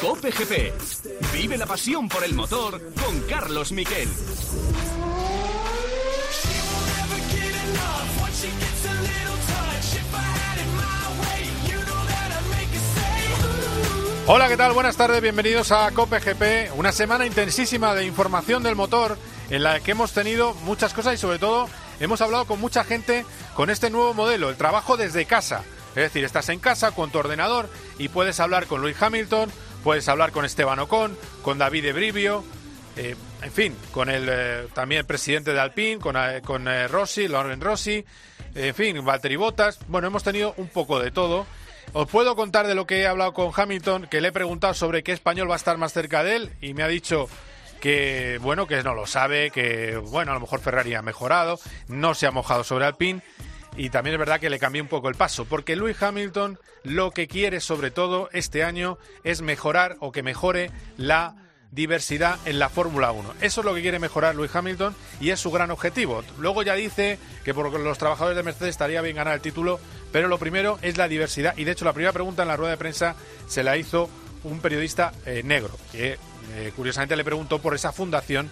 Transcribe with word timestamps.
Cope 0.00 0.30
GP. 0.30 0.72
Vive 1.32 1.58
la 1.58 1.66
pasión 1.66 2.08
por 2.08 2.22
el 2.22 2.32
motor 2.34 2.80
con 2.94 3.20
Carlos 3.22 3.72
Miquel. 3.72 4.08
Hola, 14.28 14.48
¿qué 14.48 14.56
tal? 14.56 14.72
Buenas 14.72 14.96
tardes, 14.96 15.20
bienvenidos 15.20 15.72
a 15.72 15.90
Cope 15.90 16.20
GP. 16.20 16.78
Una 16.78 16.92
semana 16.92 17.26
intensísima 17.26 17.96
de 17.96 18.04
información 18.04 18.62
del 18.62 18.76
motor 18.76 19.18
en 19.50 19.64
la 19.64 19.80
que 19.80 19.90
hemos 19.90 20.12
tenido 20.12 20.54
muchas 20.62 20.94
cosas 20.94 21.14
y 21.14 21.18
sobre 21.18 21.40
todo 21.40 21.68
hemos 21.98 22.20
hablado 22.20 22.44
con 22.44 22.60
mucha 22.60 22.84
gente 22.84 23.26
con 23.56 23.70
este 23.70 23.90
nuevo 23.90 24.14
modelo, 24.14 24.50
el 24.50 24.56
trabajo 24.56 24.96
desde 24.96 25.24
casa. 25.24 25.64
Es 25.90 26.02
decir, 26.02 26.24
estás 26.24 26.48
en 26.48 26.60
casa 26.60 26.92
con 26.92 27.10
tu 27.10 27.18
ordenador 27.18 27.68
y 27.98 28.08
puedes 28.08 28.38
hablar 28.40 28.66
con 28.66 28.80
Luis 28.80 29.00
Hamilton, 29.00 29.50
puedes 29.82 30.08
hablar 30.08 30.30
con 30.30 30.44
Esteban 30.44 30.78
Ocon, 30.78 31.16
con 31.42 31.58
David 31.58 31.86
Ebrivio, 31.86 32.44
eh, 32.96 33.16
en 33.42 33.52
fin, 33.52 33.76
con 33.92 34.08
el 34.08 34.28
eh, 34.30 34.68
también 34.72 35.06
presidente 35.06 35.52
de 35.52 35.60
Alpine, 35.60 35.98
con, 35.98 36.16
eh, 36.16 36.42
con 36.44 36.66
Rossi, 36.88 37.28
Lauren 37.28 37.60
Rossi, 37.60 38.04
en 38.54 38.74
fin, 38.74 39.04
Valtteri 39.04 39.36
Bottas. 39.36 39.78
Bueno, 39.88 40.08
hemos 40.08 40.22
tenido 40.22 40.54
un 40.58 40.68
poco 40.68 41.00
de 41.00 41.10
todo. 41.10 41.46
Os 41.92 42.08
puedo 42.08 42.36
contar 42.36 42.66
de 42.68 42.74
lo 42.74 42.86
que 42.86 43.00
he 43.00 43.06
hablado 43.06 43.32
con 43.32 43.50
Hamilton, 43.54 44.06
que 44.08 44.20
le 44.20 44.28
he 44.28 44.32
preguntado 44.32 44.74
sobre 44.74 45.02
qué 45.02 45.12
español 45.12 45.50
va 45.50 45.54
a 45.54 45.56
estar 45.56 45.76
más 45.76 45.92
cerca 45.92 46.22
de 46.22 46.36
él 46.36 46.50
y 46.60 46.72
me 46.74 46.84
ha 46.84 46.88
dicho 46.88 47.28
que 47.80 48.38
bueno, 48.42 48.66
que 48.66 48.82
no 48.82 48.94
lo 48.94 49.06
sabe, 49.06 49.50
que 49.50 49.96
bueno, 49.96 50.30
a 50.30 50.34
lo 50.34 50.40
mejor 50.40 50.60
Ferrari 50.60 50.94
ha 50.94 51.02
mejorado, 51.02 51.58
no 51.88 52.14
se 52.14 52.26
ha 52.26 52.30
mojado 52.30 52.62
sobre 52.62 52.84
Alpine 52.84 53.22
y 53.76 53.90
también 53.90 54.14
es 54.14 54.18
verdad 54.18 54.40
que 54.40 54.50
le 54.50 54.58
cambié 54.58 54.82
un 54.82 54.88
poco 54.88 55.08
el 55.08 55.14
paso, 55.14 55.44
porque 55.44 55.76
Lewis 55.76 56.02
Hamilton 56.02 56.58
lo 56.82 57.10
que 57.10 57.28
quiere 57.28 57.60
sobre 57.60 57.90
todo 57.90 58.28
este 58.32 58.64
año 58.64 58.98
es 59.24 59.42
mejorar 59.42 59.96
o 60.00 60.12
que 60.12 60.22
mejore 60.22 60.70
la 60.96 61.36
diversidad 61.72 62.38
en 62.46 62.58
la 62.58 62.68
Fórmula 62.68 63.12
1. 63.12 63.34
Eso 63.40 63.60
es 63.60 63.64
lo 63.64 63.74
que 63.74 63.82
quiere 63.82 63.98
mejorar 63.98 64.34
Lewis 64.34 64.54
Hamilton 64.54 64.94
y 65.20 65.30
es 65.30 65.40
su 65.40 65.50
gran 65.50 65.70
objetivo. 65.70 66.24
Luego 66.38 66.62
ya 66.62 66.74
dice 66.74 67.18
que 67.44 67.54
por 67.54 67.72
los 67.78 67.98
trabajadores 67.98 68.36
de 68.36 68.42
Mercedes 68.42 68.70
estaría 68.70 69.00
bien 69.02 69.16
ganar 69.16 69.34
el 69.34 69.40
título, 69.40 69.78
pero 70.12 70.28
lo 70.28 70.38
primero 70.38 70.78
es 70.82 70.96
la 70.96 71.08
diversidad 71.08 71.56
y 71.56 71.64
de 71.64 71.72
hecho 71.72 71.84
la 71.84 71.92
primera 71.92 72.12
pregunta 72.12 72.42
en 72.42 72.48
la 72.48 72.56
rueda 72.56 72.72
de 72.72 72.78
prensa 72.78 73.14
se 73.46 73.62
la 73.62 73.76
hizo 73.76 74.10
un 74.42 74.60
periodista 74.60 75.12
eh, 75.26 75.42
negro, 75.44 75.70
que 75.92 76.18
eh, 76.54 76.72
curiosamente 76.74 77.16
le 77.16 77.24
preguntó 77.24 77.60
por 77.60 77.74
esa 77.74 77.92
fundación 77.92 78.50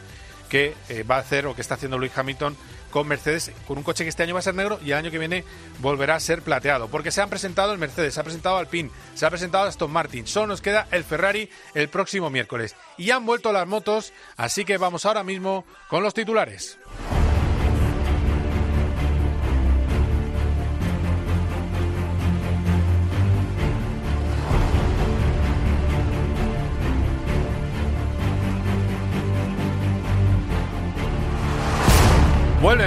que 0.48 0.74
eh, 0.88 1.02
va 1.02 1.16
a 1.16 1.20
hacer 1.20 1.46
o 1.46 1.54
que 1.54 1.62
está 1.62 1.74
haciendo 1.74 1.98
Lewis 1.98 2.16
Hamilton 2.16 2.56
con 2.90 3.06
Mercedes, 3.06 3.52
con 3.66 3.78
un 3.78 3.84
coche 3.84 4.04
que 4.04 4.10
este 4.10 4.22
año 4.22 4.34
va 4.34 4.40
a 4.40 4.42
ser 4.42 4.54
negro 4.54 4.78
y 4.84 4.92
el 4.92 4.98
año 4.98 5.10
que 5.10 5.18
viene 5.18 5.44
volverá 5.80 6.16
a 6.16 6.20
ser 6.20 6.42
plateado. 6.42 6.88
Porque 6.88 7.10
se 7.10 7.20
han 7.20 7.30
presentado 7.30 7.72
el 7.72 7.78
Mercedes, 7.78 8.14
se 8.14 8.20
ha 8.20 8.24
presentado 8.24 8.56
Alpine, 8.56 8.90
se 9.14 9.26
ha 9.26 9.30
presentado 9.30 9.66
Aston 9.66 9.90
Martin, 9.90 10.26
solo 10.26 10.48
nos 10.48 10.62
queda 10.62 10.86
el 10.90 11.04
Ferrari 11.04 11.50
el 11.74 11.88
próximo 11.88 12.30
miércoles. 12.30 12.76
Y 12.96 13.10
han 13.10 13.26
vuelto 13.26 13.52
las 13.52 13.66
motos, 13.66 14.12
así 14.36 14.64
que 14.64 14.78
vamos 14.78 15.06
ahora 15.06 15.22
mismo 15.22 15.64
con 15.88 16.02
los 16.02 16.14
titulares. 16.14 16.78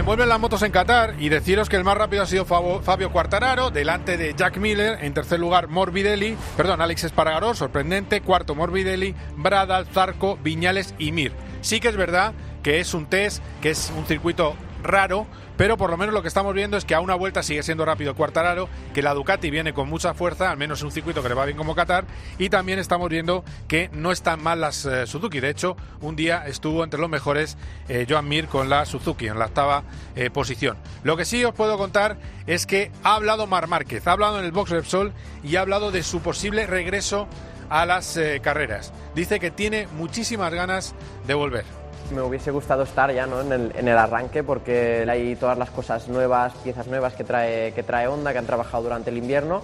Vuelven, 0.01 0.05
vuelven 0.05 0.29
las 0.29 0.39
motos 0.39 0.63
en 0.63 0.71
Qatar 0.71 1.15
y 1.19 1.29
deciros 1.29 1.69
que 1.69 1.75
el 1.75 1.83
más 1.83 1.95
rápido 1.95 2.23
ha 2.23 2.25
sido 2.25 2.45
Fabio 2.45 3.11
Quartararo, 3.11 3.69
delante 3.69 4.17
de 4.17 4.33
Jack 4.33 4.57
Miller, 4.57 4.97
en 5.01 5.13
tercer 5.13 5.39
lugar 5.39 5.67
Morbidelli, 5.67 6.35
perdón, 6.57 6.81
Alex 6.81 7.03
Espargaró, 7.03 7.53
sorprendente, 7.53 8.21
cuarto 8.21 8.55
Morbidelli, 8.55 9.13
Bradal, 9.35 9.85
Zarco, 9.85 10.37
Viñales 10.37 10.95
y 10.97 11.11
Mir. 11.11 11.33
Sí 11.61 11.79
que 11.79 11.89
es 11.89 11.97
verdad 11.97 12.33
que 12.63 12.79
es 12.79 12.95
un 12.95 13.05
test, 13.05 13.43
que 13.61 13.69
es 13.69 13.93
un 13.95 14.05
circuito 14.05 14.55
raro, 14.83 15.27
pero 15.57 15.77
por 15.77 15.89
lo 15.89 15.97
menos 15.97 16.13
lo 16.13 16.21
que 16.21 16.27
estamos 16.27 16.53
viendo 16.53 16.77
es 16.77 16.85
que 16.85 16.95
a 16.95 16.99
una 17.01 17.15
vuelta 17.15 17.43
sigue 17.43 17.63
siendo 17.63 17.85
rápido 17.85 18.15
Quartararo, 18.15 18.67
que 18.93 19.01
la 19.01 19.13
Ducati 19.13 19.51
viene 19.51 19.73
con 19.73 19.89
mucha 19.89 20.13
fuerza, 20.13 20.51
al 20.51 20.57
menos 20.57 20.81
en 20.81 20.87
un 20.87 20.91
circuito 20.91 21.21
que 21.21 21.29
le 21.29 21.35
va 21.35 21.45
bien 21.45 21.57
como 21.57 21.75
Qatar, 21.75 22.05
y 22.37 22.49
también 22.49 22.79
estamos 22.79 23.09
viendo 23.09 23.43
que 23.67 23.89
no 23.93 24.11
están 24.11 24.41
mal 24.41 24.61
las 24.61 24.85
eh, 24.85 25.05
Suzuki. 25.05 25.39
De 25.39 25.49
hecho, 25.49 25.77
un 26.01 26.15
día 26.15 26.47
estuvo 26.47 26.83
entre 26.83 26.99
los 26.99 27.09
mejores 27.09 27.57
eh, 27.89 28.05
Joan 28.09 28.27
Mir 28.27 28.47
con 28.47 28.69
la 28.69 28.85
Suzuki 28.85 29.27
en 29.27 29.39
la 29.39 29.45
octava 29.45 29.83
eh, 30.15 30.29
posición. 30.29 30.77
Lo 31.03 31.17
que 31.17 31.25
sí 31.25 31.43
os 31.45 31.53
puedo 31.53 31.77
contar 31.77 32.17
es 32.47 32.65
que 32.65 32.91
ha 33.03 33.15
hablado 33.15 33.47
Mar 33.47 33.67
Márquez, 33.67 34.07
ha 34.07 34.13
hablado 34.13 34.39
en 34.39 34.45
el 34.45 34.51
Box 34.51 34.71
Repsol 34.71 35.13
y 35.43 35.55
ha 35.55 35.61
hablado 35.61 35.91
de 35.91 36.03
su 36.03 36.21
posible 36.21 36.65
regreso 36.67 37.27
a 37.69 37.85
las 37.85 38.19
carreras. 38.41 38.91
Dice 39.15 39.39
que 39.39 39.49
tiene 39.49 39.87
muchísimas 39.95 40.53
ganas 40.53 40.93
de 41.25 41.33
volver 41.35 41.80
me 42.11 42.21
hubiese 42.21 42.51
gustado 42.51 42.83
estar 42.83 43.13
ya 43.13 43.25
¿no? 43.25 43.41
en, 43.41 43.51
el, 43.51 43.71
en, 43.75 43.87
el, 43.87 43.97
arranque 43.97 44.43
porque 44.43 45.05
hay 45.09 45.35
todas 45.35 45.57
las 45.57 45.69
cosas 45.71 46.07
nuevas, 46.07 46.53
piezas 46.63 46.87
nuevas 46.87 47.13
que 47.13 47.23
trae, 47.23 47.73
que 47.73 47.83
trae 47.83 48.07
Honda, 48.07 48.31
que 48.31 48.39
han 48.39 48.45
trabajado 48.45 48.83
durante 48.83 49.09
el 49.09 49.17
invierno. 49.17 49.61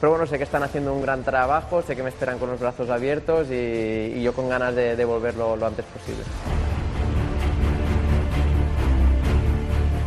Pero 0.00 0.10
bueno, 0.10 0.26
sé 0.26 0.38
que 0.38 0.44
están 0.44 0.62
haciendo 0.62 0.92
un 0.92 1.02
gran 1.02 1.24
trabajo, 1.24 1.82
sé 1.82 1.96
que 1.96 2.02
me 2.02 2.10
esperan 2.10 2.38
con 2.38 2.50
los 2.50 2.60
brazos 2.60 2.88
abiertos 2.88 3.48
y, 3.50 4.22
yo 4.22 4.32
con 4.32 4.48
ganas 4.48 4.74
de, 4.74 4.94
de 4.94 5.04
lo 5.04 5.66
antes 5.66 5.84
posible. 5.86 6.22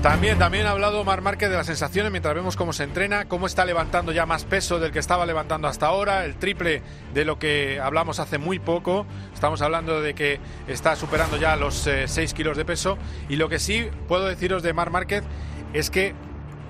También, 0.02 0.40
también 0.40 0.66
ha 0.66 0.72
hablado 0.72 1.04
Mar 1.04 1.22
Márquez 1.22 1.52
de 1.52 1.56
las 1.56 1.68
sensaciones 1.68 2.12
mientras 2.12 2.34
vemos 2.34 2.56
cómo 2.56 2.74
se 2.74 2.84
entrena, 2.84 3.26
cómo 3.28 3.46
está 3.46 3.66
levantando 3.66 4.12
ya 4.12 4.26
más 4.26 4.46
peso 4.46 4.80
del 4.80 4.92
que 4.92 4.98
estaba 4.98 5.28
levantando 5.28 5.68
hasta 5.68 5.86
ahora, 5.86 6.26
el 6.26 6.38
triple 6.38 6.82
de 7.14 7.24
lo 7.24 7.38
que 7.38 7.80
hablamos 7.80 8.20
hace 8.20 8.40
muy 8.40 8.58
poco. 8.58 9.06
Estamos 9.32 9.62
hablando 9.62 10.02
de 10.02 10.16
que 10.16 10.40
está 10.68 10.96
superando 10.96 11.38
ya 11.38 11.56
los 11.56 11.76
6 11.76 12.18
eh, 12.18 12.36
kilos 12.36 12.58
de 12.58 12.66
peso. 12.66 12.98
Y 13.30 13.36
lo 13.36 13.48
que 13.48 13.60
sí 13.60 13.90
puedo 14.08 14.26
deciros 14.26 14.64
de 14.64 14.74
Mar 14.74 14.90
Márquez 14.90 15.24
es 15.72 15.92
que 15.92 16.16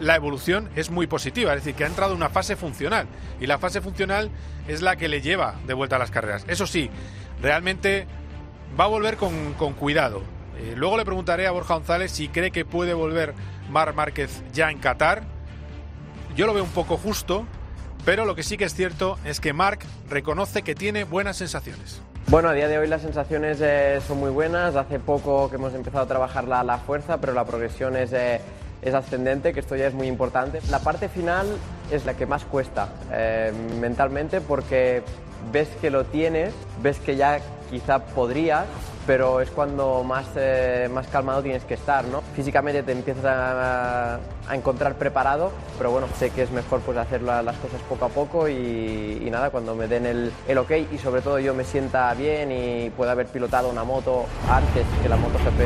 la 0.02 0.18
evolución 0.18 0.70
es 0.76 0.92
muy 0.92 1.08
positiva, 1.08 1.54
es 1.54 1.64
decir, 1.64 1.76
que 1.76 1.86
ha 1.86 1.88
entrado 1.88 2.12
en 2.12 2.18
una 2.18 2.30
fase 2.30 2.58
funcional. 2.58 3.08
Y 3.40 3.48
la 3.48 3.60
fase 3.60 3.80
funcional 3.80 4.30
es 4.68 4.82
la 4.82 4.98
que 4.98 5.08
le 5.08 5.22
lleva 5.22 5.56
de 5.66 5.74
vuelta 5.74 5.96
a 5.96 6.00
las 6.00 6.12
carreras. 6.12 6.44
Eso 6.50 6.68
sí, 6.68 6.90
realmente 7.42 8.08
va 8.78 8.84
a 8.84 8.88
volver 8.88 9.16
con, 9.16 9.54
con 9.54 9.72
cuidado 9.72 10.22
eh, 10.62 10.74
luego 10.76 10.98
le 10.98 11.06
preguntaré 11.06 11.48
a 11.48 11.52
Borja 11.52 11.74
González 11.74 12.12
si 12.12 12.28
cree 12.28 12.52
que 12.52 12.66
puede 12.66 12.94
volver 12.94 13.34
Mar 13.70 13.94
Márquez 13.94 14.44
ya 14.54 14.70
en 14.70 14.78
Qatar. 14.80 15.24
Yo 16.36 16.46
lo 16.46 16.54
veo 16.54 16.64
un 16.64 16.70
poco 16.70 16.98
justo, 16.98 17.46
pero 18.06 18.26
lo 18.26 18.36
que 18.36 18.44
sí 18.44 18.58
que 18.58 18.66
es 18.66 18.76
cierto 18.76 19.18
es 19.26 19.40
que 19.40 19.54
Marc 19.54 19.86
reconoce 20.10 20.62
que 20.62 20.76
tiene 20.76 21.04
buenas 21.04 21.38
sensaciones. 21.38 22.02
Bueno, 22.28 22.50
a 22.50 22.54
día 22.54 22.68
de 22.68 22.78
hoy 22.78 22.88
las 22.88 23.02
sensaciones 23.02 23.60
eh, 23.62 24.00
son 24.08 24.20
muy 24.20 24.30
buenas. 24.30 24.76
Hace 24.76 25.00
poco 25.00 25.50
que 25.50 25.56
hemos 25.56 25.74
empezado 25.74 26.04
a 26.04 26.08
trabajar 26.08 26.48
la, 26.48 26.64
la 26.64 26.78
fuerza, 26.78 27.20
pero 27.20 27.34
la 27.34 27.44
progresión 27.44 27.98
es, 27.98 28.14
eh, 28.14 28.40
ascendente, 28.94 29.54
que 29.54 29.60
esto 29.60 29.76
ya 29.76 29.88
es 29.88 29.94
muy 29.94 30.08
importante. 30.08 30.62
La 30.70 30.80
parte 30.80 31.10
final 31.10 31.48
es 31.92 32.06
la 32.06 32.14
que 32.14 32.26
más 32.26 32.46
cuesta 32.46 32.90
mentalmente 33.80 34.42
porque 34.42 35.04
ves 35.52 35.68
que 35.82 35.90
lo 35.90 36.06
tienes, 36.06 36.54
ves 36.82 37.00
que 37.00 37.16
ya 37.16 37.40
quizá 37.70 38.00
podrías, 38.00 38.66
pero 39.08 39.42
es 39.42 39.50
cuando 39.50 40.04
más, 40.04 40.28
eh, 40.36 40.90
más 40.92 41.08
calmado 41.08 41.42
tienes 41.42 41.64
que 41.66 41.74
estar, 41.74 42.06
¿no? 42.06 42.22
Físicamente 42.36 42.84
te 42.84 42.92
empiezas 42.92 43.26
a, 43.26 44.20
encontrar 44.52 44.96
preparado, 44.96 45.52
pero 45.78 45.92
bueno, 45.92 46.08
sé 46.18 46.30
que 46.32 46.42
es 46.42 46.52
mejor 46.52 46.82
pues 46.82 46.98
hacer 46.98 47.22
las 47.22 47.56
cosas 47.58 47.80
poco 47.88 48.06
a 48.06 48.10
poco 48.10 48.50
y, 48.50 49.28
nada, 49.32 49.50
cuando 49.50 49.76
me 49.76 49.88
den 49.88 50.06
el, 50.06 50.32
el, 50.48 50.58
ok 50.58 50.72
y 50.92 50.98
sobre 50.98 51.22
todo 51.22 51.40
yo 51.40 51.54
me 51.54 51.64
sienta 51.64 52.14
bien 52.16 52.52
y 52.52 52.90
pueda 52.90 53.14
haber 53.14 53.28
pilotado 53.28 53.70
una 53.70 53.86
moto 53.86 54.26
antes 54.50 54.86
que 55.02 55.08
la 55.08 55.16
MotoGP. 55.16 55.62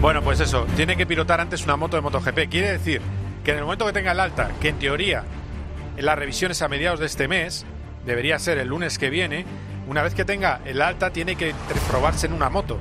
Bueno, 0.00 0.20
pues 0.22 0.40
eso, 0.40 0.66
tiene 0.74 0.96
que 0.96 1.06
pilotar 1.06 1.40
antes 1.40 1.64
una 1.64 1.76
moto 1.76 1.96
de 1.96 2.02
MotoGP. 2.02 2.48
Quiere 2.50 2.72
decir 2.72 3.00
que 3.44 3.52
en 3.52 3.58
el 3.58 3.64
momento 3.64 3.86
que 3.86 3.92
tenga 3.92 4.12
el 4.12 4.20
alta, 4.20 4.50
que 4.60 4.70
en 4.70 4.78
teoría 4.78 5.22
en 5.96 6.04
las 6.04 6.18
revisiones 6.18 6.60
a 6.60 6.68
mediados 6.68 7.00
de 7.00 7.06
este 7.06 7.28
mes, 7.28 7.64
debería 8.04 8.38
ser 8.38 8.58
el 8.58 8.68
lunes 8.68 8.98
que 8.98 9.10
viene, 9.10 9.46
una 9.86 10.02
vez 10.02 10.14
que 10.14 10.24
tenga 10.24 10.60
el 10.64 10.82
alta 10.82 11.10
tiene 11.10 11.36
que 11.36 11.54
probarse 11.88 12.26
en 12.26 12.32
una 12.32 12.50
moto. 12.50 12.78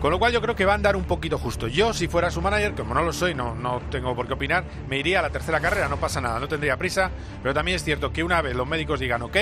Con 0.00 0.12
lo 0.12 0.20
cual 0.20 0.32
yo 0.32 0.40
creo 0.40 0.54
que 0.54 0.64
va 0.64 0.72
a 0.72 0.74
andar 0.76 0.94
un 0.94 1.04
poquito 1.04 1.38
justo. 1.38 1.66
Yo, 1.66 1.92
si 1.92 2.06
fuera 2.06 2.30
su 2.30 2.40
manager, 2.40 2.74
como 2.74 2.94
no 2.94 3.02
lo 3.02 3.12
soy, 3.12 3.34
no, 3.34 3.56
no 3.56 3.80
tengo 3.90 4.14
por 4.14 4.28
qué 4.28 4.34
opinar, 4.34 4.64
me 4.88 4.96
iría 4.96 5.18
a 5.18 5.22
la 5.22 5.30
tercera 5.30 5.58
carrera, 5.58 5.88
no 5.88 5.96
pasa 5.96 6.20
nada, 6.20 6.38
no 6.38 6.46
tendría 6.46 6.76
prisa, 6.76 7.10
pero 7.42 7.52
también 7.52 7.74
es 7.74 7.82
cierto 7.82 8.12
que 8.12 8.22
una 8.22 8.40
vez 8.40 8.54
los 8.54 8.66
médicos 8.66 9.00
digan, 9.00 9.22
ok, 9.22 9.36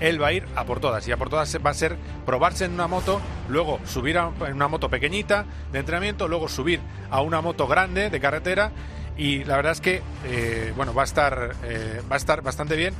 él 0.00 0.20
va 0.22 0.28
a 0.28 0.32
ir 0.32 0.46
a 0.56 0.64
por 0.64 0.80
todas, 0.80 1.06
y 1.06 1.12
a 1.12 1.18
por 1.18 1.28
todas 1.28 1.54
va 1.64 1.70
a 1.70 1.74
ser 1.74 1.98
probarse 2.24 2.64
en 2.64 2.72
una 2.72 2.86
moto, 2.86 3.20
luego 3.50 3.80
subir 3.84 4.16
a 4.16 4.28
una 4.28 4.66
moto 4.66 4.88
pequeñita 4.88 5.44
de 5.70 5.80
entrenamiento, 5.80 6.26
luego 6.26 6.48
subir 6.48 6.80
a 7.10 7.20
una 7.20 7.42
moto 7.42 7.66
grande 7.66 8.08
de 8.08 8.18
carretera, 8.18 8.72
y 9.18 9.44
la 9.44 9.56
verdad 9.56 9.72
es 9.72 9.82
que, 9.82 10.02
eh, 10.24 10.72
bueno, 10.74 10.94
va 10.94 11.02
a 11.02 11.04
estar, 11.04 11.54
eh, 11.64 12.00
va 12.10 12.16
a 12.16 12.18
estar 12.18 12.40
bastante 12.40 12.76
bien, 12.76 12.94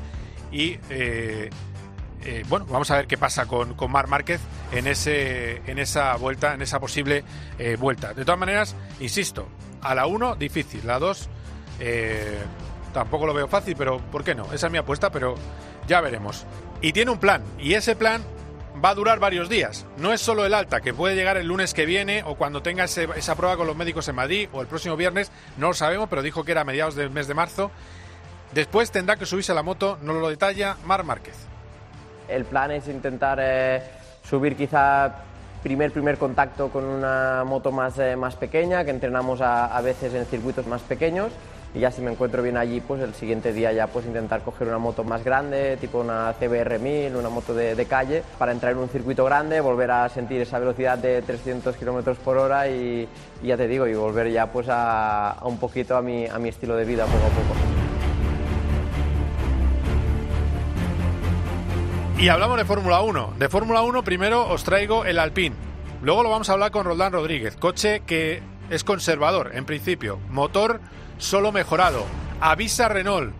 y... 0.52 0.76
Eh, 0.90 1.48
eh, 2.24 2.44
bueno, 2.48 2.66
vamos 2.68 2.90
a 2.90 2.96
ver 2.96 3.06
qué 3.06 3.18
pasa 3.18 3.46
con, 3.46 3.74
con 3.74 3.90
Mar 3.90 4.06
Márquez 4.08 4.40
en, 4.72 4.86
ese, 4.86 5.56
en 5.66 5.78
esa 5.78 6.14
vuelta, 6.16 6.54
en 6.54 6.62
esa 6.62 6.80
posible 6.80 7.24
eh, 7.58 7.76
vuelta. 7.78 8.14
De 8.14 8.24
todas 8.24 8.38
maneras, 8.38 8.76
insisto, 9.00 9.48
a 9.80 9.94
la 9.94 10.06
1 10.06 10.36
difícil, 10.36 10.86
la 10.86 10.98
2 10.98 11.28
eh, 11.80 12.38
tampoco 12.92 13.26
lo 13.26 13.34
veo 13.34 13.48
fácil, 13.48 13.74
pero 13.76 13.98
¿por 13.98 14.22
qué 14.22 14.34
no? 14.34 14.52
Esa 14.52 14.66
es 14.66 14.72
mi 14.72 14.78
apuesta, 14.78 15.10
pero 15.10 15.34
ya 15.86 16.00
veremos. 16.00 16.46
Y 16.80 16.92
tiene 16.92 17.10
un 17.10 17.18
plan, 17.18 17.42
y 17.58 17.74
ese 17.74 17.96
plan 17.96 18.22
va 18.82 18.90
a 18.90 18.94
durar 18.94 19.18
varios 19.18 19.48
días. 19.48 19.86
No 19.96 20.12
es 20.12 20.20
solo 20.20 20.46
el 20.46 20.54
alta, 20.54 20.80
que 20.80 20.94
puede 20.94 21.14
llegar 21.14 21.36
el 21.36 21.46
lunes 21.46 21.74
que 21.74 21.86
viene 21.86 22.22
o 22.24 22.36
cuando 22.36 22.62
tenga 22.62 22.84
esa 22.84 23.34
prueba 23.34 23.56
con 23.56 23.66
los 23.66 23.76
médicos 23.76 24.08
en 24.08 24.14
Madrid 24.14 24.48
o 24.52 24.60
el 24.60 24.66
próximo 24.66 24.96
viernes, 24.96 25.30
no 25.56 25.68
lo 25.68 25.74
sabemos, 25.74 26.08
pero 26.08 26.22
dijo 26.22 26.44
que 26.44 26.52
era 26.52 26.62
a 26.62 26.64
mediados 26.64 26.94
del 26.94 27.10
mes 27.10 27.26
de 27.26 27.34
marzo. 27.34 27.70
Después 28.52 28.90
tendrá 28.90 29.16
que 29.16 29.26
subirse 29.26 29.52
a 29.52 29.54
la 29.54 29.62
moto, 29.62 29.98
no 30.02 30.12
lo 30.12 30.28
detalla 30.28 30.76
Mar 30.84 31.04
Márquez. 31.04 31.51
El 32.28 32.44
plan 32.44 32.70
es 32.70 32.88
intentar 32.88 33.38
eh, 33.40 33.82
subir 34.24 34.56
quizá 34.56 35.14
primer 35.62 35.92
primer 35.92 36.18
contacto 36.18 36.70
con 36.70 36.84
una 36.84 37.44
moto 37.44 37.70
más, 37.70 37.98
eh, 37.98 38.16
más 38.16 38.36
pequeña, 38.36 38.84
que 38.84 38.90
entrenamos 38.90 39.40
a, 39.40 39.76
a 39.76 39.80
veces 39.80 40.12
en 40.14 40.26
circuitos 40.26 40.66
más 40.66 40.82
pequeños 40.82 41.32
y 41.74 41.80
ya 41.80 41.90
si 41.90 42.02
me 42.02 42.10
encuentro 42.10 42.42
bien 42.42 42.56
allí, 42.56 42.80
pues 42.80 43.00
el 43.00 43.14
siguiente 43.14 43.52
día 43.52 43.72
ya 43.72 43.86
pues 43.86 44.04
intentar 44.04 44.42
coger 44.42 44.68
una 44.68 44.78
moto 44.78 45.04
más 45.04 45.24
grande, 45.24 45.78
tipo 45.78 46.00
una 46.00 46.34
CBR 46.38 46.78
1000, 46.78 47.16
una 47.16 47.30
moto 47.30 47.54
de, 47.54 47.86
calle, 47.86 48.22
para 48.38 48.52
entrar 48.52 48.72
en 48.72 48.78
un 48.78 48.88
circuito 48.88 49.24
grande, 49.24 49.60
volver 49.60 49.90
a 49.90 50.08
sentir 50.08 50.40
esa 50.42 50.58
velocidad 50.58 50.98
de 50.98 51.22
300 51.22 51.74
km 51.76 52.14
por 52.16 52.36
hora 52.36 52.68
y, 52.68 53.08
ya 53.42 53.56
te 53.56 53.66
digo, 53.66 53.86
y 53.86 53.94
volver 53.94 54.30
ya 54.30 54.46
pues 54.46 54.66
a, 54.70 55.38
un 55.44 55.58
poquito 55.58 55.96
a 55.96 56.02
mi, 56.02 56.26
a 56.26 56.38
mi 56.38 56.50
estilo 56.50 56.76
de 56.76 56.84
vida 56.84 57.04
poco 57.06 57.16
a 57.16 57.30
poco. 57.30 57.71
Y 62.22 62.28
hablamos 62.28 62.56
de 62.56 62.64
Fórmula 62.64 63.00
1. 63.00 63.34
De 63.36 63.48
Fórmula 63.48 63.82
1 63.82 64.04
primero 64.04 64.48
os 64.48 64.62
traigo 64.62 65.04
el 65.04 65.18
Alpine. 65.18 65.56
Luego 66.02 66.22
lo 66.22 66.30
vamos 66.30 66.48
a 66.48 66.52
hablar 66.52 66.70
con 66.70 66.84
Roldán 66.84 67.12
Rodríguez, 67.12 67.56
coche 67.56 68.04
que 68.06 68.40
es 68.70 68.84
conservador 68.84 69.50
en 69.54 69.64
principio, 69.64 70.20
motor 70.30 70.80
solo 71.18 71.50
mejorado. 71.50 72.06
Avisa 72.40 72.88
Renault, 72.88 73.34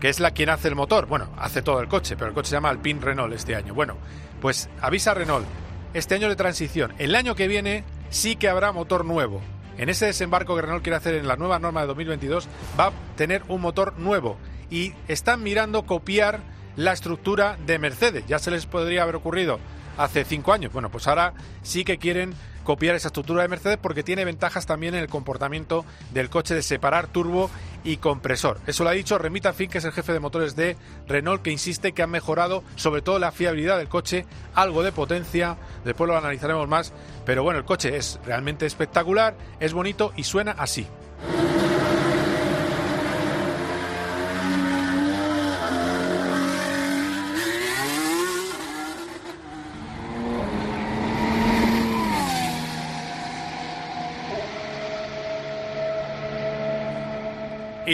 que 0.00 0.08
es 0.08 0.20
la 0.20 0.30
quien 0.30 0.48
hace 0.48 0.68
el 0.68 0.74
motor. 0.74 1.04
Bueno, 1.04 1.28
hace 1.36 1.60
todo 1.60 1.82
el 1.82 1.88
coche, 1.88 2.16
pero 2.16 2.28
el 2.28 2.34
coche 2.34 2.48
se 2.48 2.56
llama 2.56 2.70
Alpine 2.70 2.98
Renault 3.02 3.34
este 3.34 3.56
año. 3.56 3.74
Bueno, 3.74 3.98
pues 4.40 4.70
avisa 4.80 5.12
Renault, 5.12 5.44
este 5.92 6.14
año 6.14 6.30
de 6.30 6.36
transición. 6.36 6.94
El 6.96 7.16
año 7.16 7.34
que 7.34 7.46
viene 7.46 7.84
sí 8.08 8.36
que 8.36 8.48
habrá 8.48 8.72
motor 8.72 9.04
nuevo. 9.04 9.42
En 9.76 9.90
ese 9.90 10.06
desembarco 10.06 10.56
que 10.56 10.62
Renault 10.62 10.82
quiere 10.82 10.96
hacer 10.96 11.16
en 11.16 11.28
la 11.28 11.36
nueva 11.36 11.58
norma 11.58 11.82
de 11.82 11.88
2022 11.88 12.48
va 12.80 12.86
a 12.86 12.92
tener 13.16 13.42
un 13.48 13.60
motor 13.60 13.98
nuevo 13.98 14.38
y 14.70 14.94
están 15.08 15.42
mirando 15.42 15.84
copiar 15.84 16.40
la 16.76 16.92
estructura 16.92 17.56
de 17.66 17.78
Mercedes. 17.78 18.24
Ya 18.26 18.38
se 18.38 18.50
les 18.50 18.66
podría 18.66 19.02
haber 19.02 19.16
ocurrido 19.16 19.58
hace 19.96 20.24
cinco 20.24 20.52
años. 20.52 20.72
Bueno, 20.72 20.90
pues 20.90 21.06
ahora 21.06 21.34
sí 21.62 21.84
que 21.84 21.98
quieren 21.98 22.34
copiar 22.64 22.96
esa 22.96 23.08
estructura 23.08 23.42
de 23.42 23.48
Mercedes 23.48 23.78
porque 23.80 24.02
tiene 24.02 24.24
ventajas 24.24 24.66
también 24.66 24.94
en 24.94 25.00
el 25.00 25.08
comportamiento 25.08 25.84
del 26.12 26.30
coche 26.30 26.54
de 26.54 26.62
separar 26.62 27.06
turbo 27.06 27.50
y 27.84 27.98
compresor. 27.98 28.58
Eso 28.66 28.82
lo 28.82 28.90
ha 28.90 28.94
dicho 28.94 29.18
Remita 29.18 29.52
Fink, 29.52 29.72
que 29.72 29.78
es 29.78 29.84
el 29.84 29.92
jefe 29.92 30.12
de 30.12 30.20
motores 30.20 30.56
de 30.56 30.76
Renault, 31.06 31.42
que 31.42 31.50
insiste 31.50 31.92
que 31.92 32.02
han 32.02 32.10
mejorado 32.10 32.64
sobre 32.76 33.02
todo 33.02 33.18
la 33.18 33.32
fiabilidad 33.32 33.76
del 33.76 33.88
coche, 33.88 34.24
algo 34.54 34.82
de 34.82 34.92
potencia, 34.92 35.56
después 35.84 36.08
lo 36.08 36.16
analizaremos 36.16 36.66
más, 36.66 36.92
pero 37.26 37.42
bueno, 37.42 37.58
el 37.58 37.66
coche 37.66 37.96
es 37.96 38.18
realmente 38.24 38.64
espectacular, 38.64 39.36
es 39.60 39.74
bonito 39.74 40.12
y 40.16 40.24
suena 40.24 40.52
así. 40.52 40.86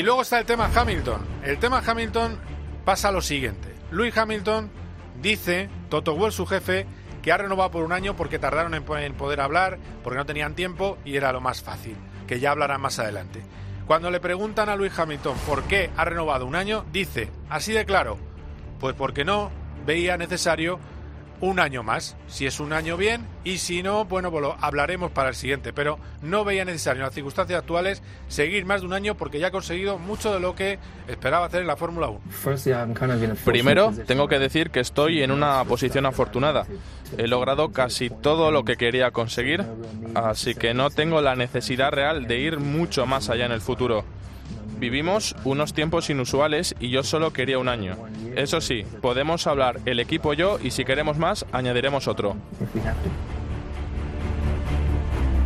Y 0.01 0.03
luego 0.03 0.23
está 0.23 0.39
el 0.39 0.47
tema 0.47 0.71
Hamilton. 0.75 1.21
El 1.43 1.59
tema 1.59 1.83
Hamilton 1.87 2.39
pasa 2.87 3.13
lo 3.13 3.21
siguiente. 3.21 3.75
Louis 3.91 4.17
Hamilton 4.17 4.71
dice, 5.21 5.69
Toto 5.91 6.17
Wolff, 6.17 6.35
su 6.35 6.47
jefe, 6.47 6.87
que 7.21 7.33
ha 7.33 7.37
renovado 7.37 7.71
por 7.71 7.85
un 7.85 7.93
año 7.93 8.17
porque 8.17 8.39
tardaron 8.39 8.73
en 8.73 8.83
poder 8.83 9.41
hablar, 9.43 9.79
porque 10.03 10.17
no 10.17 10.25
tenían 10.25 10.55
tiempo 10.55 10.97
y 11.05 11.17
era 11.17 11.33
lo 11.33 11.43
más 11.43 11.63
fácil, 11.63 11.99
que 12.27 12.41
ya 12.41 12.51
hablarán 12.51 12.81
más 12.81 12.99
adelante. 12.99 13.43
Cuando 13.87 14.11
le 14.11 14.21
preguntan 14.21 14.71
a 14.71 14.77
Louis 14.77 14.99
Hamilton 14.99 15.37
por 15.47 15.65
qué 15.65 15.91
ha 15.95 16.07
renovado 16.07 16.47
un 16.47 16.55
año, 16.55 16.87
dice, 16.91 17.29
así 17.51 17.75
de 17.75 17.85
claro, 17.85 18.17
pues 18.79 18.95
porque 18.95 19.27
no 19.27 19.51
veía 19.85 20.17
necesario 20.17 20.81
un 21.41 21.61
año 21.61 21.83
más. 21.83 22.17
Si 22.29 22.47
es 22.47 22.61
un 22.61 22.73
año 22.73 22.97
bien 22.97 23.27
y 23.45 23.59
si 23.59 23.83
no, 23.83 24.05
bueno, 24.05 24.31
pues 24.31 24.43
lo 24.43 24.57
hablaremos 24.61 25.11
para 25.11 25.31
el 25.31 25.35
siguiente. 25.35 25.73
Pero 25.73 25.99
no 26.23 26.45
veía 26.45 26.65
necesario 26.65 27.01
en 27.01 27.07
las 27.07 27.15
circunstancias 27.15 27.59
actuales 27.59 28.03
seguir 28.29 28.65
más 28.65 28.83
de 28.83 28.87
un 28.87 28.93
año 28.93 29.17
porque 29.17 29.39
ya 29.39 29.49
ha 29.49 29.51
conseguido 29.51 29.99
mucho 29.99 30.33
de 30.33 30.41
lo 30.41 30.55
que 30.55 30.79
esperaba 31.09 31.47
hacer 31.47 31.63
en 31.63 31.67
la 31.67 31.77
Fórmula 31.77 32.09
1. 32.09 32.21
Primero, 33.45 33.93
tengo 34.07 34.29
que 34.29 34.39
decir 34.39 34.71
que 34.71 34.81
estoy 34.81 35.23
en 35.23 35.31
una 35.31 35.65
posición 35.65 36.07
afortunada. 36.07 36.67
He 37.19 37.27
logrado 37.27 37.73
casi 37.73 38.11
todo 38.11 38.51
lo 38.51 38.65
que 38.65 38.77
quería 38.77 39.11
conseguir, 39.11 39.65
así 40.15 40.55
que 40.55 40.75
no 40.75 40.91
tengo 40.91 41.21
la 41.21 41.35
necesidad 41.35 41.91
real 41.91 42.27
de 42.27 42.39
ir 42.39 42.59
mucho 42.59 43.07
más 43.07 43.31
allá 43.31 43.47
en 43.47 43.53
el 43.53 43.61
futuro. 43.61 44.05
Vivimos 44.81 45.37
unos 45.45 45.75
tiempos 45.75 46.09
inusuales 46.09 46.75
y 46.81 46.89
yo 46.89 47.03
solo 47.03 47.35
quería 47.35 47.59
un 47.59 47.69
año. 47.69 47.99
Eso 48.35 48.63
sí, 48.63 48.87
podemos 49.03 49.47
hablar 49.47 49.79
el 49.85 50.01
equipo 50.01 50.33
yo 50.33 50.59
y 50.59 50.71
si 50.71 50.87
queremos 50.87 51.19
más, 51.19 51.45
añadiremos 51.53 52.09
otro. 52.09 52.35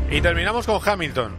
Y 0.08 0.20
terminamos 0.20 0.66
con 0.66 0.80
Hamilton. 0.86 1.32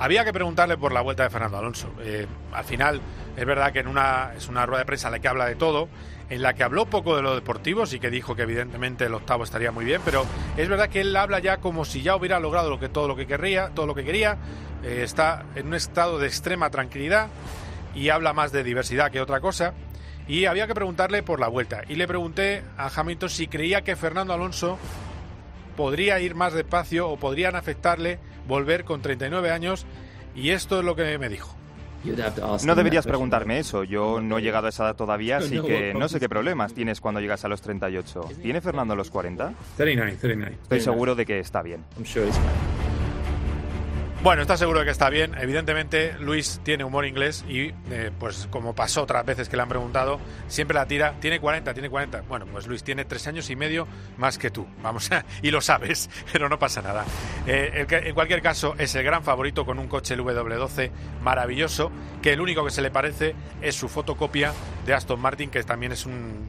Había 0.00 0.24
que 0.24 0.32
preguntarle 0.32 0.76
por 0.76 0.90
la 0.90 1.02
vuelta 1.02 1.22
de 1.22 1.30
Fernando 1.30 1.58
Alonso. 1.58 1.92
Eh, 2.00 2.26
al 2.52 2.64
final, 2.64 3.00
es 3.36 3.46
verdad 3.46 3.72
que 3.72 3.78
en 3.78 3.86
una, 3.86 4.32
es 4.36 4.48
una 4.48 4.66
rueda 4.66 4.80
de 4.80 4.86
prensa 4.86 5.06
en 5.06 5.12
la 5.12 5.18
que 5.20 5.28
habla 5.28 5.46
de 5.46 5.54
todo, 5.54 5.88
en 6.30 6.42
la 6.42 6.54
que 6.54 6.62
habló 6.62 6.86
poco 6.86 7.16
de 7.16 7.22
lo 7.22 7.34
deportivo, 7.34 7.84
sí 7.86 7.98
que 7.98 8.08
dijo 8.08 8.36
que 8.36 8.42
evidentemente 8.42 9.04
el 9.04 9.14
octavo 9.14 9.44
estaría 9.44 9.72
muy 9.72 9.84
bien, 9.84 10.00
pero 10.04 10.24
es 10.56 10.68
verdad 10.68 10.88
que 10.88 11.00
él 11.00 11.14
habla 11.16 11.40
ya 11.40 11.58
como 11.58 11.84
si 11.84 12.02
ya 12.02 12.14
hubiera 12.14 12.38
logrado 12.38 12.70
lo 12.70 12.78
que, 12.78 12.88
todo 12.88 13.08
lo 13.08 13.16
que 13.16 13.26
querría, 13.26 13.70
todo 13.74 13.86
lo 13.86 13.94
que 13.96 14.04
quería, 14.04 14.38
eh, 14.84 15.00
está 15.02 15.44
en 15.56 15.66
un 15.66 15.74
estado 15.74 16.18
de 16.18 16.28
extrema 16.28 16.70
tranquilidad 16.70 17.28
y 17.94 18.08
habla 18.10 18.32
más 18.32 18.52
de 18.52 18.62
diversidad 18.62 19.10
que 19.10 19.20
otra 19.20 19.40
cosa. 19.40 19.74
Y 20.28 20.44
había 20.44 20.68
que 20.68 20.74
preguntarle 20.74 21.24
por 21.24 21.40
la 21.40 21.48
vuelta. 21.48 21.82
Y 21.88 21.96
le 21.96 22.06
pregunté 22.06 22.62
a 22.76 22.88
Hamilton 22.94 23.28
si 23.28 23.48
creía 23.48 23.82
que 23.82 23.96
Fernando 23.96 24.32
Alonso 24.32 24.78
podría 25.76 26.20
ir 26.20 26.36
más 26.36 26.52
despacio 26.52 27.08
o 27.08 27.16
podrían 27.16 27.56
afectarle 27.56 28.20
volver 28.46 28.84
con 28.84 29.02
39 29.02 29.50
años. 29.50 29.86
Y 30.36 30.50
esto 30.50 30.78
es 30.78 30.84
lo 30.84 30.94
que 30.94 31.18
me 31.18 31.28
dijo. 31.28 31.59
No 32.64 32.74
deberías 32.74 33.06
preguntarme 33.06 33.58
eso. 33.58 33.84
Yo 33.84 34.20
no 34.20 34.38
he 34.38 34.42
llegado 34.42 34.66
a 34.66 34.70
esa 34.70 34.84
edad 34.84 34.96
todavía, 34.96 35.38
así 35.38 35.60
que 35.60 35.94
no 35.94 36.08
sé 36.08 36.20
qué 36.20 36.28
problemas 36.28 36.74
tienes 36.74 37.00
cuando 37.00 37.20
llegas 37.20 37.44
a 37.44 37.48
los 37.48 37.60
38. 37.60 38.28
¿Tiene 38.42 38.60
Fernando 38.60 38.96
los 38.96 39.10
40? 39.10 39.52
39, 39.76 40.16
39. 40.20 40.58
Estoy 40.62 40.80
seguro 40.80 41.14
de 41.14 41.26
que 41.26 41.38
está 41.38 41.62
bien. 41.62 41.84
Bueno, 44.22 44.42
está 44.42 44.58
seguro 44.58 44.80
de 44.80 44.84
que 44.84 44.90
está 44.90 45.08
bien. 45.08 45.34
Evidentemente, 45.40 46.12
Luis 46.20 46.60
tiene 46.62 46.84
humor 46.84 47.06
inglés 47.06 47.42
y, 47.48 47.72
eh, 47.90 48.10
pues 48.18 48.48
como 48.50 48.74
pasó 48.74 49.04
otras 49.04 49.24
veces 49.24 49.48
que 49.48 49.56
le 49.56 49.62
han 49.62 49.70
preguntado, 49.70 50.20
siempre 50.46 50.74
la 50.74 50.84
tira. 50.86 51.14
Tiene 51.20 51.40
40, 51.40 51.72
tiene 51.72 51.88
40. 51.88 52.20
Bueno, 52.28 52.44
pues 52.44 52.66
Luis 52.66 52.84
tiene 52.84 53.06
tres 53.06 53.26
años 53.28 53.48
y 53.48 53.56
medio 53.56 53.88
más 54.18 54.36
que 54.36 54.50
tú. 54.50 54.66
Vamos, 54.82 55.10
a, 55.10 55.24
y 55.42 55.50
lo 55.50 55.62
sabes, 55.62 56.10
pero 56.32 56.50
no 56.50 56.58
pasa 56.58 56.82
nada. 56.82 57.06
Eh, 57.46 57.86
en 57.88 58.14
cualquier 58.14 58.42
caso, 58.42 58.74
es 58.76 58.94
el 58.94 59.04
gran 59.04 59.24
favorito 59.24 59.64
con 59.64 59.78
un 59.78 59.88
coche 59.88 60.12
el 60.12 60.20
W12 60.20 60.90
maravilloso, 61.22 61.90
que 62.20 62.34
el 62.34 62.42
único 62.42 62.62
que 62.62 62.72
se 62.72 62.82
le 62.82 62.90
parece 62.90 63.34
es 63.62 63.74
su 63.74 63.88
fotocopia 63.88 64.52
de 64.84 64.92
Aston 64.92 65.18
Martin, 65.18 65.48
que 65.48 65.62
también 65.62 65.92
es 65.92 66.04
un 66.04 66.46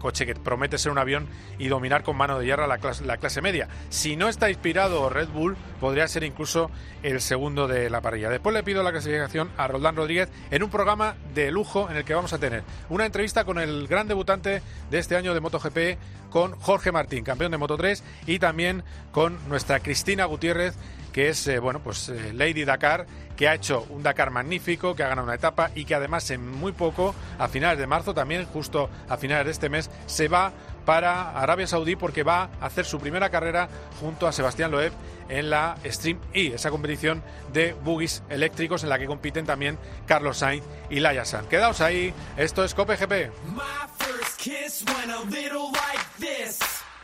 coche 0.00 0.26
que 0.26 0.34
promete 0.34 0.78
ser 0.78 0.90
un 0.90 0.98
avión 0.98 1.28
y 1.58 1.68
dominar 1.68 2.02
con 2.02 2.16
mano 2.16 2.38
de 2.38 2.46
hierro 2.46 2.66
la 2.66 2.78
clase, 2.78 3.04
la 3.04 3.18
clase 3.18 3.40
media. 3.40 3.68
Si 3.90 4.16
no 4.16 4.28
está 4.28 4.50
inspirado 4.50 5.08
Red 5.08 5.28
Bull, 5.28 5.56
podría 5.78 6.08
ser 6.08 6.24
incluso 6.24 6.70
el 7.04 7.20
segundo 7.20 7.68
de 7.68 7.88
la 7.90 8.00
parrilla. 8.00 8.28
Después 8.30 8.54
le 8.54 8.64
pido 8.64 8.82
la 8.82 8.90
clasificación 8.90 9.50
a 9.56 9.68
Roldán 9.68 9.94
Rodríguez 9.94 10.28
en 10.50 10.62
un 10.64 10.70
programa 10.70 11.14
de 11.34 11.52
lujo 11.52 11.88
en 11.88 11.96
el 11.96 12.04
que 12.04 12.14
vamos 12.14 12.32
a 12.32 12.38
tener 12.38 12.64
una 12.88 13.06
entrevista 13.06 13.44
con 13.44 13.58
el 13.58 13.86
gran 13.86 14.08
debutante 14.08 14.62
de 14.90 14.98
este 14.98 15.16
año 15.16 15.34
de 15.34 15.40
MotoGP, 15.40 16.30
con 16.30 16.58
Jorge 16.60 16.92
Martín, 16.92 17.24
campeón 17.24 17.52
de 17.52 17.58
Moto 17.58 17.76
3, 17.76 18.02
y 18.26 18.38
también 18.38 18.82
con 19.12 19.38
nuestra 19.48 19.80
Cristina 19.80 20.24
Gutiérrez, 20.24 20.74
que 21.12 21.28
es 21.28 21.46
eh, 21.46 21.58
bueno 21.58 21.80
pues 21.80 22.08
eh, 22.08 22.32
Lady 22.32 22.64
Dakar, 22.64 23.06
que 23.36 23.48
ha 23.48 23.54
hecho 23.54 23.86
un 23.90 24.02
Dakar 24.02 24.30
magnífico, 24.30 24.94
que 24.94 25.02
ha 25.02 25.08
ganado 25.08 25.26
una 25.26 25.34
etapa 25.34 25.70
y 25.74 25.84
que 25.84 25.94
además 25.94 26.30
en 26.30 26.46
muy 26.46 26.72
poco, 26.72 27.14
a 27.38 27.48
finales 27.48 27.78
de 27.78 27.86
marzo, 27.86 28.14
también 28.14 28.44
justo 28.46 28.90
a 29.08 29.16
finales 29.16 29.46
de 29.46 29.52
este 29.52 29.68
mes, 29.68 29.90
se 30.06 30.28
va 30.28 30.52
para 30.84 31.38
Arabia 31.38 31.66
Saudí 31.66 31.96
porque 31.96 32.22
va 32.22 32.50
a 32.60 32.66
hacer 32.66 32.84
su 32.84 32.98
primera 32.98 33.30
carrera 33.30 33.68
junto 34.00 34.26
a 34.26 34.32
Sebastián 34.32 34.70
Loeb 34.70 34.92
en 35.28 35.50
la 35.50 35.76
Stream 35.84 36.18
E, 36.32 36.54
esa 36.54 36.70
competición 36.70 37.22
de 37.52 37.72
buggies 37.72 38.22
eléctricos 38.28 38.82
en 38.82 38.88
la 38.88 38.98
que 38.98 39.06
compiten 39.06 39.46
también 39.46 39.78
Carlos 40.06 40.38
Sainz 40.38 40.64
y 40.90 41.00
Laia 41.00 41.24
San. 41.24 41.46
Quedaos 41.46 41.80
ahí, 41.80 42.12
esto 42.36 42.64
es 42.64 42.74
Cope 42.74 42.96
GP. 42.96 43.30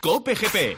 Cope 0.01 0.35
GP. 0.35 0.77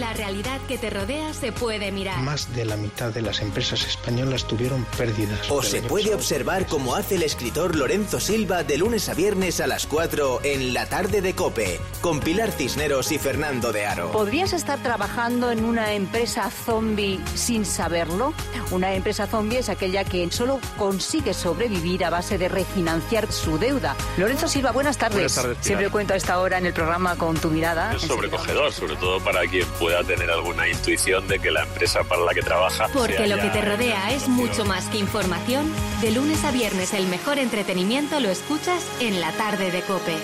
La 0.00 0.14
realidad 0.14 0.58
que 0.66 0.78
te 0.78 0.88
rodea 0.88 1.34
se 1.34 1.52
puede 1.52 1.92
mirar. 1.92 2.22
Más 2.22 2.54
de 2.54 2.64
la 2.64 2.78
mitad 2.78 3.12
de 3.12 3.20
las 3.20 3.42
empresas 3.42 3.86
españolas 3.86 4.46
tuvieron 4.46 4.86
pérdidas. 4.96 5.50
O 5.50 5.62
se 5.62 5.82
puede 5.82 6.14
observar 6.14 6.66
como 6.66 6.94
hace 6.94 7.16
el 7.16 7.22
escritor 7.22 7.76
Lorenzo 7.76 8.18
Silva 8.18 8.62
de 8.62 8.78
lunes 8.78 9.10
a 9.10 9.14
viernes 9.14 9.60
a 9.60 9.66
las 9.66 9.86
4 9.86 10.40
en 10.42 10.72
La 10.72 10.86
Tarde 10.86 11.20
de 11.20 11.34
Cope, 11.34 11.78
con 12.00 12.20
Pilar 12.20 12.50
Cisneros 12.50 13.12
y 13.12 13.18
Fernando 13.18 13.72
de 13.72 13.84
Aro. 13.84 14.10
¿Podrías 14.10 14.54
estar 14.54 14.82
trabajando 14.82 15.50
en 15.50 15.66
una 15.66 15.92
empresa 15.92 16.48
zombie 16.48 17.20
sin 17.34 17.66
saberlo? 17.66 18.32
Una 18.70 18.94
empresa 18.94 19.26
zombie 19.26 19.58
es 19.58 19.68
aquella 19.68 20.04
que 20.04 20.30
solo 20.30 20.60
consigue 20.78 21.34
sobrevivir 21.34 22.06
a 22.06 22.10
base 22.10 22.38
de 22.38 22.48
refinanciar 22.48 23.30
su 23.30 23.58
deuda. 23.58 23.94
Lorenzo 24.16 24.48
Silva, 24.48 24.70
buenas 24.70 24.96
tardes. 24.96 25.16
Buenas 25.16 25.34
tardes. 25.34 25.58
Siempre 25.60 25.90
cuento 25.90 26.14
a 26.14 26.16
esta 26.16 26.40
hora 26.40 26.56
en 26.56 26.64
el 26.64 26.72
programa 26.72 27.16
con 27.16 27.36
tu 27.36 27.50
mirada. 27.50 27.92
Es 27.94 28.00
sobrecogedor, 28.00 28.72
sobre 28.72 28.96
todo 28.96 29.20
para 29.20 29.46
quien 29.46 29.66
pueda 29.90 30.04
tener 30.04 30.30
alguna 30.30 30.68
intuición 30.68 31.26
de 31.26 31.40
que 31.40 31.50
la 31.50 31.64
empresa 31.64 32.04
para 32.04 32.22
la 32.22 32.32
que 32.32 32.42
trabaja. 32.42 32.86
Porque 32.92 33.26
lo 33.26 33.36
que 33.38 33.48
te 33.48 33.60
rodea 33.60 34.12
es 34.12 34.28
mucho 34.28 34.64
más 34.64 34.86
que 34.86 34.98
información. 34.98 35.72
De 36.00 36.12
lunes 36.12 36.44
a 36.44 36.52
viernes 36.52 36.94
el 36.94 37.08
mejor 37.08 37.38
entretenimiento 37.38 38.20
lo 38.20 38.28
escuchas 38.28 38.86
en 39.00 39.20
la 39.20 39.32
tarde 39.32 39.72
de 39.72 39.82
Cope. 39.82 40.14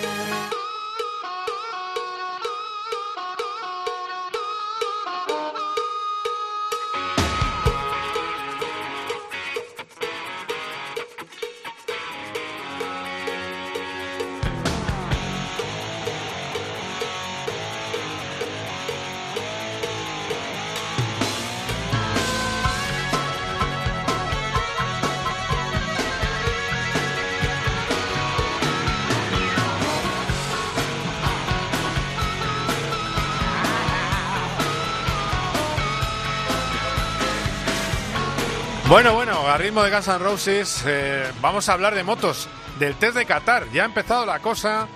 Bueno, 38.97 39.13
bueno, 39.13 39.47
a 39.47 39.59
ritmo 39.59 39.83
de 39.83 39.91
Guns 39.91 40.09
N' 40.09 40.19
Roses, 40.21 40.83
eh, 40.87 41.31
vamos 41.43 41.69
a 41.69 41.75
hablar 41.75 41.95
de 41.95 42.03
motos, 42.03 42.49
del 42.79 42.95
test 42.95 43.15
de 43.15 43.27
Qatar. 43.27 43.71
Ya 43.71 43.83
ha 43.83 43.85
empezado 43.85 44.25
la 44.25 44.39
cosa 44.39 44.89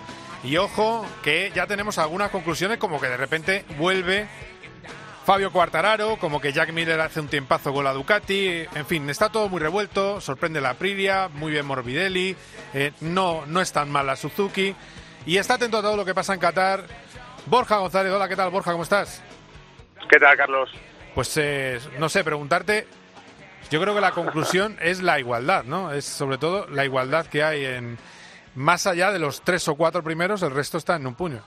y 0.43 0.57
ojo 0.57 1.05
que 1.23 1.53
ya 1.55 1.67
tenemos 1.67 1.99
algunas 1.99 2.31
conclusiones 2.31 2.79
como 2.79 2.99
que 2.99 3.09
de 3.09 3.19
repente 3.19 3.67
vuelve 3.77 4.27
Fabio 5.27 5.53
Quartararo, 5.53 6.17
como 6.17 6.41
que 6.41 6.51
Jack 6.51 6.73
Miller 6.73 6.99
hace 6.99 7.21
un 7.21 7.29
tiempazo 7.29 7.75
con 7.75 7.85
la 7.85 7.93
Ducati, 7.93 8.65
en 8.75 8.87
fin, 8.87 9.11
está 9.11 9.29
todo 9.29 9.51
muy 9.51 9.61
revuelto, 9.61 10.19
sorprende 10.23 10.63
la 10.63 10.71
Aprilia, 10.71 11.29
muy 11.29 11.53
bien 11.53 11.67
Morbidelli, 11.67 12.35
eh, 12.73 12.93
no, 13.03 13.45
no 13.45 13.61
es 13.61 13.71
tan 13.71 13.91
mal 13.91 14.07
la 14.07 14.17
Suzuki 14.17 14.75
y 15.27 15.37
está 15.37 15.57
atento 15.57 15.77
a 15.77 15.83
todo 15.83 15.99
lo 15.99 16.07
que 16.07 16.15
pasa 16.15 16.33
en 16.33 16.41
Qatar. 16.41 16.85
Borja 17.45 17.77
González, 17.77 18.11
hola, 18.11 18.29
¿qué 18.31 18.37
tal 18.37 18.49
Borja? 18.49 18.73
¿Cómo 18.73 18.85
estás? 18.85 19.23
¿Qué 20.09 20.19
tal, 20.19 20.39
Carlos? 20.39 20.71
Pues 21.15 21.37
eh, 21.37 21.79
no 21.99 22.09
sé, 22.09 22.25
preguntarte, 22.25 22.87
yo 23.71 23.81
creo 23.81 23.95
que 23.95 24.01
la 24.01 24.11
conclusión 24.13 24.77
es 24.81 25.03
la 25.03 25.19
igualdad, 25.21 25.65
¿no? 25.65 25.93
Es 25.93 26.05
sobre 26.05 26.39
todo 26.39 26.67
la 26.69 26.85
igualdad 26.85 27.27
que 27.27 27.43
hay 27.43 27.65
en 27.65 27.99
más 28.55 28.87
allá 28.87 29.13
de 29.13 29.19
los 29.19 29.43
tres 29.43 29.67
o 29.69 29.77
cuatro 29.77 30.03
primeros, 30.03 30.43
el 30.43 30.51
resto 30.51 30.79
está 30.79 30.97
en 30.97 31.07
un 31.07 31.15
puño. 31.15 31.43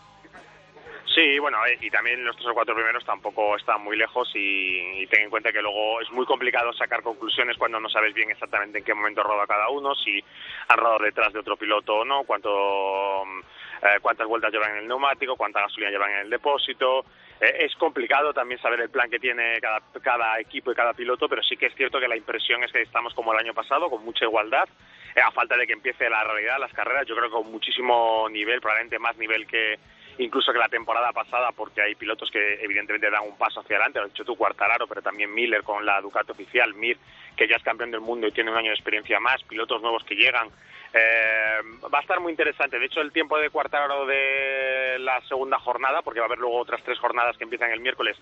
Sí, 1.13 1.38
bueno, 1.38 1.63
eh, 1.68 1.77
y 1.80 1.92
también 1.92 2.24
los 2.25 2.36
tres 2.36 2.48
o 2.48 2.53
cuatro 2.53 2.74
primeros 2.74 3.06
tampoco 3.06 3.56
están 3.56 3.84
muy 3.84 3.96
lejos 3.96 4.32
y, 4.34 5.06
ten 5.08 5.24
en 5.24 5.30
cuenta 5.30 5.51
que 5.51 5.62
luego 5.62 6.01
es 6.01 6.10
muy 6.12 6.25
complicado 6.25 6.74
sacar 6.74 7.03
conclusiones 7.03 7.58
cuando 7.58 7.80
no 7.80 7.88
sabes 7.89 8.15
bien 8.15 8.32
exactamente 8.32 8.80
en 8.80 8.84
qué 8.84 8.94
momento 8.96 9.22
roda 9.22 9.46
cada 9.46 9.70
uno, 9.70 9.94
si 9.94 10.24
han 10.70 10.77
rodado 10.77 11.03
detrás 11.03 11.32
de 11.34 11.39
otro 11.39 11.56
piloto 11.56 11.98
o 11.98 12.06
no, 12.06 12.24
cuánto, 12.24 13.25
mm, 13.25 13.39
eh, 13.86 14.00
cuántas 14.01 14.27
vueltas 14.27 14.51
llevan 14.51 14.72
en 14.72 14.77
el 14.77 14.88
neumático, 14.88 15.36
cuánta 15.36 15.62
gasolina 15.62 15.92
llevan 15.92 16.12
en 16.13 16.20
el 16.20 16.30
depósito. 16.32 17.06
Eh, 17.43 17.65
es 17.65 17.75
complicado 17.75 18.33
también 18.33 18.62
saber 18.62 18.79
el 18.79 18.89
plan 18.89 19.09
que 19.09 19.19
tiene 19.19 19.59
cada, 19.59 19.81
cada 20.01 20.39
equipo 20.39 20.71
y 20.71 20.75
cada 20.75 20.93
piloto, 20.93 21.27
pero 21.27 21.43
sí 21.43 21.57
que 21.57 21.65
es 21.65 21.75
cierto 21.75 22.00
que 22.00 22.07
la 22.07 22.15
impresión 22.15 22.63
es 22.63 22.71
que 22.71 22.81
estamos 22.81 23.13
como 23.13 23.33
el 23.33 23.39
año 23.39 23.53
pasado, 23.53 23.89
con 23.89 24.05
mucha 24.05 24.23
igualdad, 24.23 24.69
eh, 25.13 25.19
a 25.19 25.29
falta 25.31 25.57
de 25.57 25.67
que 25.67 25.73
empiece 25.73 26.09
la 26.09 26.23
realidad, 26.23 26.57
las 26.57 26.71
carreras, 26.71 27.05
yo 27.05 27.15
creo 27.15 27.27
que 27.27 27.35
con 27.35 27.51
muchísimo 27.51 28.29
nivel, 28.29 28.62
probablemente 28.62 28.97
más 28.97 29.17
nivel 29.17 29.45
que 29.45 29.77
incluso 30.19 30.53
que 30.53 30.59
la 30.59 30.69
temporada 30.69 31.12
pasada, 31.12 31.51
porque 31.51 31.81
hay 31.81 31.95
pilotos 31.95 32.29
que 32.31 32.63
evidentemente 32.63 33.09
dan 33.09 33.23
un 33.27 33.38
paso 33.38 33.59
hacia 33.59 33.75
adelante, 33.75 34.00
lo 34.00 34.05
has 34.05 34.12
dicho 34.13 34.23
tú, 34.23 34.35
Cuartararo, 34.38 34.88
pero 34.88 35.01
también 35.01 35.33
Miller 35.33 35.63
con 35.63 35.85
la 35.85 36.00
Ducati 36.01 36.31
oficial, 36.31 36.73
Mir, 36.75 36.97
que 37.35 37.47
ya 37.47 37.55
es 37.55 37.63
campeón 37.63 37.91
del 37.91 38.01
mundo 38.01 38.27
y 38.27 38.31
tiene 38.31 38.51
un 38.51 38.57
año 38.57 38.69
de 38.69 38.75
experiencia 38.75 39.19
más, 39.19 39.43
pilotos 39.43 39.81
nuevos 39.81 40.03
que 40.03 40.15
llegan. 40.15 40.50
Eh, 40.93 41.57
va 41.91 41.97
a 41.97 42.01
estar 42.01 42.19
muy 42.19 42.31
interesante. 42.31 42.77
De 42.77 42.85
hecho, 42.85 43.01
el 43.01 43.12
tiempo 43.12 43.38
de 43.39 43.50
Cuartararo 43.50 44.05
de 44.05 44.97
la 45.00 45.19
segunda 45.21 45.57
jornada, 45.59 46.01
porque 46.03 46.19
va 46.19 46.25
a 46.25 46.27
haber 46.27 46.38
luego 46.39 46.59
otras 46.59 46.83
tres 46.83 47.00
jornadas 47.00 47.35
que 47.38 47.43
empiezan 47.45 47.71
el 47.71 47.79
miércoles, 47.79 48.15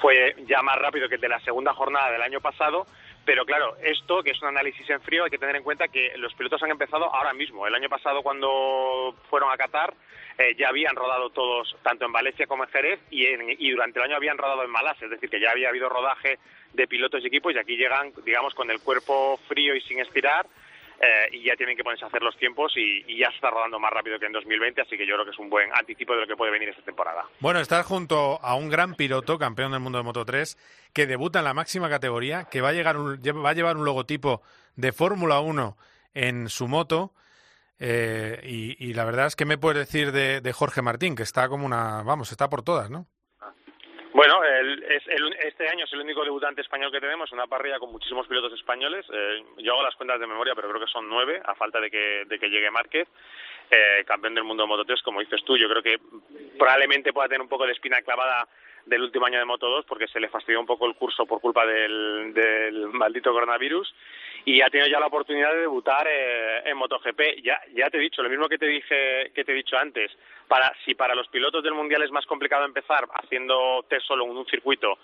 fue 0.00 0.34
ya 0.46 0.60
más 0.62 0.76
rápido 0.76 1.08
que 1.08 1.14
el 1.14 1.20
de 1.20 1.28
la 1.28 1.40
segunda 1.40 1.72
jornada 1.74 2.10
del 2.10 2.22
año 2.22 2.40
pasado. 2.40 2.86
Pero 3.24 3.44
claro, 3.44 3.76
esto, 3.82 4.22
que 4.22 4.30
es 4.30 4.40
un 4.42 4.48
análisis 4.48 4.88
en 4.90 5.00
frío, 5.02 5.24
hay 5.24 5.30
que 5.30 5.38
tener 5.38 5.54
en 5.54 5.62
cuenta 5.62 5.86
que 5.88 6.12
los 6.16 6.34
pilotos 6.34 6.62
han 6.62 6.70
empezado 6.70 7.14
ahora 7.14 7.34
mismo. 7.34 7.66
El 7.66 7.74
año 7.74 7.88
pasado, 7.88 8.22
cuando 8.22 9.14
fueron 9.28 9.52
a 9.52 9.56
Qatar, 9.56 9.92
eh, 10.38 10.54
ya 10.58 10.68
habían 10.70 10.96
rodado 10.96 11.30
todos, 11.30 11.76
tanto 11.82 12.06
en 12.06 12.12
Valencia 12.12 12.46
como 12.46 12.64
en 12.64 12.70
Jerez, 12.70 13.00
y, 13.10 13.26
en- 13.26 13.50
y 13.58 13.70
durante 13.70 13.98
el 13.98 14.06
año 14.06 14.16
habían 14.16 14.38
rodado 14.38 14.64
en 14.64 14.70
Malasia. 14.70 15.04
Es 15.04 15.10
decir, 15.10 15.28
que 15.28 15.40
ya 15.40 15.50
había 15.50 15.68
habido 15.68 15.88
rodaje 15.88 16.38
de 16.72 16.86
pilotos 16.88 17.22
y 17.22 17.26
equipos, 17.26 17.54
y 17.54 17.58
aquí 17.58 17.76
llegan, 17.76 18.12
digamos, 18.24 18.54
con 18.54 18.70
el 18.70 18.80
cuerpo 18.80 19.36
frío 19.46 19.74
y 19.74 19.80
sin 19.82 20.00
estirar, 20.00 20.46
eh, 21.00 21.28
y 21.32 21.44
ya 21.44 21.54
tienen 21.56 21.76
que 21.76 21.84
ponerse 21.84 22.04
a 22.04 22.08
hacer 22.08 22.22
los 22.22 22.36
tiempos, 22.36 22.72
y, 22.76 23.02
ya 23.18 23.28
se 23.30 23.36
está 23.36 23.50
rodando 23.50 23.78
más 23.78 23.92
rápido 23.92 24.18
que 24.18 24.26
en 24.26 24.32
2020, 24.32 24.80
así 24.82 24.96
que 24.96 25.06
yo 25.06 25.14
creo 25.14 25.24
que 25.24 25.30
es 25.30 25.38
un 25.38 25.48
buen 25.48 25.70
anticipo 25.74 26.14
de 26.14 26.22
lo 26.22 26.26
que 26.26 26.36
puede 26.36 26.50
venir 26.52 26.68
esta 26.70 26.82
temporada. 26.82 27.24
Bueno, 27.40 27.60
estás 27.60 27.86
junto 27.86 28.38
a 28.42 28.54
un 28.54 28.68
gran 28.68 28.94
piloto, 28.94 29.38
campeón 29.38 29.72
del 29.72 29.80
mundo 29.80 29.98
de 29.98 30.04
Moto 30.04 30.24
3, 30.24 30.56
que 30.92 31.06
debuta 31.06 31.38
en 31.40 31.44
la 31.44 31.54
máxima 31.54 31.88
categoría, 31.88 32.44
que 32.50 32.60
va 32.60 32.70
a, 32.70 32.72
llegar 32.72 32.96
un- 32.96 33.20
va 33.44 33.50
a 33.50 33.54
llevar 33.54 33.76
un 33.76 33.84
logotipo 33.84 34.42
de 34.76 34.92
Fórmula 34.92 35.40
1 35.40 35.76
en 36.14 36.48
su 36.48 36.68
moto. 36.68 37.12
eh, 37.80 38.40
y, 38.44 38.92
la 38.94 39.04
verdad 39.04 39.26
es 39.26 39.36
que 39.36 39.44
me 39.44 39.56
puedes 39.56 39.78
decir 39.86 40.10
de, 40.10 40.40
de 40.40 40.52
Jorge 40.52 40.82
Martín, 40.82 41.14
que 41.14 41.22
está 41.22 41.48
como 41.48 41.64
una, 41.64 42.02
vamos, 42.02 42.32
está 42.32 42.48
por 42.50 42.62
todas, 42.62 42.90
¿no? 42.90 43.06
Bueno, 44.18 44.42
el- 44.42 44.82
es 44.82 45.06
el- 45.06 45.32
este 45.44 45.68
año 45.68 45.84
es 45.84 45.92
el 45.92 46.00
único 46.00 46.24
debutante 46.24 46.60
español 46.60 46.90
que 46.90 46.98
tenemos, 46.98 47.30
una 47.30 47.46
parrilla 47.46 47.78
con 47.78 47.92
muchísimos 47.92 48.26
pilotos 48.26 48.52
españoles. 48.52 49.06
Eh, 49.12 49.44
yo 49.58 49.74
hago 49.74 49.84
las 49.84 49.94
cuentas 49.94 50.18
de 50.18 50.26
memoria, 50.26 50.56
pero 50.56 50.68
creo 50.68 50.80
que 50.84 50.90
son 50.90 51.08
nueve, 51.08 51.40
a 51.44 51.54
falta 51.54 51.78
de 51.80 51.88
que, 51.88 52.24
de 52.26 52.36
que 52.36 52.50
llegue 52.50 52.68
Márquez. 52.68 53.06
Eh, 53.70 54.02
campeón 54.08 54.34
del 54.34 54.42
mundo 54.42 54.64
de 54.64 54.68
Moto 54.70 54.84
3, 54.84 55.00
como 55.02 55.20
dices 55.20 55.44
tú, 55.44 55.56
yo 55.56 55.68
creo 55.68 55.84
que 55.84 56.00
probablemente 56.58 57.12
pueda 57.12 57.28
tener 57.28 57.42
un 57.42 57.48
poco 57.48 57.64
de 57.64 57.74
espina 57.74 58.02
clavada 58.02 58.48
del 58.86 59.02
último 59.02 59.26
año 59.26 59.38
de 59.38 59.44
Moto 59.44 59.68
2 59.68 59.84
porque 59.86 60.08
se 60.08 60.20
le 60.20 60.28
fastidió 60.28 60.60
un 60.60 60.66
poco 60.66 60.86
el 60.86 60.94
curso 60.94 61.26
por 61.26 61.40
culpa 61.40 61.66
del, 61.66 62.32
del 62.34 62.88
maldito 62.88 63.32
coronavirus 63.32 63.94
y 64.44 64.60
ha 64.62 64.70
tenido 64.70 64.88
ya 64.88 65.00
la 65.00 65.08
oportunidad 65.08 65.52
de 65.52 65.60
debutar 65.60 66.06
eh, 66.08 66.62
en 66.64 66.76
MotoGP. 66.76 67.42
Ya, 67.42 67.60
ya 67.74 67.90
te 67.90 67.98
he 67.98 68.00
dicho, 68.00 68.22
lo 68.22 68.30
mismo 68.30 68.48
que 68.48 68.58
te 68.58 68.66
dije 68.66 69.30
que 69.34 69.44
te 69.44 69.52
he 69.52 69.54
dicho 69.54 69.76
antes, 69.76 70.10
para 70.46 70.72
si 70.84 70.94
para 70.94 71.14
los 71.14 71.28
pilotos 71.28 71.62
del 71.62 71.74
mundial 71.74 72.02
es 72.02 72.10
más 72.10 72.26
complicado 72.26 72.64
empezar 72.64 73.06
haciendo 73.12 73.84
test 73.88 74.06
solo 74.06 74.24
en 74.24 74.36
un 74.36 74.46
circuito 74.46 74.98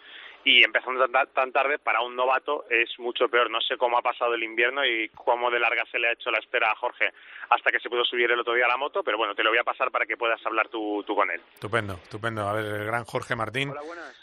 y 0.45 0.63
empezando 0.63 1.07
tan, 1.09 1.27
tan 1.29 1.53
tarde, 1.53 1.79
para 1.79 2.03
un 2.03 2.15
novato 2.15 2.65
es 2.71 2.89
mucho 2.99 3.29
peor. 3.29 3.51
No 3.51 3.61
sé 3.61 3.77
cómo 3.77 3.97
ha 3.99 4.03
pasado 4.03 4.35
el 4.35 4.43
invierno 4.43 4.85
y 4.85 5.09
cómo 5.11 5.51
de 5.51 5.59
larga 5.59 5.85
se 5.91 5.99
le 5.99 6.09
ha 6.09 6.13
hecho 6.13 6.31
la 6.31 6.39
espera 6.39 6.71
a 6.71 6.77
Jorge 6.77 7.07
hasta 7.51 7.71
que 7.71 7.81
se 7.81 7.89
pudo 7.89 8.05
subir 8.05 8.31
el 8.31 8.41
otro 8.41 8.55
día 8.55 8.67
a 8.67 8.69
la 8.69 8.77
moto, 8.77 9.03
pero 9.03 9.17
bueno, 9.19 9.35
te 9.35 9.43
lo 9.43 9.51
voy 9.51 9.59
a 9.59 9.65
pasar 9.65 9.91
para 9.91 10.07
que 10.07 10.17
puedas 10.17 10.45
hablar 10.47 10.69
tú, 10.69 11.03
tú 11.07 11.15
con 11.15 11.31
él. 11.31 11.41
Estupendo, 11.55 11.95
estupendo. 11.95 12.49
A 12.49 12.53
ver, 12.53 12.65
el 12.65 12.87
gran 12.87 13.05
Jorge 13.05 13.35
Martín. 13.37 13.73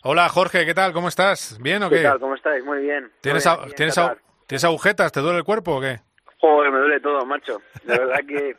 Hola, 0.04 0.30
Jorge, 0.30 0.66
¿qué 0.66 0.74
tal? 0.74 0.94
¿Cómo 0.94 1.08
estás? 1.08 1.58
¿Bien 1.62 1.82
o 1.84 1.90
qué? 1.90 1.98
¿Qué 1.98 2.04
tal? 2.04 2.20
¿Cómo 2.20 2.36
estáis? 2.36 2.63
Muy 2.63 2.82
bien. 2.82 3.12
¿Tienes, 3.22 3.46
Muy 3.46 3.54
a- 3.56 3.66
bien, 3.66 3.75
¿tienes, 3.75 3.98
a- 3.98 4.16
¿Tienes 4.48 4.63
agujetas? 4.66 5.12
¿Te 5.12 5.20
duele 5.22 5.40
el 5.40 5.44
cuerpo 5.44 5.78
o 5.78 5.82
qué? 5.82 6.00
Joder, 6.40 6.72
me 6.72 6.80
duele 6.80 7.00
todo, 7.00 7.25
macho. 7.25 7.62
De 7.84 7.98
verdad 7.98 8.20
que 8.28 8.56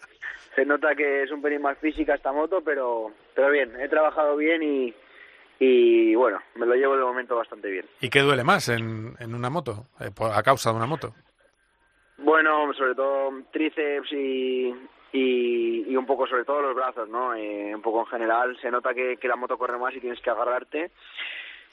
se 0.55 0.65
nota 0.65 0.95
que 0.95 1.23
es 1.25 1.31
un 1.31 1.43
pelín 1.43 1.63
más 1.63 1.77
física 1.79 2.15
esta 2.15 2.33
moto, 2.33 2.61
pero, 2.65 3.11
pero 3.35 3.51
bien, 3.51 3.75
he 3.81 3.89
trabajado 3.89 4.37
bien 4.37 4.63
y, 4.63 4.95
y 5.65 6.15
bueno, 6.17 6.41
me 6.57 6.67
lo 6.67 6.75
llevo 6.75 6.97
de 6.97 7.05
momento 7.05 7.37
bastante 7.37 7.71
bien. 7.71 7.87
¿Y 8.01 8.11
qué 8.11 8.21
duele 8.21 8.43
más 8.43 8.69
en, 8.69 9.15
en 9.21 9.35
una 9.35 9.49
moto? 9.51 9.87
Eh, 10.01 10.11
por- 10.15 10.33
a 10.33 10.43
causa 10.43 10.71
de 10.71 10.77
una 10.77 10.87
moto. 10.87 11.15
Bueno, 12.19 12.73
sobre 12.75 12.95
todo 12.95 13.31
tríceps 13.53 14.13
y, 14.13 14.75
y, 15.13 15.85
y 15.89 15.97
un 15.97 16.07
poco 16.07 16.27
sobre 16.27 16.45
todo 16.45 16.63
los 16.63 16.75
brazos, 16.75 17.09
¿no? 17.09 17.35
Eh, 17.35 17.75
un 17.75 17.83
poco 17.83 18.01
en 18.01 18.07
general 18.07 18.57
se 18.61 18.71
nota 18.71 18.95
que, 18.95 19.17
que 19.19 19.29
la 19.29 19.37
moto 19.37 19.57
corre 19.59 19.79
más 19.79 19.95
y 19.95 20.01
tienes 20.01 20.21
que 20.21 20.31
agarrarte, 20.31 20.91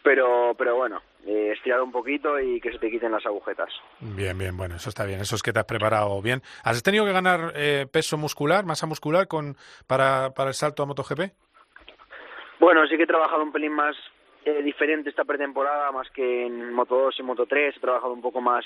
pero, 0.04 0.56
pero 0.58 0.76
bueno, 0.76 1.02
eh, 1.26 1.52
estirar 1.56 1.82
un 1.82 1.92
poquito 1.92 2.40
y 2.40 2.60
que 2.62 2.72
se 2.72 2.80
te 2.80 2.90
quiten 2.90 3.12
las 3.12 3.26
agujetas. 3.26 3.70
Bien, 4.00 4.38
bien, 4.38 4.56
bueno, 4.58 4.76
eso 4.76 4.90
está 4.90 5.06
bien. 5.06 5.20
Eso 5.20 5.36
es 5.36 5.44
que 5.44 5.52
te 5.54 5.60
has 5.60 5.66
preparado 5.66 6.22
bien. 6.22 6.42
¿Has 6.64 6.82
tenido 6.84 7.06
que 7.06 7.12
ganar 7.12 7.54
eh, 7.56 7.86
peso 7.92 8.18
muscular, 8.18 8.66
masa 8.66 8.88
muscular 8.88 9.28
con 9.28 9.56
para, 9.88 10.32
para 10.34 10.50
el 10.50 10.56
salto 10.56 10.84
a 10.84 10.86
MotoGP? 10.86 11.32
Bueno, 12.60 12.86
sí 12.88 12.98
que 12.98 13.04
he 13.04 13.08
trabajado 13.08 13.44
un 13.44 13.52
pelín 13.52 13.72
más 13.72 13.96
eh, 14.46 14.62
diferente 14.64 15.10
esta 15.10 15.24
pretemporada, 15.24 15.92
más 15.92 16.10
que 16.12 16.46
en 16.46 16.74
Moto 16.74 16.96
2 16.96 17.20
y 17.20 17.24
Moto 17.24 17.46
3, 17.46 17.76
he 17.76 17.80
trabajado 17.80 18.14
un 18.14 18.22
poco 18.22 18.42
más 18.42 18.66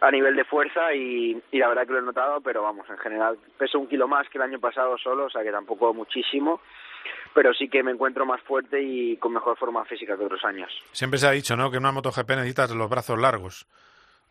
a 0.00 0.10
nivel 0.10 0.36
de 0.36 0.44
fuerza 0.44 0.92
y, 0.94 1.40
la 1.52 1.68
verdad 1.68 1.86
que 1.86 1.92
lo 1.92 1.98
he 2.00 2.02
notado, 2.02 2.40
pero 2.42 2.62
vamos, 2.62 2.88
en 2.90 2.98
general 2.98 3.38
peso 3.58 3.78
un 3.78 3.88
kilo 3.88 4.06
más 4.06 4.28
que 4.28 4.38
el 4.38 4.44
año 4.44 4.60
pasado 4.60 4.98
solo, 4.98 5.24
o 5.24 5.30
sea 5.30 5.42
que 5.42 5.50
tampoco 5.50 5.94
muchísimo, 5.94 6.60
pero 7.34 7.54
sí 7.54 7.68
que 7.68 7.82
me 7.82 7.92
encuentro 7.92 8.26
más 8.26 8.42
fuerte 8.42 8.82
y 8.82 9.16
con 9.16 9.32
mejor 9.32 9.56
forma 9.56 9.84
física 9.86 10.16
que 10.16 10.24
otros 10.24 10.44
años. 10.44 10.70
Siempre 10.92 11.18
se 11.18 11.26
ha 11.26 11.30
dicho, 11.30 11.56
¿no?, 11.56 11.70
que 11.70 11.78
en 11.78 11.84
una 11.84 11.92
MotoGP 11.92 12.28
necesitas 12.30 12.70
los 12.72 12.90
brazos 12.90 13.18
largos. 13.18 13.66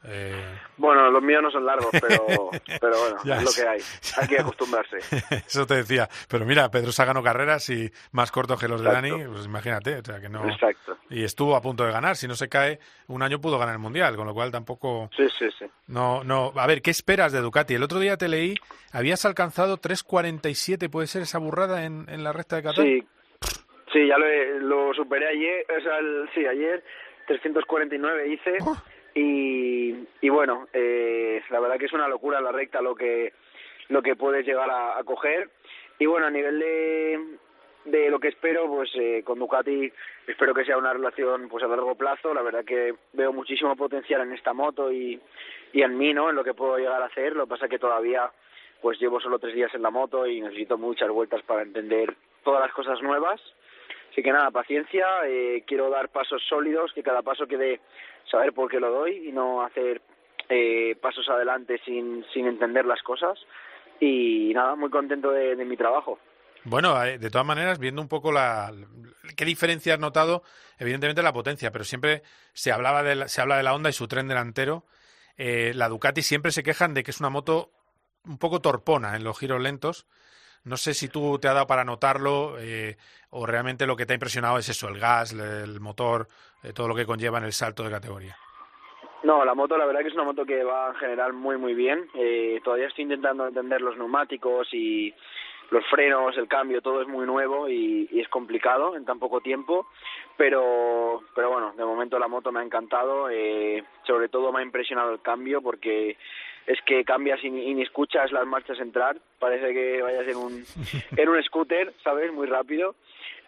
Eh... 0.07 0.59
Bueno, 0.77 1.09
los 1.09 1.21
míos 1.23 1.41
no 1.41 1.49
son 1.49 1.65
largos, 1.65 1.89
pero, 1.91 2.25
pero 2.81 2.99
bueno, 2.99 3.17
es 3.23 3.43
lo 3.43 3.51
que 3.51 3.67
hay. 3.69 3.81
Hay 4.17 4.27
que 4.27 4.39
acostumbrarse. 4.39 4.97
Eso 5.47 5.65
te 5.65 5.75
decía. 5.75 6.09
Pero 6.29 6.45
mira, 6.45 6.69
Pedro 6.69 6.91
ha 6.97 7.05
ganó 7.05 7.23
carreras 7.23 7.69
y 7.69 7.89
más 8.11 8.31
cortos 8.31 8.59
que 8.59 8.67
los 8.67 8.81
de 8.81 8.91
Dani, 8.91 9.11
pues 9.11 9.45
imagínate. 9.45 9.97
O 9.97 10.03
sea, 10.03 10.19
que 10.19 10.29
no... 10.29 10.47
Exacto. 10.47 10.97
Y 11.09 11.23
estuvo 11.23 11.55
a 11.55 11.61
punto 11.61 11.85
de 11.85 11.91
ganar. 11.91 12.15
Si 12.15 12.27
no 12.27 12.35
se 12.35 12.49
cae, 12.49 12.79
un 13.07 13.23
año 13.23 13.39
pudo 13.39 13.57
ganar 13.57 13.75
el 13.75 13.79
Mundial, 13.79 14.15
con 14.15 14.27
lo 14.27 14.33
cual 14.33 14.51
tampoco... 14.51 15.09
Sí, 15.15 15.27
sí, 15.39 15.47
sí. 15.57 15.65
No, 15.87 16.23
no... 16.23 16.51
A 16.55 16.67
ver, 16.67 16.81
¿qué 16.81 16.91
esperas 16.91 17.31
de 17.31 17.41
Ducati? 17.41 17.75
El 17.75 17.83
otro 17.83 17.99
día 17.99 18.17
te 18.17 18.27
leí, 18.27 18.55
habías 18.91 19.25
alcanzado 19.25 19.77
3.47, 19.77 20.89
¿puede 20.89 21.07
ser 21.07 21.23
esa 21.23 21.39
burrada 21.39 21.85
en, 21.85 22.05
en 22.09 22.23
la 22.23 22.33
recta 22.33 22.57
de 22.57 22.63
Qatar? 22.63 22.85
Sí, 22.85 23.07
sí 23.93 24.07
ya 24.07 24.17
lo, 24.17 24.59
lo 24.59 24.93
superé 24.93 25.27
ayer, 25.29 25.65
o 25.77 25.81
sea, 25.81 25.97
el, 25.99 26.29
sí, 26.33 26.45
ayer 26.45 26.83
349 27.27 28.27
hice... 28.29 28.57
Oh 28.61 28.75
y, 29.15 29.95
y 30.19 30.29
bueno, 30.29 30.67
eh, 30.73 31.41
la 31.49 31.61
verdad 31.61 31.77
que 31.79 31.85
es 31.85 31.93
una 31.93 32.09
locura 32.09 32.41
la 32.41 32.51
recta 32.51 32.81
lo 32.81 32.95
que 32.95 33.33
lo 33.87 34.01
que 34.01 34.15
puedes 34.15 34.45
llegar 34.45 34.69
a, 34.69 35.01
coger. 35.05 35.49
Y 35.97 36.05
bueno 36.05 36.27
a 36.27 36.31
nivel 36.31 36.59
de, 36.59 37.37
de 37.85 38.09
lo 38.09 38.19
que 38.19 38.27
espero 38.27 38.67
pues 38.67 38.89
eh, 38.95 39.23
con 39.23 39.39
Ducati 39.39 39.91
espero 40.27 40.53
que 40.53 40.65
sea 40.65 40.77
una 40.77 40.91
relación 40.91 41.47
pues 41.47 41.63
a 41.63 41.67
largo 41.67 41.95
plazo. 41.95 42.33
La 42.33 42.41
verdad 42.41 42.65
que 42.65 42.93
veo 43.13 43.31
muchísimo 43.31 43.75
potencial 43.77 44.21
en 44.21 44.33
esta 44.33 44.53
moto 44.53 44.91
y, 44.91 45.19
y 45.71 45.81
en 45.81 45.97
mí 45.97 46.13
no 46.13 46.29
en 46.29 46.35
lo 46.35 46.43
que 46.43 46.53
puedo 46.53 46.77
llegar 46.77 47.01
a 47.01 47.05
hacer. 47.05 47.37
Lo 47.37 47.45
que 47.45 47.51
pasa 47.51 47.69
que 47.69 47.79
todavía 47.79 48.29
pues 48.81 48.99
llevo 48.99 49.21
solo 49.21 49.39
tres 49.39 49.55
días 49.55 49.73
en 49.73 49.81
la 49.81 49.91
moto 49.91 50.27
y 50.27 50.41
necesito 50.41 50.77
muchas 50.77 51.09
vueltas 51.09 51.41
para 51.43 51.61
entender 51.61 52.13
todas 52.43 52.61
las 52.61 52.73
cosas 52.73 53.01
nuevas 53.01 53.39
Así 54.15 54.23
que 54.23 54.31
nada, 54.31 54.49
paciencia, 54.49 55.05
eh, 55.27 55.65
quiero 55.67 55.89
dar 55.89 56.07
pasos 56.07 56.41
sólidos, 56.47 56.93
que 56.93 57.03
cada 57.03 57.21
paso 57.21 57.47
quede 57.47 57.81
saber 58.31 58.53
por 58.53 58.71
qué 58.71 58.79
lo 58.79 58.89
doy 58.89 59.27
y 59.27 59.33
no 59.33 59.61
hacer 59.61 60.01
eh, 60.47 60.95
pasos 61.01 61.27
adelante 61.27 61.81
sin, 61.83 62.23
sin 62.33 62.47
entender 62.47 62.85
las 62.85 63.01
cosas. 63.01 63.37
Y 63.99 64.53
nada, 64.53 64.75
muy 64.75 64.89
contento 64.89 65.31
de, 65.31 65.57
mi 65.65 65.75
trabajo. 65.75 66.17
Bueno, 66.63 67.03
eh, 67.03 67.17
de 67.17 67.29
todas 67.29 67.45
maneras, 67.45 67.77
viendo 67.77 68.01
un 68.01 68.07
poco 68.07 68.31
la, 68.31 68.71
qué 69.35 69.43
diferencia 69.43 69.95
has 69.95 69.99
notado, 69.99 70.43
evidentemente 70.79 71.21
la 71.21 71.33
potencia, 71.33 71.73
pero 71.73 71.83
siempre 71.83 72.23
se 72.53 72.71
hablaba 72.71 73.03
de 73.03 73.15
la, 73.15 73.27
se 73.27 73.41
habla 73.41 73.57
de 73.57 73.63
la 73.63 73.75
Honda 73.75 73.89
y 73.89 73.93
su 73.93 74.07
tren 74.07 74.29
delantero. 74.29 74.85
Eh, 75.35 75.73
la 75.75 75.89
Ducati 75.89 76.21
siempre 76.21 76.53
se 76.53 76.63
quejan 76.63 76.93
de 76.93 77.03
que 77.03 77.11
es 77.11 77.19
una 77.19 77.29
moto 77.29 77.69
un 78.23 78.37
poco 78.37 78.61
torpona 78.61 79.17
en 79.17 79.25
los 79.25 79.37
giros 79.37 79.61
lentos. 79.61 80.07
No 80.65 80.77
sé 80.77 80.93
si 80.93 81.09
tú 81.09 81.37
te 81.39 81.47
ha 81.47 81.53
dado 81.53 81.67
para 81.67 81.83
notarlo 81.83 82.55
eh, 82.59 82.97
o 83.29 83.45
realmente 83.45 83.85
lo 83.85 83.95
que 83.95 84.05
te 84.05 84.13
ha 84.13 84.15
impresionado 84.15 84.57
es 84.57 84.67
eso, 84.67 84.89
el 84.89 84.99
gas, 84.99 85.31
el 85.33 85.79
motor, 85.79 86.27
eh, 86.63 86.73
todo 86.73 86.87
lo 86.87 86.95
que 86.95 87.05
conlleva 87.05 87.37
en 87.37 87.45
el 87.45 87.53
salto 87.53 87.83
de 87.83 87.91
categoría. 87.91 88.35
No, 89.23 89.43
la 89.43 89.55
moto 89.55 89.77
la 89.77 89.85
verdad 89.85 90.01
que 90.01 90.09
es 90.09 90.13
una 90.13 90.23
moto 90.23 90.45
que 90.45 90.63
va 90.63 90.89
en 90.89 90.95
general 90.95 91.33
muy 91.33 91.57
muy 91.57 91.73
bien. 91.73 92.07
Eh, 92.13 92.59
todavía 92.63 92.87
estoy 92.87 93.03
intentando 93.03 93.47
entender 93.47 93.81
los 93.81 93.97
neumáticos 93.97 94.67
y 94.71 95.13
los 95.71 95.85
frenos, 95.87 96.37
el 96.37 96.47
cambio, 96.47 96.81
todo 96.81 97.01
es 97.01 97.07
muy 97.07 97.25
nuevo 97.25 97.67
y, 97.67 98.07
y, 98.11 98.19
es 98.19 98.29
complicado 98.29 98.95
en 98.95 99.03
tan 99.03 99.17
poco 99.17 99.41
tiempo, 99.41 99.87
pero 100.37 101.23
pero 101.33 101.49
bueno, 101.49 101.73
de 101.75 101.83
momento 101.83 102.19
la 102.19 102.27
moto 102.27 102.51
me 102.51 102.59
ha 102.59 102.63
encantado, 102.63 103.29
eh, 103.29 103.83
sobre 104.05 104.29
todo 104.29 104.51
me 104.51 104.59
ha 104.59 104.63
impresionado 104.63 105.11
el 105.11 105.21
cambio 105.21 105.61
porque 105.61 106.17
es 106.67 106.79
que 106.85 107.03
cambias 107.03 107.43
y, 107.43 107.47
y, 107.47 107.73
ni 107.73 107.83
escuchas 107.83 108.31
las 108.31 108.45
marchas 108.45 108.79
entrar, 108.79 109.17
parece 109.39 109.73
que 109.73 110.01
vayas 110.01 110.27
en 110.27 110.37
un, 110.37 110.65
en 111.17 111.29
un 111.29 111.43
scooter, 111.43 111.93
¿sabes? 112.03 112.31
Muy 112.31 112.47
rápido 112.47 112.95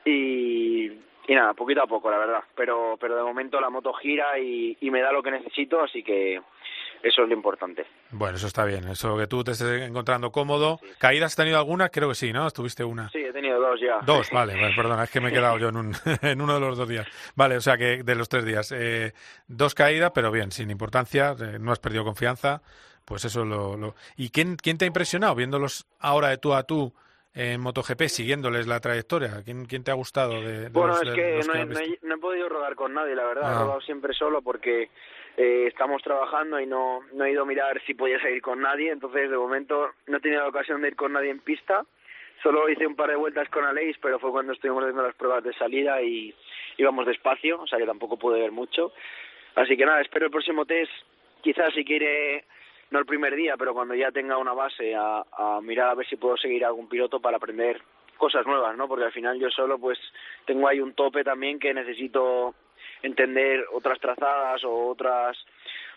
y, 0.05 0.91
y 1.27 1.35
nada, 1.35 1.53
poquito 1.53 1.81
a 1.81 1.87
poco, 1.87 2.09
la 2.09 2.17
verdad, 2.17 2.43
pero, 2.55 2.97
pero 2.99 3.15
de 3.15 3.23
momento 3.23 3.59
la 3.59 3.69
moto 3.69 3.93
gira 3.93 4.39
y, 4.39 4.77
y 4.79 4.91
me 4.91 5.01
da 5.01 5.11
lo 5.11 5.23
que 5.23 5.31
necesito, 5.31 5.81
así 5.81 6.03
que 6.03 6.41
eso 7.03 7.23
es 7.23 7.29
lo 7.29 7.35
importante. 7.35 7.85
Bueno, 8.11 8.37
eso 8.37 8.47
está 8.47 8.65
bien, 8.65 8.87
eso 8.87 9.17
que 9.17 9.27
tú 9.27 9.43
te 9.43 9.51
estés 9.51 9.81
encontrando 9.81 10.31
cómodo. 10.31 10.79
Sí. 10.81 10.87
¿Caídas 10.97 11.33
has 11.33 11.35
tenido 11.35 11.57
alguna? 11.57 11.89
Creo 11.89 12.09
que 12.09 12.15
sí, 12.15 12.33
¿no? 12.33 12.47
¿Estuviste 12.47 12.83
una? 12.83 13.09
Sí, 13.09 13.19
he 13.19 13.31
tenido 13.31 13.59
dos 13.59 13.79
ya. 13.79 13.99
Dos, 14.05 14.29
vale, 14.31 14.55
vale 14.55 14.75
perdona, 14.75 15.03
es 15.03 15.11
que 15.11 15.21
me 15.21 15.29
he 15.29 15.31
quedado 15.31 15.57
yo 15.57 15.69
en, 15.69 15.77
un, 15.77 15.95
en 16.21 16.41
uno 16.41 16.55
de 16.55 16.59
los 16.59 16.77
dos 16.77 16.87
días. 16.87 17.07
Vale, 17.35 17.57
o 17.57 17.61
sea 17.61 17.77
que 17.77 18.03
de 18.03 18.15
los 18.15 18.29
tres 18.29 18.45
días. 18.45 18.71
Eh, 18.71 19.13
dos 19.47 19.75
caídas, 19.75 20.11
pero 20.13 20.31
bien, 20.31 20.51
sin 20.51 20.71
importancia, 20.71 21.35
eh, 21.39 21.57
no 21.59 21.71
has 21.71 21.79
perdido 21.79 22.03
confianza, 22.03 22.61
pues 23.07 23.23
eso 23.23 23.45
lo... 23.45 23.77
lo... 23.77 23.95
¿Y 24.17 24.29
quién, 24.29 24.57
quién 24.57 24.77
te 24.77 24.83
ha 24.83 24.87
impresionado 24.87 25.33
viéndolos 25.33 25.87
ahora 25.99 26.27
de 26.27 26.37
tú 26.37 26.53
a 26.53 26.63
tú? 26.63 26.93
en 27.33 27.61
MotoGP, 27.61 28.01
siguiéndoles 28.07 28.65
la 28.65 28.79
trayectoria? 28.79 29.43
¿Quién, 29.45 29.65
quién 29.65 29.83
te 29.83 29.91
ha 29.91 29.93
gustado 29.93 30.41
de, 30.41 30.61
de 30.61 30.69
Bueno, 30.69 30.93
los, 30.93 31.03
es 31.03 31.13
que, 31.13 31.35
los 31.35 31.47
no, 31.47 31.53
que 31.53 31.59
he, 31.59 31.65
no, 31.65 31.79
he, 31.79 31.99
no, 32.01 32.15
he, 32.15 32.17
podido 32.17 32.49
rodar 32.49 32.73
con 32.73 32.95
nadie, 32.95 33.15
la 33.15 33.25
verdad. 33.25 33.43
Ah. 33.45 33.51
He 33.51 33.59
rodado 33.59 33.81
siempre 33.81 34.11
solo 34.15 34.41
porque 34.41 34.89
eh, 35.37 35.65
estamos 35.67 36.01
trabajando 36.01 36.59
y 36.59 36.65
no, 36.65 37.01
no 37.13 37.25
he 37.25 37.31
ido 37.31 37.43
a 37.43 37.45
mirar 37.45 37.79
si 37.85 37.93
podía 37.93 38.19
seguir 38.19 38.41
con 38.41 38.59
nadie. 38.59 38.89
Entonces, 38.89 39.29
de 39.29 39.37
momento, 39.37 39.91
no 40.07 40.17
he 40.17 40.19
tenido 40.19 40.41
la 40.41 40.49
ocasión 40.49 40.81
de 40.81 40.87
ir 40.87 40.95
con 40.95 41.13
nadie 41.13 41.29
en 41.29 41.39
pista. 41.39 41.85
Solo 42.41 42.67
hice 42.69 42.87
un 42.87 42.95
par 42.95 43.11
de 43.11 43.15
vueltas 43.15 43.47
con 43.49 43.65
Aleix, 43.65 43.97
pero 44.01 44.17
fue 44.17 44.31
cuando 44.31 44.53
estuvimos 44.53 44.81
haciendo 44.81 45.03
las 45.03 45.15
pruebas 45.15 45.43
de 45.43 45.53
salida 45.53 46.01
y 46.01 46.33
íbamos 46.77 47.05
despacio, 47.05 47.61
o 47.61 47.67
sea 47.67 47.77
que 47.77 47.85
tampoco 47.85 48.17
pude 48.17 48.39
ver 48.39 48.51
mucho. 48.51 48.93
Así 49.55 49.77
que 49.77 49.85
nada, 49.85 50.01
espero 50.01 50.25
el 50.25 50.31
próximo 50.31 50.65
test, 50.65 50.91
quizás 51.41 51.71
si 51.73 51.85
quiere 51.85 52.45
no 52.89 52.99
el 52.99 53.05
primer 53.05 53.35
día, 53.35 53.55
pero 53.57 53.73
cuando 53.73 53.95
ya 53.95 54.11
tenga 54.11 54.37
una 54.37 54.53
base 54.53 54.95
a, 54.95 55.23
a 55.31 55.59
mirar 55.61 55.89
a 55.89 55.95
ver 55.95 56.07
si 56.07 56.15
puedo 56.15 56.37
seguir 56.37 56.63
a 56.63 56.67
algún 56.67 56.87
piloto 56.87 57.19
para 57.19 57.37
aprender 57.37 57.81
cosas 58.17 58.45
nuevas, 58.45 58.75
¿no? 58.75 58.87
Porque 58.87 59.05
al 59.05 59.11
final 59.11 59.39
yo 59.39 59.49
solo 59.49 59.77
pues 59.77 59.99
tengo 60.45 60.67
ahí 60.67 60.79
un 60.79 60.93
tope 60.93 61.23
también 61.23 61.59
que 61.59 61.73
necesito 61.73 62.55
entender 63.01 63.65
otras 63.73 63.99
trazadas 63.99 64.63
o 64.63 64.87
otras 64.89 65.37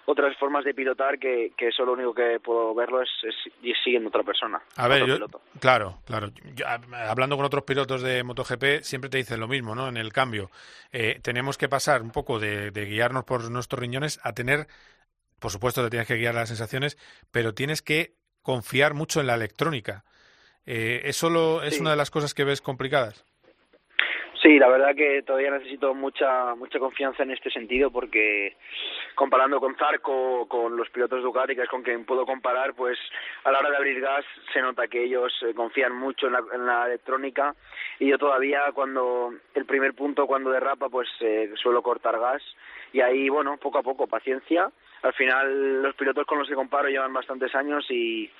otras 0.06 0.36
formas 0.38 0.64
de 0.64 0.74
pilotar 0.74 1.18
que, 1.18 1.52
que 1.56 1.68
eso 1.68 1.84
lo 1.84 1.92
único 1.92 2.14
que 2.14 2.40
puedo 2.40 2.74
verlo 2.74 3.02
es, 3.02 3.08
es 3.22 3.76
siguiendo 3.84 4.08
otra 4.08 4.22
persona. 4.22 4.60
A 4.76 4.88
ver, 4.88 5.06
yo, 5.06 5.18
claro, 5.60 5.98
claro. 6.04 6.28
Yo, 6.54 6.66
hablando 7.08 7.36
con 7.36 7.44
otros 7.44 7.64
pilotos 7.64 8.02
de 8.02 8.24
MotoGP 8.24 8.82
siempre 8.82 9.10
te 9.10 9.18
dicen 9.18 9.38
lo 9.38 9.46
mismo, 9.46 9.74
¿no? 9.74 9.88
En 9.88 9.96
el 9.96 10.12
cambio, 10.12 10.50
eh, 10.90 11.20
tenemos 11.22 11.58
que 11.58 11.68
pasar 11.68 12.02
un 12.02 12.10
poco 12.10 12.38
de, 12.38 12.70
de 12.70 12.86
guiarnos 12.86 13.24
por 13.24 13.48
nuestros 13.50 13.78
riñones 13.78 14.18
a 14.24 14.32
tener 14.32 14.66
por 15.40 15.50
supuesto 15.50 15.82
te 15.82 15.90
tienes 15.90 16.08
que 16.08 16.16
guiar 16.16 16.34
las 16.34 16.48
sensaciones, 16.48 16.96
pero 17.32 17.54
tienes 17.54 17.82
que 17.82 18.14
confiar 18.42 18.94
mucho 18.94 19.20
en 19.20 19.26
la 19.26 19.34
electrónica. 19.34 20.04
Eh, 20.66 21.02
¿Eso 21.04 21.30
lo, 21.30 21.62
es 21.62 21.74
sí. 21.74 21.80
una 21.80 21.90
de 21.90 21.96
las 21.96 22.10
cosas 22.10 22.34
que 22.34 22.44
ves 22.44 22.60
complicadas? 22.60 23.24
Sí, 24.42 24.58
la 24.58 24.68
verdad 24.68 24.94
que 24.96 25.22
todavía 25.22 25.50
necesito 25.50 25.94
mucha 25.94 26.54
mucha 26.54 26.78
confianza 26.78 27.24
en 27.24 27.30
este 27.30 27.50
sentido 27.50 27.90
porque 27.90 28.56
comparando 29.14 29.60
con 29.60 29.76
Zarco, 29.76 30.48
con 30.48 30.78
los 30.78 30.88
pilotos 30.88 31.22
Ducati, 31.22 31.54
que 31.54 31.62
es 31.62 31.68
con 31.68 31.82
quien 31.82 32.06
puedo 32.06 32.24
comparar, 32.24 32.72
pues 32.72 32.98
a 33.44 33.52
la 33.52 33.58
hora 33.58 33.68
de 33.68 33.76
abrir 33.76 34.00
gas 34.00 34.24
se 34.54 34.62
nota 34.62 34.88
que 34.88 35.04
ellos 35.04 35.30
eh, 35.42 35.52
confían 35.54 35.94
mucho 35.94 36.28
en 36.28 36.32
la, 36.32 36.42
en 36.54 36.64
la 36.64 36.86
electrónica 36.86 37.54
y 37.98 38.08
yo 38.08 38.16
todavía 38.16 38.60
cuando 38.72 39.34
el 39.54 39.66
primer 39.66 39.92
punto 39.92 40.26
cuando 40.26 40.50
derrapa 40.50 40.88
pues 40.88 41.08
eh, 41.20 41.50
suelo 41.56 41.82
cortar 41.82 42.18
gas 42.18 42.42
y 42.92 43.00
ahí 43.00 43.28
bueno 43.28 43.56
poco 43.56 43.78
a 43.78 43.82
poco 43.82 44.06
paciencia. 44.06 44.70
Al 45.02 45.12
final 45.14 45.82
los 45.82 45.94
pilotos 45.94 46.26
con 46.26 46.38
los 46.38 46.48
que 46.48 46.54
comparo 46.54 46.88
llevan 46.88 47.12
bastantes 47.12 47.54
años 47.54 47.84
y 47.90 48.30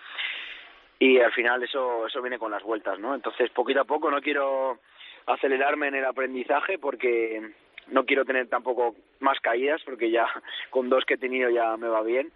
y 0.98 1.18
al 1.18 1.32
final 1.32 1.62
eso 1.62 2.06
eso 2.06 2.20
viene 2.20 2.38
con 2.38 2.50
las 2.50 2.62
vueltas 2.62 2.98
no 2.98 3.14
entonces 3.14 3.50
poquito 3.50 3.80
a 3.80 3.84
poco 3.84 4.10
no 4.10 4.20
quiero 4.20 4.78
acelerarme 5.26 5.88
en 5.88 5.94
el 5.94 6.04
aprendizaje 6.04 6.78
porque 6.78 7.54
no 7.90 8.04
quiero 8.04 8.24
tener 8.24 8.48
tampoco 8.48 8.94
más 9.20 9.38
caídas 9.40 9.80
porque 9.84 10.10
ya 10.10 10.26
con 10.70 10.88
dos 10.88 11.04
que 11.06 11.14
he 11.14 11.18
tenido 11.18 11.50
ya 11.50 11.76
me 11.76 11.88
va 11.88 12.02
bien. 12.02 12.32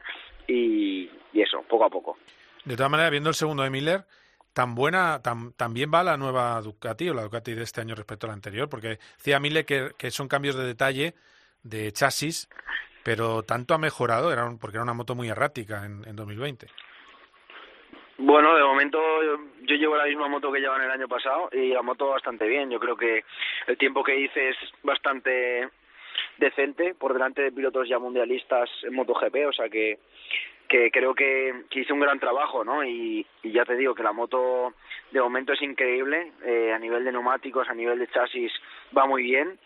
Y, 0.46 1.10
y 1.32 1.40
eso 1.40 1.62
poco 1.62 1.84
a 1.84 1.90
poco. 1.90 2.18
De 2.64 2.76
todas 2.76 2.90
maneras 2.90 3.10
viendo 3.10 3.30
el 3.30 3.34
segundo 3.34 3.62
de 3.62 3.70
Miller 3.70 4.04
tan 4.52 4.74
buena, 4.74 5.20
tan, 5.20 5.52
también 5.54 5.90
va 5.92 6.04
la 6.04 6.16
nueva 6.16 6.60
Ducati 6.60 7.08
o 7.08 7.14
la 7.14 7.22
Ducati 7.22 7.54
de 7.54 7.64
este 7.64 7.80
año 7.80 7.96
respecto 7.96 8.26
a 8.26 8.28
la 8.28 8.34
anterior, 8.34 8.68
porque 8.68 8.98
decía 9.16 9.40
Mille 9.40 9.64
que, 9.64 9.90
que 9.98 10.12
son 10.12 10.28
cambios 10.28 10.54
de 10.54 10.64
detalle 10.64 11.14
de 11.64 11.90
chasis, 11.92 12.48
pero 13.02 13.42
tanto 13.42 13.74
ha 13.74 13.78
mejorado, 13.78 14.32
era 14.32 14.44
un, 14.44 14.58
porque 14.58 14.76
era 14.76 14.84
una 14.84 14.94
moto 14.94 15.14
muy 15.14 15.28
errática 15.28 15.84
en, 15.84 16.06
en 16.06 16.14
2020. 16.14 16.68
Bueno, 18.18 18.54
de 18.54 18.62
momento 18.62 18.98
yo, 19.62 19.74
llevo 19.74 19.96
la 19.96 20.04
misma 20.04 20.28
moto 20.28 20.52
que 20.52 20.60
llevan 20.60 20.82
el 20.82 20.90
año 20.90 21.08
pasado 21.08 21.48
y 21.52 21.70
la 21.70 21.82
moto 21.82 22.10
bastante 22.10 22.46
bien. 22.46 22.70
Yo 22.70 22.78
creo 22.78 22.96
que 22.96 23.24
el 23.66 23.76
tiempo 23.76 24.04
que 24.04 24.18
hice 24.18 24.50
es 24.50 24.56
bastante 24.82 25.68
decente 26.38 26.94
por 26.94 27.12
delante 27.12 27.42
de 27.42 27.52
pilotos 27.52 27.88
ya 27.88 27.98
mundialistas 27.98 28.70
en 28.84 28.94
MotoGP, 28.94 29.48
o 29.48 29.52
sea 29.52 29.68
que 29.68 29.98
que 30.68 30.90
creo 30.90 31.14
que, 31.14 31.64
hice 31.72 31.92
un 31.92 32.00
gran 32.00 32.18
trabajo, 32.18 32.64
¿no? 32.64 32.82
Y, 32.82 33.24
y, 33.42 33.52
ya 33.52 33.66
te 33.66 33.76
digo 33.76 33.94
que 33.94 34.02
la 34.02 34.12
moto 34.12 34.72
de 35.12 35.20
momento 35.20 35.52
es 35.52 35.60
increíble, 35.60 36.32
eh, 36.42 36.72
a 36.72 36.78
nivel 36.78 37.04
de 37.04 37.12
neumáticos, 37.12 37.68
a 37.68 37.74
nivel 37.74 37.98
de 37.98 38.08
chasis 38.08 38.50
va 38.96 39.06
muy 39.06 39.22
bien 39.22 39.58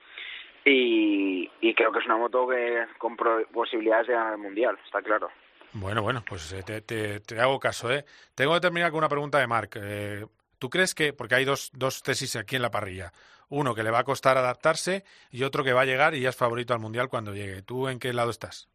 y, 0.69 1.51
y 1.61 1.75
creo 1.75 1.91
que 1.93 2.01
es 2.01 2.07
una 2.07 2.17
moto 2.17 2.47
que 2.47 2.87
con 2.99 3.17
posibilidades 3.17 4.07
de 4.09 4.15
ganar 4.15 4.35
el 4.35 4.39
mundial, 4.39 4.79
está 4.85 5.01
claro. 5.03 5.31
Bueno, 5.73 6.03
bueno, 6.03 6.23
pues 6.29 6.53
eh, 6.53 6.63
te, 6.63 6.81
te, 6.81 7.21
te, 7.21 7.41
hago 7.41 7.59
caso. 7.59 7.93
¿eh? 7.93 8.05
Tengo 8.35 8.55
que 8.55 8.61
terminar 8.61 8.91
con 8.91 8.99
una 8.99 9.09
pregunta 9.09 9.39
de 9.39 9.47
Marc. 9.47 9.77
Eh, 9.81 10.25
¿Tú 10.59 10.69
crees 10.69 10.95
que, 10.95 11.13
porque 11.13 11.37
hay 11.37 11.45
dos, 11.45 11.71
dos 11.75 12.03
tesis 12.03 12.37
aquí 12.37 12.57
en 12.57 12.63
la 12.63 12.71
parrilla, 12.71 13.13
uno 13.49 13.75
que 13.75 13.83
le 13.83 13.91
va 13.91 14.01
a 14.01 14.05
costar 14.05 14.37
adaptarse 14.37 15.05
y 15.31 15.45
otro 15.45 15.65
que 15.65 15.73
va 15.73 15.83
a 15.83 15.87
llegar 15.87 16.15
y 16.15 16.21
ya 16.21 16.31
es 16.31 16.37
favorito 16.37 16.75
al 16.75 16.81
Mundial 16.81 17.09
cuando 17.09 17.35
llegue? 17.35 17.63
¿Tú 17.63 17.89
en 17.89 17.99
qué 17.99 18.13
lado 18.13 18.31
estás? 18.31 18.69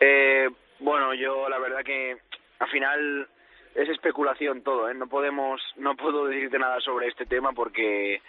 Eh, 0.00 0.48
bueno, 0.80 1.14
yo 1.14 1.48
la 1.48 1.58
verdad 1.58 1.84
que 1.84 2.16
al 2.58 2.68
final 2.68 3.28
es 3.74 3.88
especulación 3.88 4.62
todo, 4.62 4.90
¿eh? 4.90 4.94
No 4.94 5.06
podemos, 5.06 5.60
no 5.76 5.96
puedo 5.96 6.26
decirte 6.26 6.58
nada 6.58 6.80
sobre 6.80 7.08
este 7.08 7.26
tema 7.26 7.52
porque 7.52 8.20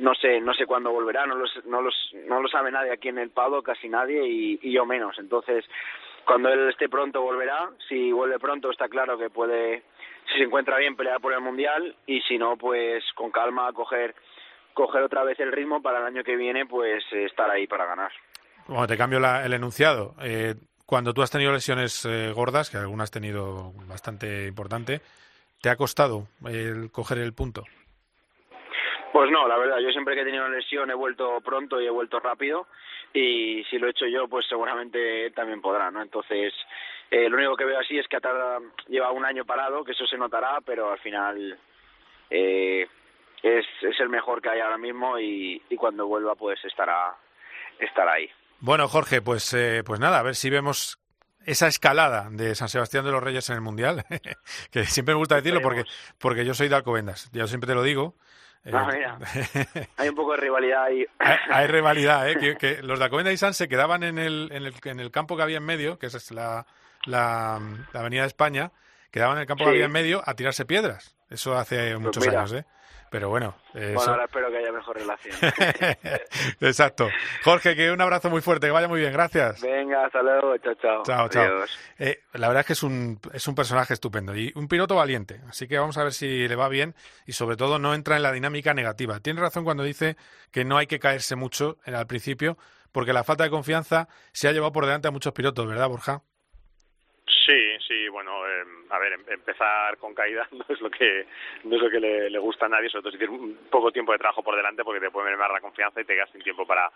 no 0.00 0.14
sé, 0.14 0.40
no 0.40 0.54
sé 0.54 0.66
cuándo 0.66 0.90
volverá, 0.90 1.26
no, 1.26 1.34
los, 1.34 1.50
no, 1.66 1.82
los, 1.82 1.94
no 2.26 2.40
lo 2.40 2.48
sabe 2.48 2.72
nadie 2.72 2.92
aquí 2.92 3.08
en 3.08 3.18
el 3.18 3.30
Pado, 3.30 3.62
casi 3.62 3.88
nadie 3.88 4.26
y, 4.26 4.72
yo 4.72 4.86
menos. 4.86 5.18
Entonces, 5.18 5.64
cuando 6.24 6.48
él 6.48 6.70
esté 6.70 6.88
pronto 6.88 7.20
volverá, 7.20 7.70
si 7.88 8.10
vuelve 8.10 8.38
pronto 8.38 8.70
está 8.70 8.88
claro 8.88 9.18
que 9.18 9.30
puede, 9.30 9.82
si 10.32 10.38
se 10.38 10.44
encuentra 10.44 10.78
bien, 10.78 10.96
pelear 10.96 11.20
por 11.20 11.32
el 11.32 11.40
Mundial 11.40 11.94
y 12.06 12.20
si 12.22 12.38
no, 12.38 12.56
pues 12.56 13.04
con 13.14 13.30
calma 13.30 13.72
coger, 13.72 14.14
coger 14.72 15.02
otra 15.02 15.22
vez 15.22 15.38
el 15.38 15.52
ritmo 15.52 15.82
para 15.82 15.98
el 15.98 16.06
año 16.06 16.24
que 16.24 16.36
viene, 16.36 16.66
pues 16.66 17.04
estar 17.12 17.50
ahí 17.50 17.66
para 17.66 17.86
ganar. 17.86 18.10
Bueno, 18.66 18.86
te 18.86 18.96
cambio 18.96 19.20
la, 19.20 19.44
el 19.44 19.52
enunciado. 19.52 20.14
Eh, 20.22 20.54
cuando 20.86 21.12
tú 21.12 21.22
has 21.22 21.30
tenido 21.30 21.52
lesiones 21.52 22.04
eh, 22.06 22.32
gordas, 22.32 22.70
que 22.70 22.78
algunas 22.78 23.04
has 23.04 23.10
tenido 23.10 23.72
bastante 23.86 24.46
importante, 24.46 25.02
¿te 25.60 25.68
ha 25.68 25.76
costado 25.76 26.26
el 26.46 26.90
coger 26.90 27.18
el 27.18 27.34
punto? 27.34 27.64
Pues 29.12 29.30
no, 29.30 29.48
la 29.48 29.58
verdad, 29.58 29.78
yo 29.78 29.90
siempre 29.90 30.14
que 30.14 30.20
he 30.20 30.24
tenido 30.24 30.46
una 30.46 30.54
lesión 30.54 30.90
he 30.90 30.94
vuelto 30.94 31.40
pronto 31.40 31.80
y 31.80 31.86
he 31.86 31.90
vuelto 31.90 32.20
rápido 32.20 32.68
y 33.12 33.64
si 33.64 33.78
lo 33.78 33.86
he 33.86 33.90
hecho 33.90 34.06
yo, 34.06 34.28
pues 34.28 34.46
seguramente 34.48 35.30
también 35.32 35.60
podrá, 35.60 35.90
¿no? 35.90 36.00
Entonces, 36.00 36.54
eh, 37.10 37.28
lo 37.28 37.36
único 37.36 37.56
que 37.56 37.64
veo 37.64 37.80
así 37.80 37.98
es 37.98 38.06
que 38.06 38.16
Atar 38.16 38.60
lleva 38.88 39.10
un 39.10 39.24
año 39.24 39.44
parado, 39.44 39.84
que 39.84 39.92
eso 39.92 40.06
se 40.06 40.16
notará, 40.16 40.58
pero 40.64 40.92
al 40.92 40.98
final 41.00 41.58
eh, 42.30 42.86
es, 43.42 43.66
es 43.82 44.00
el 44.00 44.08
mejor 44.08 44.40
que 44.40 44.50
hay 44.50 44.60
ahora 44.60 44.78
mismo 44.78 45.18
y, 45.18 45.60
y 45.68 45.76
cuando 45.76 46.06
vuelva 46.06 46.36
pues 46.36 46.64
estará, 46.64 47.16
estará 47.80 48.12
ahí. 48.12 48.30
Bueno, 48.60 48.86
Jorge, 48.88 49.22
pues, 49.22 49.52
eh, 49.54 49.82
pues 49.84 49.98
nada, 49.98 50.18
a 50.18 50.22
ver 50.22 50.36
si 50.36 50.50
vemos 50.50 51.00
esa 51.46 51.66
escalada 51.66 52.28
de 52.30 52.54
San 52.54 52.68
Sebastián 52.68 53.04
de 53.04 53.10
los 53.10 53.22
Reyes 53.22 53.48
en 53.48 53.56
el 53.56 53.62
Mundial, 53.62 54.04
que 54.70 54.84
siempre 54.84 55.14
me 55.14 55.18
gusta 55.18 55.36
decirlo 55.36 55.60
porque, 55.62 55.84
porque 56.18 56.44
yo 56.44 56.54
soy 56.54 56.68
de 56.68 56.76
Alcobendas, 56.76 57.30
yo 57.32 57.46
siempre 57.46 57.66
te 57.66 57.74
lo 57.74 57.82
digo, 57.82 58.14
Mira. 58.64 59.18
hay 59.96 60.08
un 60.08 60.14
poco 60.14 60.32
de 60.32 60.36
rivalidad 60.38 60.84
ahí. 60.84 61.06
hay, 61.18 61.66
rivalidad, 61.68 62.28
¿eh? 62.28 62.56
Que, 62.58 62.82
los 62.82 62.98
de 62.98 63.04
Alcobendas 63.04 63.34
y 63.34 63.38
San 63.38 63.54
se 63.54 63.68
quedaban 63.68 64.02
en 64.02 64.18
el, 64.18 64.50
en, 64.52 64.64
el, 64.64 64.74
en 64.84 65.00
el 65.00 65.10
campo 65.10 65.36
que 65.36 65.42
había 65.42 65.58
en 65.58 65.64
medio, 65.64 65.98
que 65.98 66.06
es 66.06 66.30
la, 66.30 66.66
la, 67.06 67.60
Avenida 67.94 68.22
de 68.22 68.28
España, 68.28 68.72
quedaban 69.10 69.36
en 69.36 69.42
el 69.42 69.46
campo 69.46 69.64
que 69.64 69.70
había 69.70 69.86
en 69.86 69.92
medio 69.92 70.22
a 70.24 70.34
tirarse 70.34 70.66
piedras. 70.66 71.16
Eso 71.30 71.56
hace 71.56 71.92
pues 71.92 72.00
muchos 72.00 72.26
años, 72.28 72.52
¿eh? 72.52 72.66
Pero 73.10 73.28
bueno. 73.28 73.56
Eh, 73.74 73.92
bueno, 73.94 74.12
ahora 74.12 74.24
espero 74.24 74.50
que 74.50 74.58
haya 74.58 74.70
mejor 74.72 74.96
relación. 74.96 75.36
Exacto. 76.60 77.08
Jorge, 77.42 77.74
que 77.74 77.90
un 77.90 78.00
abrazo 78.00 78.30
muy 78.30 78.40
fuerte, 78.40 78.68
que 78.68 78.70
vaya 78.70 78.86
muy 78.86 79.00
bien, 79.00 79.12
gracias. 79.12 79.60
Venga, 79.60 80.06
hasta 80.06 80.22
luego, 80.22 80.56
chao, 80.58 80.74
chao. 80.74 81.02
Chao, 81.02 81.28
chao. 81.28 81.64
Eh, 81.98 82.20
la 82.34 82.46
verdad 82.46 82.60
es 82.60 82.66
que 82.66 82.72
es 82.74 82.82
un, 82.84 83.18
es 83.32 83.48
un 83.48 83.56
personaje 83.56 83.94
estupendo 83.94 84.36
y 84.36 84.52
un 84.54 84.68
piloto 84.68 84.94
valiente, 84.94 85.40
así 85.48 85.66
que 85.66 85.76
vamos 85.76 85.98
a 85.98 86.04
ver 86.04 86.12
si 86.12 86.46
le 86.46 86.54
va 86.54 86.68
bien 86.68 86.94
y 87.26 87.32
sobre 87.32 87.56
todo 87.56 87.80
no 87.80 87.94
entra 87.94 88.16
en 88.16 88.22
la 88.22 88.30
dinámica 88.30 88.74
negativa. 88.74 89.18
Tiene 89.18 89.40
razón 89.40 89.64
cuando 89.64 89.82
dice 89.82 90.16
que 90.52 90.64
no 90.64 90.78
hay 90.78 90.86
que 90.86 91.00
caerse 91.00 91.34
mucho 91.34 91.78
al 91.84 92.06
principio, 92.06 92.58
porque 92.92 93.12
la 93.12 93.24
falta 93.24 93.42
de 93.42 93.50
confianza 93.50 94.08
se 94.32 94.46
ha 94.46 94.52
llevado 94.52 94.72
por 94.72 94.86
delante 94.86 95.08
a 95.08 95.10
muchos 95.10 95.32
pilotos, 95.32 95.66
¿verdad, 95.66 95.88
Borja? 95.88 96.22
Sí, 97.46 97.78
sí, 97.86 98.08
bueno, 98.08 98.46
eh, 98.46 98.64
a 98.90 98.98
ver, 98.98 99.12
em, 99.12 99.24
empezar 99.28 99.96
con 99.98 100.14
caída 100.14 100.46
no 100.52 100.64
es 100.68 100.80
lo 100.80 100.90
que 100.90 101.26
no 101.64 101.76
es 101.76 101.82
lo 101.82 101.90
que 101.90 102.00
le, 102.00 102.38
gusta 102.38 102.66
a 102.66 102.68
nadie, 102.68 102.88
sobre 102.88 103.02
todo 103.02 103.12
si 103.12 103.18
tienes 103.18 103.38
un 103.38 103.56
poco 103.70 103.92
tiempo 103.92 104.12
de 104.12 104.18
trabajo 104.18 104.42
por 104.42 104.56
delante 104.56 104.84
porque 104.84 105.00
te 105.00 105.10
puede 105.10 105.30
mermar 105.30 105.50
la 105.50 105.60
confianza 105.60 106.00
y 106.00 106.04
te 106.04 106.14
quedas 106.14 106.30
sin 106.30 106.42
tiempo 106.42 106.66
para 106.66 106.90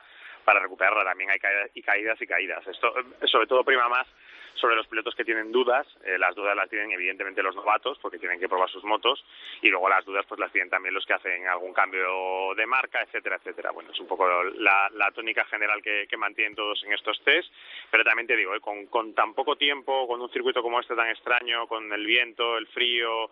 para 0.44 0.61
recuperarla. 0.61 1.05
También 1.05 1.31
hay 1.31 1.38
caídas 1.38 1.70
y 1.75 1.83
caídas 1.83 2.20
y 2.20 2.27
caídas. 2.27 2.66
Esto 2.66 2.99
eh, 2.99 3.27
sobre 3.27 3.47
todo 3.47 3.64
prima 3.64 3.88
más 3.88 4.07
sobre 4.55 4.77
los 4.77 4.87
pilotos 4.87 5.14
que 5.14 5.25
tienen 5.25 5.53
dudas. 5.53 5.87
Eh, 6.05 6.19
las 6.19 6.35
dudas 6.35 6.57
las 6.57 6.69
tienen 6.71 6.93
evidentemente 6.93 7.43
los 7.43 7.55
novatos 7.55 7.99
porque 8.01 8.19
tienen 8.19 8.40
que 8.40 8.49
probar 8.49 8.71
sus 8.71 8.85
motos 8.85 9.25
y 9.62 9.69
luego 9.69 9.88
las 9.88 10.05
dudas 10.05 10.25
pues 10.29 10.40
las 10.40 10.53
tienen 10.53 10.71
también 10.71 10.95
los 10.95 11.05
que 11.07 11.14
hacen 11.14 11.47
algún 11.47 11.73
cambio 11.73 12.55
de 12.57 12.67
marca, 12.67 13.03
etcétera, 13.03 13.37
etcétera. 13.37 13.71
Bueno, 13.73 13.90
es 13.93 14.01
un 14.01 14.07
poco 14.07 14.27
la, 14.43 14.90
la 14.95 15.11
tónica 15.12 15.45
general 15.47 15.83
que, 15.83 16.07
que, 16.09 16.17
mantienen 16.17 16.55
todos 16.55 16.83
en 16.85 16.93
estos 16.93 17.21
test, 17.23 17.53
pero 17.90 18.05
también 18.05 18.27
te 18.27 18.37
digo, 18.37 18.55
eh, 18.55 18.61
con, 18.61 18.87
con 18.87 19.14
tan 19.14 19.35
poco 19.35 19.57
tiempo, 19.57 20.07
con 20.07 20.21
un 20.21 20.31
circuito 20.31 20.62
como 20.62 20.81
este 20.81 20.95
tan 20.95 21.09
extraño, 21.09 21.67
con 21.67 21.93
el 21.93 22.07
viento, 22.07 22.57
el 22.57 22.67
frío, 22.69 23.31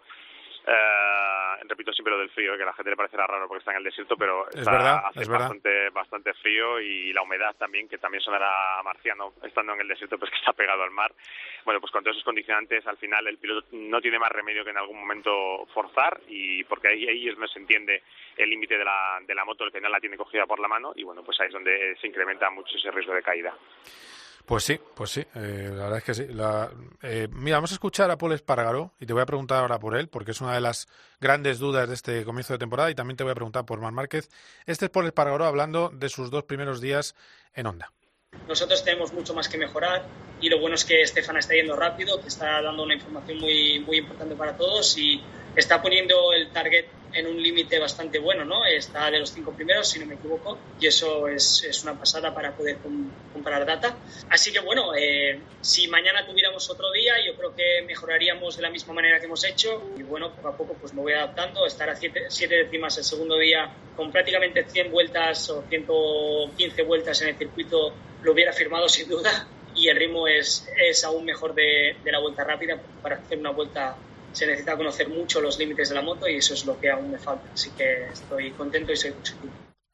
eh, 0.66 1.64
repito 1.68 1.92
siempre 1.92 2.12
lo 2.12 2.20
del 2.20 2.31
frío, 2.31 2.57
que 2.57 2.62
a 2.62 2.66
la 2.66 2.72
gente 2.72 2.90
le 2.90 2.96
parecerá 2.96 3.27
raro 3.27 3.48
porque 3.48 3.61
está 3.61 3.72
en 3.72 3.79
el 3.79 3.85
desierto, 3.85 4.16
pero 4.16 4.48
es 4.51 4.64
verdad, 4.64 5.03
hace 5.07 5.25
bastante, 5.29 5.90
bastante 5.90 6.35
frío 6.35 6.81
y 6.81 7.12
la 7.12 7.22
humedad 7.22 7.55
también, 7.57 7.88
que 7.88 7.98
también 7.98 8.22
sonará 8.22 8.83
marciano 8.85 9.33
estando 9.42 9.75
en 9.75 9.81
el 9.81 9.88
desierto, 9.88 10.18
pues 10.18 10.31
que 10.31 10.38
está 10.38 10.53
pegado 10.53 10.83
al 10.83 10.90
mar. 10.90 11.12
Bueno, 11.64 11.81
pues 11.81 11.92
con 11.92 12.03
todos 12.03 12.16
esos 12.16 12.25
condicionantes, 12.25 12.87
al 12.87 12.96
final 12.96 13.27
el 13.27 13.38
piloto 13.38 13.68
no 13.72 14.01
tiene 14.01 14.18
más 14.18 14.31
remedio 14.31 14.64
que 14.64 14.70
en 14.70 14.79
algún 14.79 15.01
momento 15.01 15.66
forzar 15.72 16.20
y 16.29 16.64
porque 16.64 16.88
ahí, 16.88 17.09
ahí 17.09 17.29
es 17.29 17.35
donde 17.35 17.53
se 17.53 17.59
entiende 17.59 18.03
el 18.37 18.51
límite 18.51 18.79
de 18.79 18.85
la, 18.85 19.20
de 19.27 19.35
la 19.35 19.44
moto, 19.44 19.64
el 19.64 19.72
que 19.72 19.81
no 19.81 19.88
la 19.88 20.01
tiene 20.01 20.16
cogida 20.16 20.46
por 20.46 20.61
la 20.61 20.68
mano 20.68 20.92
y 20.94 21.03
bueno, 21.05 21.22
pues 21.22 21.40
ahí 21.40 21.48
es 21.48 21.53
donde 21.53 21.96
se 22.01 22.07
incrementa 22.07 22.51
mucho 22.51 22.77
ese 22.77 22.90
riesgo 22.90 23.14
de 23.14 23.22
caída. 23.22 23.55
Pues 24.47 24.65
sí, 24.65 24.79
pues 24.95 25.11
sí, 25.11 25.21
eh, 25.35 25.71
la 25.71 25.85
verdad 25.85 25.99
es 25.99 26.05
que 26.05 26.15
sí. 26.15 26.27
La, 26.29 26.71
eh, 27.03 27.29
mira, 27.31 27.59
vamos 27.59 27.71
a 27.71 27.75
escuchar 27.75 28.11
a 28.11 28.19
Paul 28.19 28.33
Espargaró 28.33 28.93
y 28.99 29.07
te 29.07 29.13
voy 29.13 29.23
a 29.23 29.27
preguntar 29.27 29.61
ahora 29.61 29.79
por 29.79 29.97
él, 29.97 30.09
porque 30.09 30.33
es 30.33 30.41
una 30.41 30.55
de 30.55 30.61
las 30.61 30.89
grandes 31.21 31.59
dudas 31.59 31.89
de 31.89 31.95
este 31.95 32.25
comienzo 32.25 32.53
de 32.53 32.59
temporada 32.59 32.91
y 32.91 32.95
también 32.95 33.17
te 33.17 33.23
voy 33.23 33.33
a 33.33 33.37
preguntar 33.37 33.65
por 33.65 33.81
Mar 33.81 33.93
Márquez. 33.93 34.29
Este 34.67 34.87
es 34.87 34.91
Paul 34.91 35.07
Espargaró 35.07 35.45
hablando 35.45 35.91
de 35.91 36.09
sus 36.09 36.31
dos 36.31 36.45
primeros 36.45 36.81
días 36.81 37.15
en 37.55 37.67
Honda. 37.67 37.93
Nosotros 38.49 38.83
tenemos 38.83 39.13
mucho 39.13 39.35
más 39.35 39.49
que 39.49 39.59
mejorar 39.59 40.05
y 40.41 40.49
lo 40.49 40.59
bueno 40.59 40.75
es 40.75 40.85
que 40.85 41.03
Estefan 41.03 41.37
está 41.37 41.55
yendo 41.55 41.77
rápido, 41.77 42.21
que 42.21 42.29
está 42.29 42.61
dando 42.63 42.83
una 42.83 42.95
información 42.95 43.39
muy, 43.39 43.79
muy 43.81 43.99
importante 43.99 44.35
para 44.35 44.57
todos 44.57 44.99
y 44.99 45.23
está 45.57 45.81
poniendo 45.83 46.33
el 46.33 46.51
target 46.51 46.87
en 47.15 47.27
un 47.27 47.43
límite 47.43 47.79
bastante 47.79 48.19
bueno, 48.19 48.45
¿no? 48.45 48.65
Está 48.65 49.11
de 49.11 49.19
los 49.19 49.31
cinco 49.33 49.53
primeros, 49.53 49.88
si 49.88 49.99
no 49.99 50.07
me 50.07 50.15
equivoco, 50.15 50.59
y 50.81 50.87
eso 50.87 51.29
es, 51.29 51.62
es 51.65 51.83
una 51.83 51.99
pasada 51.99 52.35
para 52.35 52.53
poder 52.53 52.79
comparar 53.33 53.67
data. 53.67 53.97
Así 54.31 54.53
que 54.53 54.61
bueno, 54.61 54.95
eh, 54.97 55.38
si 55.61 55.88
mañana 55.88 56.25
tuviéramos 56.27 56.69
otro 56.71 56.91
día, 56.91 57.15
yo 57.27 57.35
creo 57.37 57.55
que 57.55 57.83
mejoraríamos 57.87 58.57
de 58.57 58.62
la 58.62 58.71
misma 58.71 58.95
manera 58.95 59.19
que 59.19 59.27
hemos 59.27 59.45
hecho 59.45 59.91
y 59.97 60.03
bueno, 60.03 60.33
poco 60.33 60.49
a 60.49 60.57
poco 60.57 60.75
pues 60.75 60.95
me 60.95 61.03
voy 61.03 61.12
adaptando, 61.12 61.67
estar 61.67 61.88
a 61.91 61.97
siete, 61.97 62.29
décimas 62.49 62.97
el 62.99 63.05
segundo 63.05 63.37
día 63.37 63.71
con 63.97 64.11
prácticamente 64.11 64.65
100 64.65 64.91
vueltas 64.91 65.51
o 65.51 65.65
115 65.69 66.83
vueltas 66.83 67.21
en 67.23 67.29
el 67.29 67.37
circuito 67.37 67.93
lo 68.23 68.33
hubiera 68.33 68.53
firmado 68.53 68.88
sin 68.88 69.09
duda 69.09 69.47
y 69.75 69.88
el 69.88 69.97
ritmo 69.97 70.27
es, 70.29 70.67
es 70.88 71.05
aún 71.05 71.25
mejor 71.25 71.55
de, 71.55 71.97
de 72.03 72.12
la 72.12 72.21
vuelta 72.21 72.45
rápida 72.45 72.81
para 73.03 73.17
hacer 73.17 73.38
una 73.38 73.51
vuelta 73.51 73.97
se 74.33 74.47
necesita 74.47 74.77
conocer 74.77 75.09
mucho 75.09 75.40
los 75.40 75.59
límites 75.59 75.90
de 75.90 75.95
la 75.95 76.03
moto 76.03 76.29
y 76.29 76.37
eso 76.37 76.55
es 76.55 76.64
lo 76.64 76.79
que 76.81 76.90
aún 76.90 77.11
me 77.11 77.18
falta. 77.18 77.49
Así 77.53 77.71
que 77.71 78.07
estoy 78.07 78.51
contento 78.53 78.92
y 78.92 78.97
soy 78.97 79.12
positivo. 79.12 79.53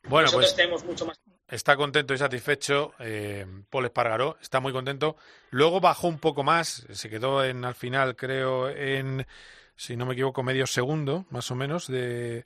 Bueno, 0.08 0.26
Nosotros 0.26 0.46
pues 0.46 0.56
tenemos 0.56 0.84
mucho 0.84 1.06
más. 1.06 1.20
Está 1.48 1.76
contento 1.76 2.12
y 2.12 2.18
satisfecho 2.18 2.92
eh, 2.98 3.46
Paul 3.70 3.86
Espargaró, 3.86 4.36
está 4.40 4.60
muy 4.60 4.72
contento. 4.72 5.16
Luego 5.50 5.80
bajó 5.80 6.08
un 6.08 6.18
poco 6.18 6.42
más, 6.42 6.86
se 6.90 7.08
quedó 7.08 7.42
en 7.42 7.64
al 7.64 7.74
final, 7.74 8.16
creo, 8.16 8.68
en, 8.68 9.26
si 9.74 9.96
no 9.96 10.04
me 10.04 10.12
equivoco, 10.12 10.42
medio 10.42 10.66
segundo, 10.66 11.24
más 11.30 11.50
o 11.50 11.54
menos, 11.54 11.86
de, 11.86 12.44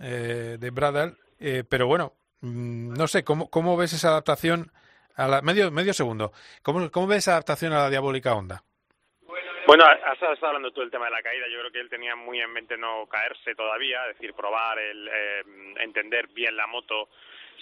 eh, 0.00 0.56
de 0.58 0.70
Bradal. 0.70 1.18
Eh, 1.38 1.62
pero 1.68 1.86
bueno, 1.86 2.14
mm, 2.40 2.94
no 2.94 3.06
sé, 3.06 3.22
¿cómo, 3.22 3.48
¿cómo 3.48 3.76
ves 3.76 3.92
esa 3.92 4.08
adaptación? 4.08 4.72
A 5.14 5.28
la, 5.28 5.42
medio, 5.42 5.70
medio 5.70 5.92
segundo. 5.92 6.32
¿Cómo, 6.62 6.90
¿Cómo 6.90 7.06
ves 7.06 7.18
esa 7.18 7.32
adaptación 7.32 7.72
a 7.72 7.78
la 7.78 7.90
diabólica 7.90 8.34
Honda? 8.34 8.64
Bueno, 9.66 9.84
has 9.84 10.14
estado 10.14 10.48
hablando 10.48 10.72
tú 10.72 10.80
del 10.80 10.90
tema 10.90 11.04
de 11.06 11.12
la 11.12 11.22
caída. 11.22 11.46
Yo 11.48 11.60
creo 11.60 11.70
que 11.70 11.80
él 11.80 11.88
tenía 11.88 12.16
muy 12.16 12.40
en 12.40 12.52
mente 12.52 12.76
no 12.76 13.06
caerse 13.06 13.54
todavía, 13.54 14.02
es 14.08 14.16
decir, 14.16 14.34
probar, 14.34 14.78
el, 14.78 15.08
eh, 15.08 15.42
entender 15.80 16.26
bien 16.28 16.56
la 16.56 16.66
moto 16.66 17.08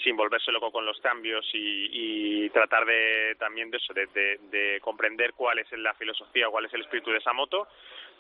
sin 0.02 0.16
volverse 0.16 0.50
loco 0.50 0.72
con 0.72 0.86
los 0.86 0.98
cambios 1.00 1.46
y, 1.52 2.44
y 2.44 2.50
tratar 2.50 2.86
de 2.86 3.36
también 3.38 3.70
de 3.70 3.76
eso, 3.76 3.92
de, 3.92 4.06
de, 4.06 4.38
de, 4.50 4.80
comprender 4.80 5.34
cuál 5.34 5.58
es 5.58 5.70
la 5.72 5.92
filosofía, 5.94 6.48
cuál 6.48 6.64
es 6.64 6.72
el 6.72 6.80
espíritu 6.80 7.10
de 7.10 7.18
esa 7.18 7.34
moto. 7.34 7.68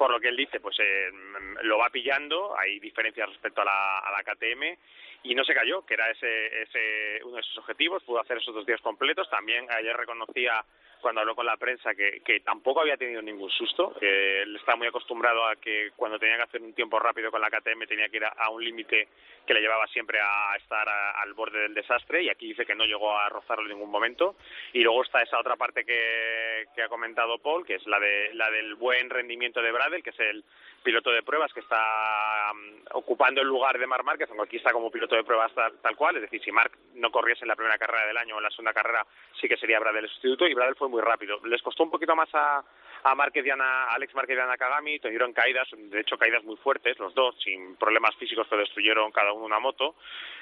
Por 0.00 0.10
lo 0.10 0.18
que 0.18 0.28
él 0.28 0.36
dice, 0.36 0.60
pues 0.60 0.78
eh, 0.80 1.10
lo 1.60 1.76
va 1.76 1.90
pillando, 1.90 2.56
hay 2.58 2.80
diferencias 2.80 3.28
respecto 3.28 3.60
a 3.60 3.66
la, 3.66 3.98
a 3.98 4.10
la 4.10 4.22
KTM 4.22 4.62
y 5.24 5.34
no 5.34 5.44
se 5.44 5.52
cayó, 5.52 5.84
que 5.84 5.92
era 5.92 6.10
ese, 6.10 6.62
ese 6.62 7.22
uno 7.24 7.36
de 7.36 7.42
sus 7.42 7.58
objetivos, 7.58 8.02
pudo 8.04 8.18
hacer 8.18 8.38
esos 8.38 8.54
dos 8.54 8.64
días 8.64 8.80
completos. 8.80 9.28
También 9.28 9.66
ayer 9.70 9.94
reconocía 9.94 10.64
cuando 11.00 11.20
habló 11.20 11.34
con 11.34 11.46
la 11.46 11.56
prensa 11.56 11.94
que, 11.94 12.20
que 12.24 12.40
tampoco 12.40 12.80
había 12.80 12.96
tenido 12.96 13.22
ningún 13.22 13.50
susto, 13.50 13.94
que 13.98 14.42
él 14.42 14.56
está 14.56 14.76
muy 14.76 14.86
acostumbrado 14.86 15.46
a 15.46 15.56
que 15.56 15.90
cuando 15.96 16.18
tenía 16.18 16.36
que 16.36 16.42
hacer 16.42 16.62
un 16.62 16.74
tiempo 16.74 16.98
rápido 16.98 17.30
con 17.30 17.40
la 17.40 17.50
KTM 17.50 17.86
tenía 17.86 18.08
que 18.08 18.18
ir 18.18 18.24
a, 18.24 18.50
un 18.50 18.62
límite 18.64 19.08
que 19.46 19.54
le 19.54 19.60
llevaba 19.60 19.86
siempre 19.88 20.18
a 20.20 20.56
estar 20.56 20.86
al 20.88 21.32
borde 21.34 21.60
del 21.60 21.74
desastre 21.74 22.22
y 22.22 22.28
aquí 22.28 22.48
dice 22.48 22.66
que 22.66 22.74
no 22.74 22.84
llegó 22.84 23.16
a 23.18 23.28
rozarlo 23.28 23.64
en 23.64 23.70
ningún 23.70 23.90
momento. 23.90 24.36
Y 24.72 24.82
luego 24.82 25.02
está 25.02 25.22
esa 25.22 25.38
otra 25.38 25.56
parte 25.56 25.84
que, 25.84 26.66
que 26.74 26.82
ha 26.82 26.88
comentado 26.88 27.38
Paul, 27.38 27.66
que 27.66 27.76
es 27.76 27.86
la, 27.86 27.98
de, 27.98 28.30
la 28.34 28.50
del 28.50 28.74
buen 28.74 29.10
rendimiento 29.10 29.62
de 29.62 29.72
Bradel, 29.90 30.02
que 30.02 30.10
es 30.10 30.20
el 30.20 30.44
piloto 30.82 31.10
de 31.10 31.22
pruebas 31.22 31.52
que 31.52 31.60
está 31.60 32.52
um, 32.52 32.82
ocupando 32.92 33.42
el 33.42 33.48
lugar 33.48 33.78
de 33.78 33.86
Marc 33.86 34.04
Márquez, 34.04 34.28
aunque 34.30 34.44
aquí 34.44 34.56
está 34.56 34.72
como 34.72 34.90
piloto 34.90 35.14
de 35.14 35.24
pruebas 35.24 35.52
tal, 35.54 35.96
cual, 35.96 36.16
es 36.16 36.22
decir, 36.22 36.42
si 36.42 36.52
Marc 36.52 36.72
no 36.94 37.10
corriese 37.10 37.44
en 37.44 37.48
la 37.48 37.56
primera 37.56 37.76
carrera 37.76 38.06
del 38.06 38.16
año 38.16 38.36
o 38.36 38.38
en 38.38 38.44
la 38.44 38.50
segunda 38.50 38.72
carrera, 38.72 39.04
sí 39.38 39.48
que 39.48 39.56
sería 39.56 39.80
Bradel 39.80 40.04
el 40.04 40.10
sustituto, 40.10 40.46
y 40.46 40.54
Bradel 40.54 40.76
fue 40.76 40.88
muy 40.88 41.02
rápido. 41.02 41.40
Les 41.44 41.60
costó 41.62 41.82
un 41.82 41.90
poquito 41.90 42.16
más 42.16 42.28
a, 42.32 42.64
a 43.02 43.14
Márquez 43.14 43.44
y 43.44 43.50
a 43.50 43.84
Alex 43.90 44.14
Márquez 44.14 44.36
y 44.38 44.40
Ana 44.40 44.56
Kagami, 44.56 45.00
tuvieron 45.00 45.32
caídas, 45.32 45.68
de 45.72 46.00
hecho 46.00 46.16
caídas 46.16 46.44
muy 46.44 46.56
fuertes, 46.56 46.98
los 46.98 47.14
dos, 47.14 47.36
sin 47.42 47.76
problemas 47.76 48.14
físicos, 48.16 48.46
pero 48.48 48.62
destruyeron 48.62 49.12
cada 49.12 49.32
uno 49.32 49.44
una 49.44 49.58
moto, 49.58 49.96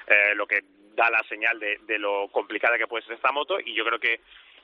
eh, 0.07 0.35
lo 0.35 0.47
que 0.47 0.61
da 0.95 1.09
la 1.09 1.23
señal 1.23 1.59
de, 1.59 1.79
de 1.83 1.97
lo 1.97 2.27
complicada 2.29 2.77
que 2.77 2.87
puede 2.87 3.05
ser 3.05 3.15
esta 3.15 3.31
moto, 3.31 3.59
y 3.59 3.73
yo 3.73 3.83
creo 3.85 3.99
que 3.99 4.21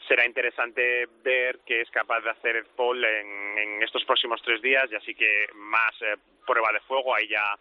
será 0.07 0.25
interesante 0.25 1.07
ver 1.23 1.59
qué 1.65 1.81
es 1.81 1.89
capaz 1.91 2.21
de 2.21 2.29
hacer 2.29 2.65
Paul 2.75 3.03
en, 3.03 3.57
en 3.57 3.83
estos 3.83 4.03
próximos 4.05 4.41
tres 4.43 4.61
días 4.61 4.85
y 4.91 4.95
así 4.95 5.15
que 5.15 5.47
más 5.53 5.93
eh, 6.01 6.15
prueba 6.45 6.71
de 6.71 6.79
fuego, 6.81 7.15
ahí 7.15 7.27
ya 7.27 7.57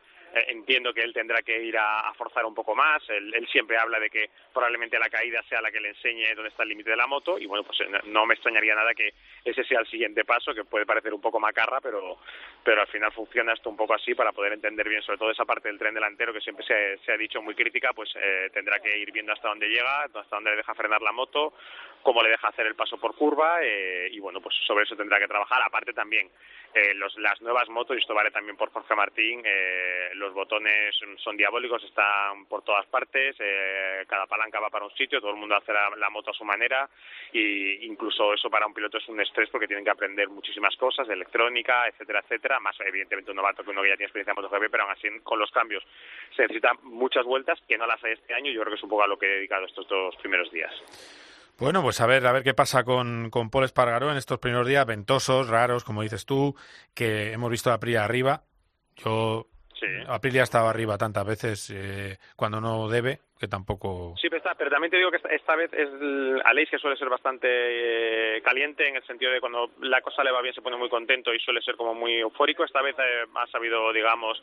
entiendo 0.48 0.92
que 0.92 1.02
él 1.02 1.12
tendrá 1.12 1.42
que 1.42 1.62
ir 1.62 1.76
a, 1.78 2.12
forzar 2.14 2.44
un 2.44 2.54
poco 2.54 2.74
más. 2.74 3.02
Él, 3.08 3.46
siempre 3.50 3.76
habla 3.76 3.98
de 4.00 4.10
que 4.10 4.30
probablemente 4.52 4.98
la 4.98 5.08
caída 5.08 5.42
sea 5.48 5.60
la 5.60 5.70
que 5.70 5.80
le 5.80 5.90
enseñe 5.90 6.34
dónde 6.34 6.50
está 6.50 6.62
el 6.62 6.70
límite 6.70 6.90
de 6.90 6.96
la 6.96 7.06
moto 7.06 7.38
y 7.38 7.46
bueno, 7.46 7.64
pues 7.64 7.80
eh, 7.80 8.00
no 8.04 8.26
me 8.26 8.34
extrañaría 8.34 8.74
nada 8.74 8.94
que 8.94 9.14
ese 9.44 9.64
sea 9.64 9.80
el 9.80 9.86
siguiente 9.86 10.24
paso, 10.24 10.54
que 10.54 10.64
puede 10.64 10.86
parecer 10.86 11.12
un 11.14 11.20
poco 11.20 11.38
macarra, 11.38 11.80
pero, 11.80 12.18
pero 12.62 12.80
al 12.80 12.88
final 12.88 13.12
funciona 13.12 13.52
esto 13.52 13.70
un 13.70 13.76
poco 13.76 13.94
así 13.94 14.14
para 14.14 14.32
poder 14.32 14.52
entender 14.54 14.88
bien, 14.88 15.02
sobre 15.02 15.18
todo 15.18 15.30
esa 15.30 15.44
parte 15.44 15.68
del 15.68 15.78
tren 15.78 15.94
delantero 15.94 16.32
que 16.32 16.40
siempre 16.40 16.64
se, 16.66 17.12
ha 17.12 17.16
dicho 17.16 17.42
muy 17.42 17.54
crítica, 17.54 17.92
pues 17.94 18.10
eh, 18.16 18.50
tendrá 18.52 18.78
que 18.80 18.96
ir 18.98 19.12
viendo 19.12 19.32
hasta 19.32 19.48
dónde 19.48 19.68
llega, 19.68 20.04
hasta 20.04 20.36
dónde 20.36 20.50
le 20.50 20.56
deja 20.56 20.74
frenar 20.74 21.02
la 21.02 21.12
moto, 21.12 21.54
cómo 22.02 22.22
le 22.22 22.30
deja 22.30 22.48
hacer 22.48 22.66
el 22.66 22.74
paso 22.74 22.98
por 22.98 23.14
curva 23.16 23.60
y 23.64 24.18
bueno, 24.20 24.40
pues 24.40 24.54
sobre 24.66 24.84
eso 24.84 24.94
tendrá 24.94 25.18
que 25.18 25.26
trabajar. 25.26 25.62
Aparte 25.64 25.92
también 25.94 26.28
los, 26.96 27.16
las 27.16 27.40
nuevas 27.40 27.68
motos, 27.70 27.96
y 27.96 28.00
esto 28.00 28.14
vale 28.14 28.30
también 28.30 28.56
por 28.56 28.70
Jorge 28.70 28.94
Martín, 28.94 29.42
los 30.24 30.34
botones 30.34 30.94
son 31.22 31.36
diabólicos, 31.36 31.82
están 31.84 32.46
por 32.46 32.62
todas 32.62 32.86
partes, 32.86 33.36
eh, 33.38 34.04
cada 34.08 34.26
palanca 34.26 34.60
va 34.60 34.70
para 34.70 34.84
un 34.84 34.94
sitio, 34.94 35.20
todo 35.20 35.32
el 35.32 35.36
mundo 35.36 35.56
hace 35.56 35.72
la, 35.72 36.10
moto 36.10 36.30
a 36.30 36.34
su 36.34 36.44
manera 36.44 36.88
y 37.32 37.84
incluso 37.86 38.32
eso 38.32 38.48
para 38.48 38.66
un 38.66 38.74
piloto 38.74 38.98
es 38.98 39.08
un 39.08 39.20
estrés 39.20 39.48
porque 39.50 39.66
tienen 39.66 39.84
que 39.84 39.90
aprender 39.90 40.28
muchísimas 40.28 40.76
cosas, 40.76 41.08
electrónica, 41.08 41.86
etcétera, 41.88 42.20
etcétera, 42.20 42.60
más 42.60 42.76
evidentemente 42.80 43.30
un 43.30 43.36
novato 43.36 43.64
que 43.64 43.70
uno 43.70 43.82
que 43.82 43.88
ya 43.88 43.96
tiene 43.96 44.06
experiencia 44.06 44.32
en 44.32 44.42
MotoGP, 44.42 44.70
pero 44.70 44.84
aún 44.84 44.92
así 44.92 45.08
con 45.22 45.38
los 45.38 45.50
cambios 45.50 45.84
se 46.34 46.42
necesitan 46.42 46.76
muchas 46.82 47.24
vueltas 47.24 47.60
que 47.68 47.76
no 47.76 47.86
las 47.86 48.02
hay 48.04 48.12
este 48.12 48.34
año 48.34 48.50
yo 48.50 48.60
creo 48.60 48.72
que 48.72 48.78
es 48.78 48.82
un 48.82 48.90
poco 48.90 49.02
a 49.02 49.08
lo 49.08 49.18
que 49.18 49.26
he 49.26 49.36
dedicado 49.36 49.66
estos 49.66 49.86
dos 49.88 50.16
primeros 50.16 50.50
días. 50.50 50.72
Bueno, 51.58 51.82
pues 51.82 52.00
a 52.00 52.06
ver, 52.06 52.26
a 52.26 52.32
ver 52.32 52.42
qué 52.42 52.52
pasa 52.52 52.82
con, 52.82 53.30
con 53.30 53.48
Paul 53.48 53.64
Espargaró 53.64 54.10
en 54.10 54.16
estos 54.16 54.40
primeros 54.40 54.66
días 54.66 54.84
ventosos, 54.86 55.48
raros, 55.48 55.84
como 55.84 56.02
dices 56.02 56.26
tú, 56.26 56.56
que 56.94 57.32
hemos 57.32 57.50
visto 57.50 57.70
a 57.70 57.78
Pri 57.78 57.94
arriba. 57.94 58.42
Yo 58.96 59.46
Sí. 59.84 60.04
Aprilia 60.06 60.42
estaba 60.42 60.70
arriba 60.70 60.96
tantas 60.98 61.26
veces 61.26 61.70
eh, 61.74 62.18
cuando 62.36 62.60
no 62.60 62.88
debe, 62.88 63.20
que 63.38 63.48
tampoco... 63.48 64.14
Sí, 64.16 64.28
pero, 64.28 64.38
está, 64.38 64.54
pero 64.54 64.70
también 64.70 64.90
te 64.90 64.96
digo 64.96 65.10
que 65.10 65.20
esta, 65.30 65.56
vez 65.56 65.72
es 65.72 65.88
Aleix 66.44 66.70
que 66.70 66.78
suele 66.78 66.96
ser 66.96 67.08
bastante 67.08 67.48
eh, 67.48 68.42
caliente 68.42 68.88
en 68.88 68.96
el 68.96 69.06
sentido 69.06 69.32
de 69.32 69.40
cuando 69.40 69.70
la 69.80 70.00
cosa 70.02 70.22
le 70.22 70.30
va 70.30 70.40
bien 70.40 70.54
se 70.54 70.62
pone 70.62 70.76
muy 70.76 70.88
contento 70.88 71.34
y 71.34 71.40
suele 71.40 71.60
ser 71.62 71.76
como 71.76 71.94
muy 71.94 72.14
eufórico. 72.14 72.64
Esta 72.64 72.80
vez 72.80 72.94
eh, 72.98 73.24
ha 73.34 73.46
sabido, 73.48 73.92
digamos, 73.92 74.40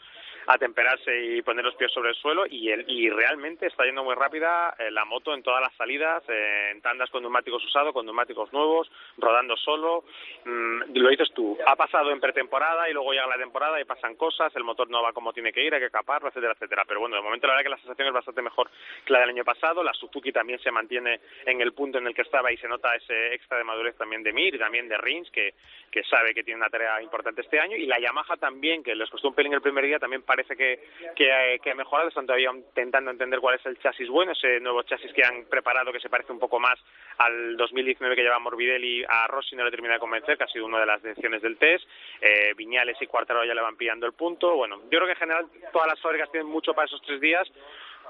atemperarse 0.48 1.24
y 1.24 1.42
poner 1.42 1.64
los 1.64 1.76
pies 1.76 1.92
sobre 1.92 2.10
el 2.10 2.16
suelo 2.16 2.46
y, 2.50 2.70
el, 2.70 2.84
y 2.90 3.10
realmente 3.10 3.68
está 3.68 3.86
yendo 3.86 4.04
muy 4.04 4.16
rápida 4.16 4.76
la 4.92 5.06
moto 5.06 5.34
en 5.34 5.44
todas 5.44 5.62
las 5.62 5.74
salidas, 5.76 6.24
en 6.28 6.82
tandas 6.82 7.10
con 7.12 7.22
neumáticos 7.22 7.64
usados, 7.64 7.94
con 7.94 8.06
neumáticos 8.06 8.52
nuevos, 8.52 8.92
rodando 9.18 9.56
solo. 9.58 10.04
Mm, 10.46 10.96
lo 10.96 11.10
dices 11.10 11.32
tú, 11.34 11.58
ha 11.66 11.76
pasado 11.76 12.12
en 12.12 12.20
pretemporada 12.20 12.90
y 12.90 12.94
luego 12.94 13.14
llega 13.14 13.28
la 13.28 13.38
temporada 13.38 13.80
y 13.80 13.86
pasan 13.86 14.16
cosas, 14.16 14.54
el 14.56 14.64
motor 14.64 14.90
no 14.90 15.02
va 15.02 15.14
como 15.14 15.32
tiene 15.32 15.54
que 15.54 15.64
ir, 15.64 15.74
hay 15.74 15.80
que 15.80 15.90
caparlo, 15.90 16.30
etcétera, 16.30 16.54
etcétera. 16.54 16.84
Pero 16.88 17.00
bueno, 17.00 17.16
de 17.16 17.22
momento 17.22 17.48
la 17.48 17.54
verdad 17.54 17.64
que 17.64 17.70
la 17.70 17.78
sensación 17.78 18.08
es 18.08 18.14
bastante 18.14 18.42
mejor 18.42 18.70
que 19.06 19.14
la 19.14 19.20
del 19.20 19.30
año 19.30 19.44
pasado. 19.44 19.84
La 19.84 19.94
Suzuki 19.94 20.32
también 20.32 20.60
se 20.60 20.72
mantiene 20.72 21.20
en 21.46 21.62
el 21.62 21.74
punto 21.74 21.98
en 21.98 22.08
el 22.08 22.14
que 22.14 22.22
estaba 22.22 22.52
y 22.52 22.58
se 22.58 22.68
nota 22.68 22.96
ese 22.96 23.34
extra 23.34 23.58
de 23.58 23.64
madurez 23.64 23.96
también 23.98 24.24
de 24.24 24.34
Mir 24.34 24.56
y 24.56 24.60
también 24.60 24.88
de 24.88 24.98
Rins, 24.98 25.30
que, 25.32 25.54
que 25.90 26.04
sabe 26.04 26.34
que 26.34 26.44
tiene 26.44 26.60
una 26.60 26.70
tarea 26.70 27.02
importante 27.02 27.42
este 27.42 27.60
año. 27.60 27.76
Y 27.76 27.86
la 27.86 28.00
Yamaha 28.00 28.38
también, 28.38 28.84
que 28.84 28.96
les 28.96 29.10
costó 29.10 29.30
un 29.30 29.36
pelín 29.36 29.54
el 29.54 29.62
primer 29.62 29.86
día, 29.86 30.00
también 30.00 30.24
parece 30.24 30.56
que, 30.56 30.80
que, 31.16 31.60
que 31.64 31.72
ha 31.72 31.76
mejorado. 31.76 32.10
Están 32.10 32.26
todavía 32.26 32.52
intentando 32.52 33.12
entender 33.12 33.40
cuál 33.40 33.56
es 33.56 33.66
el 33.66 33.80
chasis 33.80 34.10
bueno, 34.10 34.34
ese 34.34 34.60
nuevo 34.60 34.84
chasis 34.84 35.12
que 35.14 35.24
han 35.24 35.46
preparado 35.46 35.92
que 35.92 36.00
se 36.00 36.10
parece 36.10 36.32
un 36.32 36.40
poco 36.40 36.60
más 36.60 36.80
al 37.18 37.58
2019 37.58 38.16
que 38.16 38.24
lleva 38.24 38.40
Morbidelli 38.40 39.04
a 39.08 39.28
Rossi 39.28 39.56
no 39.56 39.64
le 39.64 39.72
termina 39.72 39.96
de 39.96 40.00
convencer, 40.00 40.38
que 40.38 40.44
ha 40.44 40.48
sido 40.48 40.66
una 40.66 40.80
de 40.80 40.86
las 40.86 41.02
decisiones 41.02 41.42
del 41.42 41.58
test. 41.58 41.86
Eh, 42.20 42.54
Viñales 42.56 42.98
y 43.02 43.08
Cuartaro 43.08 43.44
ya 43.46 43.54
le 43.54 43.62
van 43.62 43.76
pillando 43.76 44.06
el 44.06 44.14
punto. 44.14 44.56
Bueno, 44.56 44.82
yo 44.84 44.90
creo 44.90 45.06
que 45.06 45.12
en 45.12 45.18
general 45.18 45.46
todas 45.72 45.88
las 45.88 46.00
fábricas 46.00 46.32
tienen 46.32 46.50
mucho 46.50 46.74
para 46.74 46.88
esos 46.88 47.02
tres 47.02 47.22
días, 47.22 47.48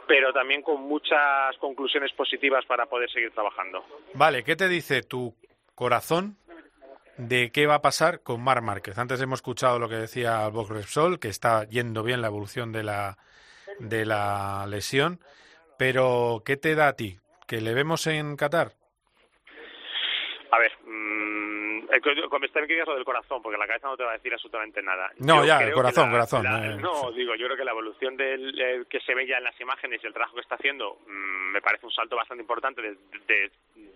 pero 0.08 0.34
también 0.34 0.62
con 0.62 0.82
muchas 0.82 1.56
conclusiones 1.60 2.12
positivas 2.14 2.66
para 2.66 2.86
poder 2.86 3.10
seguir 3.12 3.32
trabajando. 3.32 3.84
Vale, 4.14 4.44
¿qué 4.44 4.56
te 4.56 4.68
dice 4.68 5.04
tu 5.04 5.36
corazón 5.76 6.38
de 7.18 7.52
qué 7.52 7.68
va 7.68 7.76
a 7.76 7.82
pasar 7.82 8.22
con 8.22 8.44
Mar 8.44 8.62
Márquez? 8.62 8.98
Antes 8.98 9.22
hemos 9.22 9.40
escuchado 9.40 9.80
lo 9.80 9.90
que 9.90 9.96
decía 9.96 10.48
Bob 10.50 10.72
Repsol, 10.72 11.20
que 11.20 11.28
está 11.30 11.66
yendo 11.66 12.04
bien 12.04 12.22
la 12.22 12.28
evolución 12.28 12.72
de 12.72 12.84
la, 12.84 13.18
de 13.80 14.06
la 14.06 14.66
lesión, 14.68 15.20
pero 15.78 16.44
¿qué 16.46 16.58
te 16.58 16.76
da 16.76 16.90
a 16.90 16.94
ti? 16.94 17.18
¿Que 17.48 17.62
le 17.62 17.74
vemos 17.74 18.08
en 18.08 18.36
Qatar? 18.36 18.74
A 20.52 20.60
ver, 20.60 20.72
me 21.92 22.68
que 22.68 22.84
lo 22.86 22.96
del 22.96 23.04
corazón, 23.04 23.42
porque 23.42 23.58
la 23.58 23.68
cabeza 23.68 23.88
no 23.88 23.98
te 23.98 24.04
va 24.04 24.12
a 24.12 24.18
decir 24.18 24.34
absolutamente 24.34 24.82
nada. 24.82 25.12
No, 25.20 25.46
ya, 25.46 25.60
el 25.60 25.74
corazón, 25.74 26.10
corazón. 26.10 26.46
Eh. 26.46 26.78
no, 26.80 27.12
digo, 27.12 27.36
yo 27.36 27.46
creo 27.48 27.58
que 27.58 27.66
la 27.66 27.72
evolución 27.72 28.16
del, 28.16 28.60
eh, 28.60 28.84
que 28.90 29.00
se 29.02 29.14
ve 29.14 29.28
ya 29.28 29.38
en 29.38 29.44
las 29.44 29.60
imágenes 29.60 30.02
y 30.04 30.08
el 30.08 30.14
trabajo 30.14 30.36
que 30.36 30.42
está 30.42 30.56
haciendo 30.56 30.98
mm, 31.08 31.52
me 31.52 31.62
parece 31.62 31.86
un 31.86 31.92
salto 31.92 32.16
bastante 32.16 32.42
importante 32.42 32.82
de, 32.82 33.52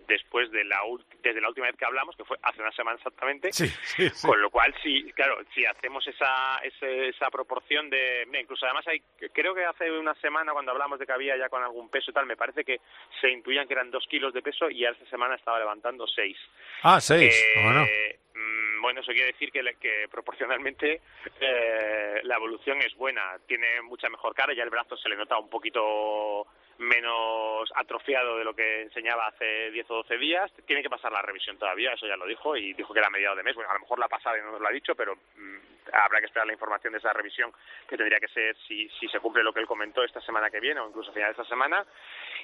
después 0.06 0.50
de 0.50 0.64
la 0.64 0.78
desde 1.22 1.40
la 1.40 1.48
última 1.48 1.66
vez 1.66 1.76
que 1.76 1.84
hablamos, 1.84 2.14
que 2.16 2.24
fue 2.24 2.36
hace 2.42 2.60
una 2.60 2.72
semana 2.72 2.96
exactamente. 2.96 3.52
Sí, 3.52 3.66
sí, 3.68 4.26
Con 4.26 4.40
lo 4.40 4.50
cual, 4.50 4.74
sí, 4.82 5.10
claro, 5.14 5.38
si 5.54 5.64
hacemos 5.64 6.06
esa, 6.06 6.60
esa, 6.62 7.30
proporción 7.30 7.90
de... 7.90 8.26
incluso 8.40 8.66
además 8.66 8.86
hay, 8.86 9.02
creo 9.32 9.54
que 9.54 9.64
hace 9.64 9.90
una 9.90 10.14
semana 10.16 10.52
cuando 10.52 10.72
hablamos 10.72 10.98
de 10.98 11.06
que 11.06 11.12
había 11.12 11.36
ya 11.36 11.48
con 11.48 11.62
algún 11.62 11.88
peso 11.88 12.10
y 12.10 12.14
tal, 12.14 12.26
me 12.26 12.36
parece 12.36 12.64
que 12.64 12.80
se 13.20 13.30
intuían 13.30 13.66
que 13.66 13.74
eran 13.74 13.90
dos 13.90 14.06
kilos 14.08 14.32
de 14.32 14.42
peso 14.42 14.70
y 14.70 14.80
ya 14.80 14.90
esta 14.90 15.06
semana 15.06 15.34
estaba 15.34 15.58
levantando 15.58 16.06
seis. 16.06 16.36
Ah, 16.82 17.00
seis. 17.00 17.34
Eh, 17.34 17.62
bueno. 17.64 17.85
Mm, 18.34 18.82
bueno, 18.82 19.00
eso 19.00 19.12
quiere 19.12 19.32
decir 19.32 19.50
que, 19.50 19.62
que 19.80 20.08
proporcionalmente 20.10 21.00
eh, 21.40 22.20
la 22.22 22.36
evolución 22.36 22.80
es 22.82 22.94
buena. 22.96 23.38
Tiene 23.46 23.82
mucha 23.82 24.08
mejor 24.08 24.34
cara, 24.34 24.54
ya 24.54 24.62
el 24.62 24.70
brazo 24.70 24.96
se 24.96 25.08
le 25.08 25.16
nota 25.16 25.38
un 25.38 25.48
poquito 25.48 26.46
menos 26.78 27.70
atrofiado 27.74 28.38
de 28.38 28.44
lo 28.44 28.54
que 28.54 28.82
enseñaba 28.82 29.28
hace 29.28 29.70
10 29.70 29.90
o 29.90 29.94
12 29.96 30.18
días. 30.18 30.52
Tiene 30.66 30.82
que 30.82 30.90
pasar 30.90 31.12
la 31.12 31.22
revisión 31.22 31.58
todavía, 31.58 31.92
eso 31.92 32.06
ya 32.06 32.16
lo 32.16 32.26
dijo, 32.26 32.56
y 32.56 32.72
dijo 32.74 32.92
que 32.92 32.98
era 32.98 33.08
a 33.08 33.10
mediados 33.10 33.36
de 33.36 33.42
mes. 33.42 33.54
Bueno, 33.54 33.70
a 33.70 33.74
lo 33.74 33.80
mejor 33.80 33.98
la 33.98 34.08
pasada 34.08 34.38
y 34.38 34.42
no 34.42 34.52
nos 34.52 34.60
lo 34.60 34.68
ha 34.68 34.72
dicho, 34.72 34.94
pero 34.94 35.14
mm, 35.14 35.56
habrá 35.92 36.20
que 36.20 36.26
esperar 36.26 36.46
la 36.46 36.52
información 36.52 36.92
de 36.92 36.98
esa 36.98 37.12
revisión, 37.12 37.52
que 37.88 37.96
tendría 37.96 38.20
que 38.20 38.28
ser 38.28 38.56
si, 38.66 38.88
si 39.00 39.08
se 39.08 39.20
cumple 39.20 39.42
lo 39.42 39.52
que 39.52 39.60
él 39.60 39.66
comentó 39.66 40.02
esta 40.02 40.20
semana 40.20 40.50
que 40.50 40.60
viene 40.60 40.80
o 40.80 40.88
incluso 40.88 41.10
a 41.10 41.14
final 41.14 41.28
de 41.28 41.42
esta 41.42 41.48
semana. 41.48 41.84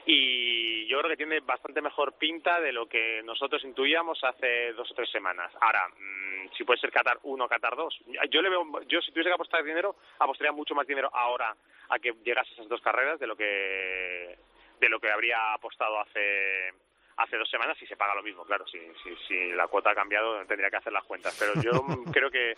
Y 0.07 0.87
yo 0.87 0.99
creo 0.99 1.11
que 1.11 1.17
tiene 1.17 1.41
bastante 1.41 1.81
mejor 1.81 2.15
pinta 2.15 2.61
de 2.61 2.73
lo 2.73 2.87
que 2.87 3.23
nosotros 3.25 3.63
intuíamos 3.65 4.23
hace 4.25 4.73
dos 4.73 4.91
o 4.91 4.95
tres 4.95 5.11
semanas. 5.11 5.53
Ahora, 5.61 5.87
mm, 5.89 6.51
si 6.57 6.65
puede 6.65 6.81
ser 6.81 6.91
Qatar 6.91 7.19
1 7.23 7.45
o 7.45 7.49
Qatar 7.49 7.77
2, 7.77 8.01
yo 8.31 8.43
le 8.43 8.49
veo, 8.49 8.83
yo 8.89 9.01
si 9.01 9.11
tuviese 9.11 9.31
que 9.31 9.35
apostar 9.35 9.63
dinero, 9.63 9.97
apostaría 10.19 10.53
mucho 10.53 10.75
más 10.75 10.87
dinero 10.87 11.11
ahora 11.13 11.55
a 11.93 11.99
que 11.99 12.13
llegase 12.25 12.53
esas 12.53 12.69
dos 12.69 12.81
carreras 12.81 13.21
de 13.21 13.27
lo 13.27 13.37
que 13.37 14.39
de 14.81 14.89
lo 14.89 14.99
que 14.99 15.11
habría 15.11 15.53
apostado 15.55 16.01
hace 16.01 16.73
hace 17.19 17.37
dos 17.37 17.49
semanas 17.51 17.77
y 17.81 17.87
se 17.87 17.97
paga 17.97 18.15
lo 18.15 18.23
mismo, 18.23 18.45
claro, 18.45 18.67
si, 18.67 18.79
si, 19.03 19.15
si 19.29 19.53
la 19.53 19.69
cuota 19.69 19.91
ha 19.91 19.95
cambiado 19.95 20.45
tendría 20.47 20.71
que 20.71 20.79
hacer 20.79 20.93
las 20.93 21.05
cuentas, 21.05 21.37
pero 21.39 21.53
yo 21.61 21.71
creo 22.13 22.31
que, 22.31 22.55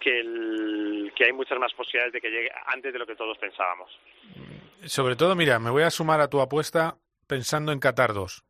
que, 0.00 0.20
el, 0.20 1.12
que 1.14 1.24
hay 1.24 1.32
muchas 1.32 1.58
más 1.58 1.72
posibilidades 1.72 2.12
de 2.12 2.20
que 2.20 2.28
llegue 2.28 2.50
antes 2.66 2.92
de 2.92 2.98
lo 2.98 3.06
que 3.06 3.14
todos 3.14 3.38
pensábamos. 3.38 3.90
Sobre 4.86 5.14
todo, 5.14 5.36
mira, 5.36 5.60
me 5.60 5.70
voy 5.70 5.84
a 5.84 5.90
sumar 5.90 6.20
a 6.20 6.28
tu 6.28 6.40
apuesta 6.40 6.96
pensando 7.28 7.70
en 7.70 7.78
Qatar 7.78 8.12
2, 8.12 8.44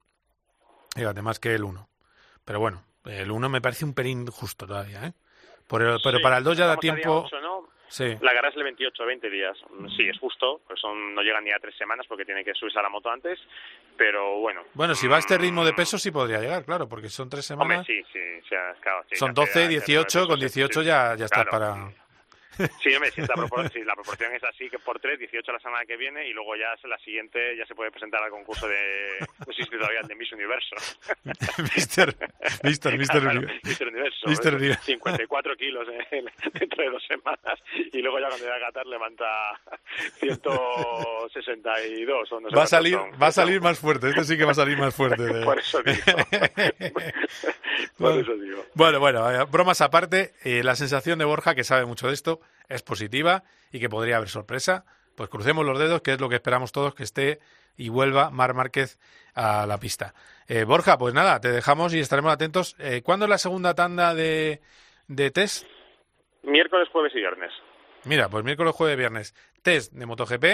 fíjate, 0.96 1.22
más 1.22 1.38
que 1.38 1.54
el 1.54 1.64
1, 1.64 1.86
pero 2.44 2.58
bueno, 2.58 2.82
el 3.04 3.30
1 3.30 3.48
me 3.50 3.60
parece 3.60 3.84
un 3.84 3.94
pelín 3.94 4.26
justo 4.28 4.66
todavía, 4.66 5.04
¿eh? 5.04 5.12
pero, 5.68 5.98
pero 6.02 6.16
Sí, 6.16 6.22
para 6.22 6.38
el 6.38 6.44
2 6.44 6.56
ya 6.56 6.66
da 6.66 6.76
tiempo. 6.78 7.28
Sí. 7.92 8.06
La 8.22 8.32
carrera 8.32 8.48
es 8.48 8.56
el 8.56 8.64
28, 8.64 9.04
20 9.04 9.28
días. 9.30 9.58
Sí, 9.96 10.08
es 10.08 10.18
justo, 10.18 10.62
pues 10.66 10.80
son, 10.80 11.14
no 11.14 11.20
llegan 11.20 11.44
ni 11.44 11.50
a 11.52 11.58
tres 11.60 11.76
semanas 11.76 12.06
porque 12.08 12.24
tiene 12.24 12.42
que 12.42 12.54
subirse 12.54 12.78
a 12.78 12.82
la 12.82 12.88
moto 12.88 13.10
antes, 13.10 13.38
pero 13.98 14.38
bueno. 14.40 14.62
Bueno, 14.72 14.94
si 14.94 15.06
va 15.06 15.16
a 15.16 15.18
este 15.18 15.36
ritmo 15.36 15.62
de 15.62 15.74
peso 15.74 15.98
sí 15.98 16.10
podría 16.10 16.40
llegar, 16.40 16.64
claro, 16.64 16.88
porque 16.88 17.10
son 17.10 17.28
tres 17.28 17.50
Hombre, 17.50 17.66
semanas. 17.84 17.86
sí, 17.86 18.02
sí, 18.10 18.18
o 18.42 18.48
sea, 18.48 18.74
claro, 18.80 19.04
sí, 19.10 19.16
son 19.16 19.28
ya 19.28 19.42
12, 19.42 19.52
sea- 19.52 19.68
18, 19.68 20.26
con 20.26 20.36
sí, 20.36 20.40
18 20.40 20.80
sí, 20.80 20.86
ya, 20.86 21.14
ya 21.16 21.26
estás 21.26 21.44
claro. 21.46 21.50
para... 21.50 22.01
Sí, 22.82 22.94
hombre, 22.94 23.10
si, 23.12 23.22
propor- 23.22 23.70
si 23.72 23.82
la 23.84 23.94
proporción 23.94 24.34
es 24.34 24.42
así, 24.44 24.68
que 24.68 24.78
por 24.78 25.00
3, 25.00 25.18
18 25.18 25.52
la 25.52 25.58
semana 25.60 25.84
que 25.86 25.96
viene 25.96 26.28
y 26.28 26.32
luego 26.32 26.54
ya 26.56 26.72
es 26.74 26.84
la 26.84 26.98
siguiente 26.98 27.56
ya 27.56 27.64
se 27.66 27.74
puede 27.74 27.90
presentar 27.90 28.22
al 28.22 28.30
concurso 28.30 28.68
de, 28.68 28.76
no 29.46 29.52
sé 29.52 29.64
si 29.64 29.70
todavía 29.70 30.00
el 30.00 30.06
de 30.08 30.14
Miss 30.14 30.32
Universo. 30.32 30.76
Mister, 31.74 32.14
Mister, 32.62 32.98
Mister, 32.98 33.22
Claro, 33.22 33.40
Uni- 33.40 33.60
Mister 33.64 33.88
Universo. 33.88 34.26
Mister 34.28 34.54
Universo. 34.54 34.82
54 34.84 35.56
kilos 35.56 35.88
en- 36.10 36.30
dentro 36.52 36.84
de 36.84 36.90
dos 36.90 37.02
semanas 37.06 37.58
y 37.92 37.98
luego 38.02 38.18
ya 38.20 38.28
cuando 38.28 38.44
llega 38.44 38.56
a 38.56 38.60
Qatar 38.60 38.86
levanta 38.86 39.26
162 40.20 42.32
o 42.32 42.40
no 42.40 42.50
sé 42.50 42.56
Va 42.56 42.62
a 42.64 42.66
salir, 42.66 42.94
son. 42.94 43.10
va 43.20 43.26
a 43.28 43.32
salir 43.32 43.60
más 43.60 43.78
fuerte, 43.78 44.08
este 44.10 44.24
sí 44.24 44.36
que 44.36 44.44
va 44.44 44.52
a 44.52 44.54
salir 44.54 44.78
más 44.78 44.94
fuerte. 44.94 45.22
de- 45.22 45.44
Por 45.44 45.58
eso 45.58 45.82
digo. 45.82 46.02
Por 47.98 48.18
eso 48.20 48.32
digo. 48.34 48.64
Bueno, 48.74 49.00
bueno, 49.00 49.30
eh, 49.30 49.44
bromas 49.50 49.80
aparte, 49.80 50.32
eh, 50.44 50.62
la 50.62 50.76
sensación 50.76 51.18
de 51.18 51.24
Borja, 51.24 51.54
que 51.54 51.64
sabe 51.64 51.84
mucho 51.84 52.08
de 52.08 52.14
esto, 52.14 52.40
es 52.74 52.82
positiva 52.82 53.44
y 53.70 53.80
que 53.80 53.88
podría 53.88 54.16
haber 54.16 54.28
sorpresa. 54.28 54.84
Pues 55.16 55.28
crucemos 55.28 55.64
los 55.64 55.78
dedos, 55.78 56.02
que 56.02 56.12
es 56.12 56.20
lo 56.20 56.28
que 56.28 56.36
esperamos 56.36 56.72
todos, 56.72 56.94
que 56.94 57.02
esté 57.02 57.40
y 57.76 57.88
vuelva 57.88 58.30
Mar 58.30 58.54
Márquez 58.54 58.98
a 59.34 59.66
la 59.66 59.78
pista. 59.78 60.14
Eh, 60.48 60.64
Borja, 60.64 60.98
pues 60.98 61.14
nada, 61.14 61.40
te 61.40 61.50
dejamos 61.50 61.94
y 61.94 62.00
estaremos 62.00 62.32
atentos. 62.32 62.76
Eh, 62.78 63.02
¿Cuándo 63.02 63.26
es 63.26 63.30
la 63.30 63.38
segunda 63.38 63.74
tanda 63.74 64.14
de, 64.14 64.60
de 65.08 65.30
test? 65.30 65.66
Miércoles, 66.42 66.88
jueves 66.92 67.12
y 67.14 67.18
viernes. 67.18 67.52
Mira, 68.04 68.28
pues 68.28 68.44
miércoles, 68.44 68.74
jueves, 68.74 68.96
viernes, 68.96 69.34
test 69.62 69.92
de 69.92 70.06
MotoGP 70.06 70.44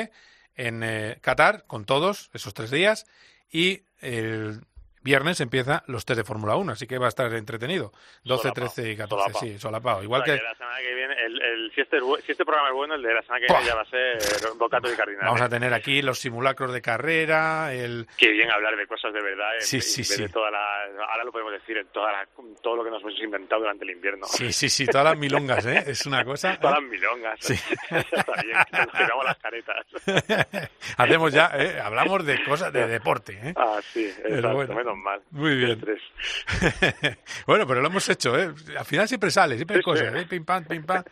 en 0.57 0.83
eh, 0.83 1.18
Qatar 1.22 1.64
con 1.66 1.87
todos 1.87 2.31
esos 2.35 2.52
tres 2.52 2.70
días 2.70 3.07
y 3.50 3.83
el 4.00 4.61
viernes 5.08 5.40
empieza 5.40 5.82
los 5.86 6.04
test 6.04 6.18
de 6.18 6.24
Fórmula 6.24 6.56
1, 6.56 6.72
así 6.72 6.86
que 6.86 6.98
va 6.98 7.06
a 7.06 7.08
estar 7.08 7.32
entretenido. 7.32 7.92
12, 8.24 8.42
Solapao, 8.42 8.52
13 8.74 8.92
y 8.92 8.96
14, 8.96 9.22
solapao. 9.24 9.40
sí, 9.40 9.58
solapado. 9.58 10.02
Igual 10.02 10.20
O 10.20 10.24
sea, 10.26 10.36
que 10.36 10.42
la 10.42 10.54
semana 10.54 10.78
que 10.80 10.94
viene, 10.94 11.14
el, 11.24 11.42
el- 11.42 11.72
si, 11.74 11.80
este, 11.80 11.98
si 12.26 12.32
este 12.32 12.44
programa 12.44 12.68
es 12.68 12.74
bueno, 12.74 12.94
el 12.94 13.02
de 13.02 13.14
la 13.14 13.22
semana 13.22 13.46
que 13.46 13.52
viene 13.52 13.66
ya 13.66 13.74
va 13.74 13.82
a 13.82 13.84
ser 13.86 14.18
Bocato 14.58 14.92
y 14.92 14.96
Cardinal. 14.96 15.24
vamos 15.24 15.40
a 15.40 15.48
tener 15.48 15.72
aquí 15.72 16.02
los 16.02 16.18
simulacros 16.18 16.72
de 16.74 16.82
carrera, 16.82 17.72
el... 17.72 18.06
Qué 18.18 18.28
bien 18.30 18.50
hablar 18.50 18.76
de 18.76 18.86
cosas 18.86 19.12
de 19.14 19.22
verdad. 19.22 19.48
Sí, 19.60 19.80
sí, 19.80 20.04
sí. 20.04 20.22
de 20.22 20.28
toda 20.28 20.50
la, 20.50 20.84
ahora 21.10 21.24
lo 21.24 21.32
podemos 21.32 21.52
decir, 21.52 21.78
en 21.78 21.86
toda 21.88 22.12
la- 22.12 22.28
todo 22.62 22.76
lo 22.76 22.84
que 22.84 22.90
nos 22.90 23.00
hemos 23.02 23.18
inventado 23.22 23.62
durante 23.62 23.84
el 23.84 23.90
invierno. 23.92 24.26
Sí, 24.26 24.52
sí, 24.52 24.68
sí, 24.68 24.86
todas 24.86 25.04
las 25.06 25.16
milongas, 25.16 25.64
¿eh? 25.66 25.84
Es 25.86 26.04
una 26.06 26.24
cosa... 26.24 26.58
Todas 26.60 26.80
las 26.82 26.90
milongas. 26.90 27.38
Sí. 27.40 27.54
Está 27.90 28.42
bien, 28.42 28.56
que 28.70 28.76
nos 28.78 28.92
quedamos 28.92 29.24
las 29.24 29.38
caretas. 29.38 29.86
Hacemos 30.96 31.32
ya, 31.32 31.50
¿eh? 31.54 31.80
Hablamos 31.80 32.24
de 32.26 32.42
cosas 32.44 32.72
de 32.72 32.86
deporte, 32.86 33.38
¿eh? 33.42 33.54
Ah, 33.56 33.78
sí, 33.82 34.12
Pero 34.22 34.34
exacto, 34.36 34.56
bueno. 34.56 34.74
menos 34.74 34.96
mal. 35.02 35.20
Muy 35.30 35.56
bien. 35.56 35.80
Bueno, 37.46 37.66
pero 37.66 37.80
lo 37.80 37.87
hemos 37.88 38.08
hecho, 38.08 38.38
¿eh? 38.38 38.52
Al 38.78 38.84
final 38.84 39.08
siempre 39.08 39.30
sale, 39.30 39.56
siempre 39.56 39.76
hay 39.76 39.82
cosas, 39.82 40.14
¿eh? 40.14 40.26
Pim, 40.28 40.44
pam, 40.44 40.64
pim, 40.64 40.84
pam. 40.84 41.02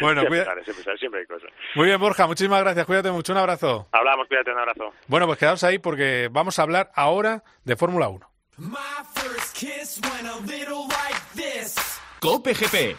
Bueno, 0.00 0.20
siempre, 0.22 0.40
cuida- 0.40 0.44
sale, 0.44 0.64
siempre, 0.64 0.84
sale, 0.84 0.98
siempre 0.98 1.20
hay 1.20 1.26
cosas. 1.26 1.50
Muy 1.74 1.86
bien, 1.86 2.00
Borja, 2.00 2.26
muchísimas 2.26 2.60
gracias, 2.62 2.86
cuídate 2.86 3.10
mucho, 3.10 3.32
un 3.32 3.38
abrazo. 3.38 3.88
Hablamos, 3.92 4.26
cuídate, 4.28 4.50
un 4.52 4.58
abrazo. 4.58 4.92
Bueno, 5.06 5.26
pues 5.26 5.38
quedaos 5.38 5.62
ahí 5.64 5.78
porque 5.78 6.28
vamos 6.30 6.58
a 6.58 6.62
hablar 6.62 6.90
ahora 6.94 7.42
de 7.64 7.76
Fórmula 7.76 8.08
1. 8.08 8.30
Cope 12.20 12.54
GP. 12.54 12.96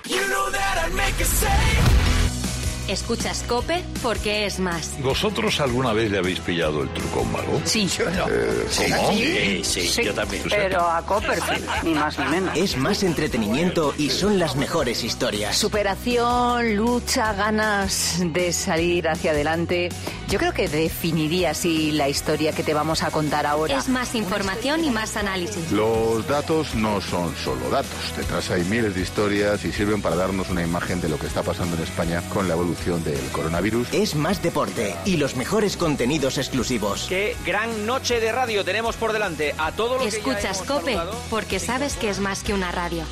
Escuchas 2.88 3.44
Cope 3.48 3.84
porque 4.02 4.46
es 4.46 4.60
más. 4.60 4.92
¿Vosotros 5.02 5.60
alguna 5.60 5.92
vez 5.92 6.10
le 6.10 6.20
habéis 6.20 6.40
pillado 6.40 6.84
el 6.84 6.90
truco 6.90 7.20
a 7.20 7.22
un 7.24 7.32
mago? 7.34 7.62
Sí. 7.66 7.90
Eh, 8.00 8.68
¿Cómo? 8.96 9.12
Sí, 9.12 9.62
sí, 9.64 10.04
yo 10.04 10.14
también. 10.14 10.44
Pero 10.50 10.90
a 10.90 11.02
Copperfield, 11.06 11.68
ni 11.84 11.94
más 11.94 12.18
ni 12.18 12.26
menos. 12.26 12.58
Es 12.58 12.78
más 12.78 13.04
entretenimiento 13.04 13.94
y 13.98 14.10
son 14.10 14.40
las 14.40 14.56
mejores 14.56 15.04
historias. 15.04 15.58
Superación, 15.58 16.78
lucha, 16.78 17.34
ganas 17.34 18.20
de 18.24 18.54
salir 18.54 19.10
hacia 19.10 19.32
adelante. 19.32 19.90
Yo 20.30 20.40
creo 20.40 20.54
que 20.54 20.70
definiría 20.70 21.52
así 21.52 21.92
la 21.92 22.08
historia 22.08 22.54
que 22.54 22.64
te 22.64 22.74
vamos 22.74 23.04
a 23.04 23.12
contar 23.12 23.46
ahora. 23.46 23.78
Es 23.78 23.90
más 23.90 24.16
información 24.16 24.86
y 24.86 24.92
más 24.92 25.18
análisis. 25.18 25.72
Los 25.74 26.26
datos 26.28 26.74
no 26.74 27.02
son 27.02 27.36
solo 27.36 27.70
datos. 27.70 28.16
Detrás 28.16 28.50
hay 28.50 28.64
miles 28.64 28.96
de 28.96 29.02
historias 29.02 29.66
y 29.66 29.74
sirven 29.74 30.02
para 30.02 30.16
darnos 30.16 30.50
una 30.50 30.64
imagen 30.64 31.02
de 31.02 31.10
lo 31.10 31.20
que 31.20 31.28
está 31.28 31.44
pasando 31.44 31.76
en 31.76 31.84
España 31.84 32.22
con 32.30 32.48
la 32.48 32.54
evolución 32.54 32.77
del 32.86 33.20
coronavirus. 33.32 33.88
Es 33.92 34.16
más 34.16 34.42
deporte 34.42 34.96
y 35.04 35.18
los 35.18 35.36
mejores 35.36 35.76
contenidos 35.76 36.38
exclusivos. 36.38 37.08
Qué 37.10 37.36
gran 37.46 37.86
noche 37.86 38.20
de 38.20 38.32
radio 38.32 38.64
tenemos 38.64 38.96
por 38.96 39.14
delante. 39.14 39.54
A 39.58 39.72
todo 39.72 39.96
lo 39.98 40.04
que 40.06 40.12
ya 40.12 40.18
Escuchas 40.18 40.58
hemos 40.58 40.68
Cope 40.68 40.94
saludado. 40.94 41.20
porque 41.30 41.60
sabes 41.60 41.96
que 41.96 42.10
es 42.10 42.20
más 42.20 42.44
que 42.44 42.54
una 42.54 42.72
radio. 42.72 43.04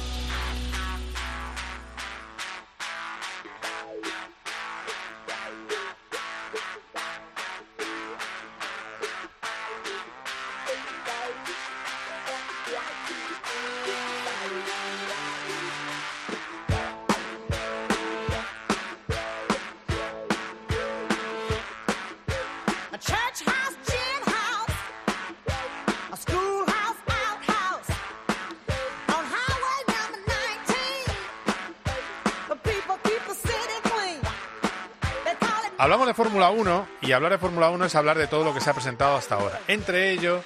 Hablamos 35.78 36.08
de 36.08 36.14
Fórmula 36.14 36.50
1 36.52 36.88
y 37.02 37.12
hablar 37.12 37.34
de 37.34 37.38
Fórmula 37.38 37.70
1 37.70 37.86
es 37.86 37.96
hablar 37.96 38.18
de 38.18 38.28
todo 38.28 38.46
lo 38.46 38.54
que 38.54 38.62
se 38.62 38.70
ha 38.70 38.74
presentado 38.74 39.18
hasta 39.18 39.36
ahora. 39.36 39.60
Entre 39.68 40.12
ellos, 40.12 40.44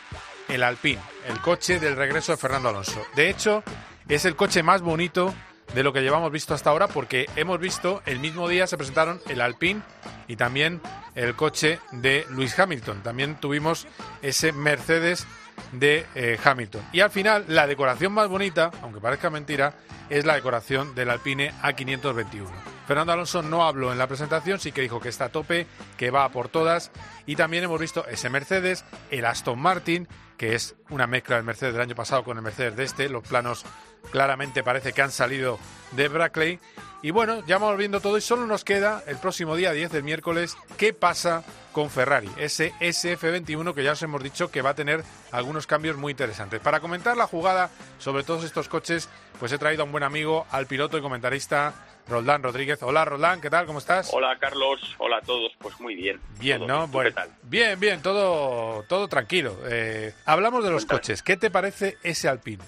el 0.47 0.63
Alpine, 0.63 1.01
el 1.27 1.39
coche 1.39 1.79
del 1.79 1.95
regreso 1.95 2.31
de 2.31 2.37
Fernando 2.37 2.69
Alonso. 2.69 3.05
De 3.15 3.29
hecho, 3.29 3.63
es 4.07 4.25
el 4.25 4.35
coche 4.35 4.63
más 4.63 4.81
bonito 4.81 5.33
de 5.73 5.83
lo 5.83 5.93
que 5.93 6.01
llevamos 6.01 6.31
visto 6.31 6.53
hasta 6.53 6.71
ahora 6.71 6.87
porque 6.87 7.27
hemos 7.35 7.59
visto 7.59 8.01
el 8.05 8.19
mismo 8.19 8.47
día 8.49 8.65
se 8.65 8.75
presentaron 8.75 9.21
el 9.29 9.39
Alpine 9.39 9.81
y 10.27 10.35
también 10.35 10.81
el 11.15 11.35
coche 11.35 11.79
de 11.91 12.25
Lewis 12.31 12.57
Hamilton. 12.57 13.03
También 13.03 13.39
tuvimos 13.39 13.87
ese 14.21 14.51
Mercedes 14.51 15.27
de 15.71 16.05
eh, 16.15 16.37
Hamilton. 16.43 16.81
Y 16.91 17.01
al 17.01 17.11
final, 17.11 17.45
la 17.47 17.67
decoración 17.67 18.13
más 18.13 18.27
bonita, 18.27 18.71
aunque 18.81 18.99
parezca 18.99 19.29
mentira, 19.29 19.73
es 20.09 20.25
la 20.25 20.35
decoración 20.35 20.95
del 20.95 21.09
Alpine 21.09 21.53
A521. 21.61 22.78
Fernando 22.89 23.13
Alonso 23.13 23.43
no 23.43 23.67
habló 23.67 23.91
en 23.91 23.99
la 23.99 24.07
presentación, 24.07 24.59
sí 24.59 24.71
que 24.71 24.81
dijo 24.81 24.99
que 24.99 25.09
está 25.09 25.25
a 25.25 25.29
tope, 25.29 25.67
que 25.95 26.09
va 26.09 26.27
por 26.29 26.49
todas. 26.49 26.89
Y 27.27 27.35
también 27.35 27.63
hemos 27.63 27.79
visto 27.79 28.03
ese 28.07 28.31
Mercedes, 28.31 28.83
el 29.11 29.25
Aston 29.25 29.59
Martin, 29.59 30.07
que 30.37 30.55
es 30.55 30.75
una 30.89 31.05
mezcla 31.05 31.35
del 31.35 31.45
Mercedes 31.45 31.73
del 31.73 31.83
año 31.83 31.93
pasado 31.93 32.23
con 32.23 32.37
el 32.37 32.41
Mercedes 32.41 32.75
de 32.75 32.85
este. 32.85 33.07
Los 33.07 33.27
planos 33.27 33.63
claramente 34.11 34.63
parece 34.63 34.91
que 34.91 35.03
han 35.03 35.11
salido 35.11 35.59
de 35.91 36.07
Brackley. 36.07 36.59
Y 37.03 37.11
bueno, 37.11 37.45
ya 37.45 37.59
vamos 37.59 37.77
viendo 37.77 38.01
todo 38.01 38.17
y 38.17 38.21
solo 38.21 38.47
nos 38.47 38.63
queda 38.63 39.03
el 39.05 39.17
próximo 39.17 39.55
día 39.55 39.71
10 39.71 39.91
del 39.91 40.03
miércoles 40.03 40.57
qué 40.77 40.91
pasa 40.91 41.43
con 41.71 41.91
Ferrari, 41.91 42.29
ese 42.37 42.73
SF21 42.79 43.75
que 43.75 43.83
ya 43.83 43.91
os 43.91 44.01
hemos 44.01 44.23
dicho 44.23 44.49
que 44.49 44.63
va 44.63 44.71
a 44.71 44.75
tener 44.75 45.03
algunos 45.31 45.67
cambios 45.67 45.95
muy 45.95 46.11
interesantes. 46.11 46.59
Para 46.59 46.79
comentar 46.79 47.15
la 47.15 47.27
jugada 47.27 47.69
sobre 47.99 48.23
todos 48.23 48.43
estos 48.43 48.67
coches, 48.67 49.07
pues 49.39 49.51
he 49.51 49.59
traído 49.59 49.83
a 49.83 49.85
un 49.85 49.91
buen 49.91 50.03
amigo, 50.03 50.47
al 50.49 50.65
piloto 50.65 50.97
y 50.97 51.01
comentarista 51.01 51.73
Roldán 52.07 52.41
Rodríguez. 52.41 52.81
Hola 52.81 53.05
Roldán, 53.05 53.39
¿qué 53.41 53.49
tal? 53.49 53.65
¿Cómo 53.65 53.79
estás? 53.79 54.09
Hola 54.13 54.37
Carlos, 54.39 54.95
hola 54.97 55.17
a 55.17 55.21
todos, 55.21 55.51
pues 55.59 55.79
muy 55.79 55.95
bien. 55.95 56.19
Bien, 56.39 56.65
¿no? 56.65 56.85
¿Tú 56.85 56.91
Bueno, 56.93 57.09
¿Qué 57.09 57.15
tal? 57.15 57.29
Bien, 57.43 57.79
bien, 57.79 58.01
todo, 58.01 58.83
todo 58.87 59.07
tranquilo. 59.07 59.57
Eh, 59.69 60.13
hablamos 60.25 60.63
de 60.63 60.71
los 60.71 60.85
coches. 60.85 61.21
¿Qué 61.21 61.37
te 61.37 61.51
parece 61.51 61.97
ese 62.03 62.27
Alpine? 62.27 62.63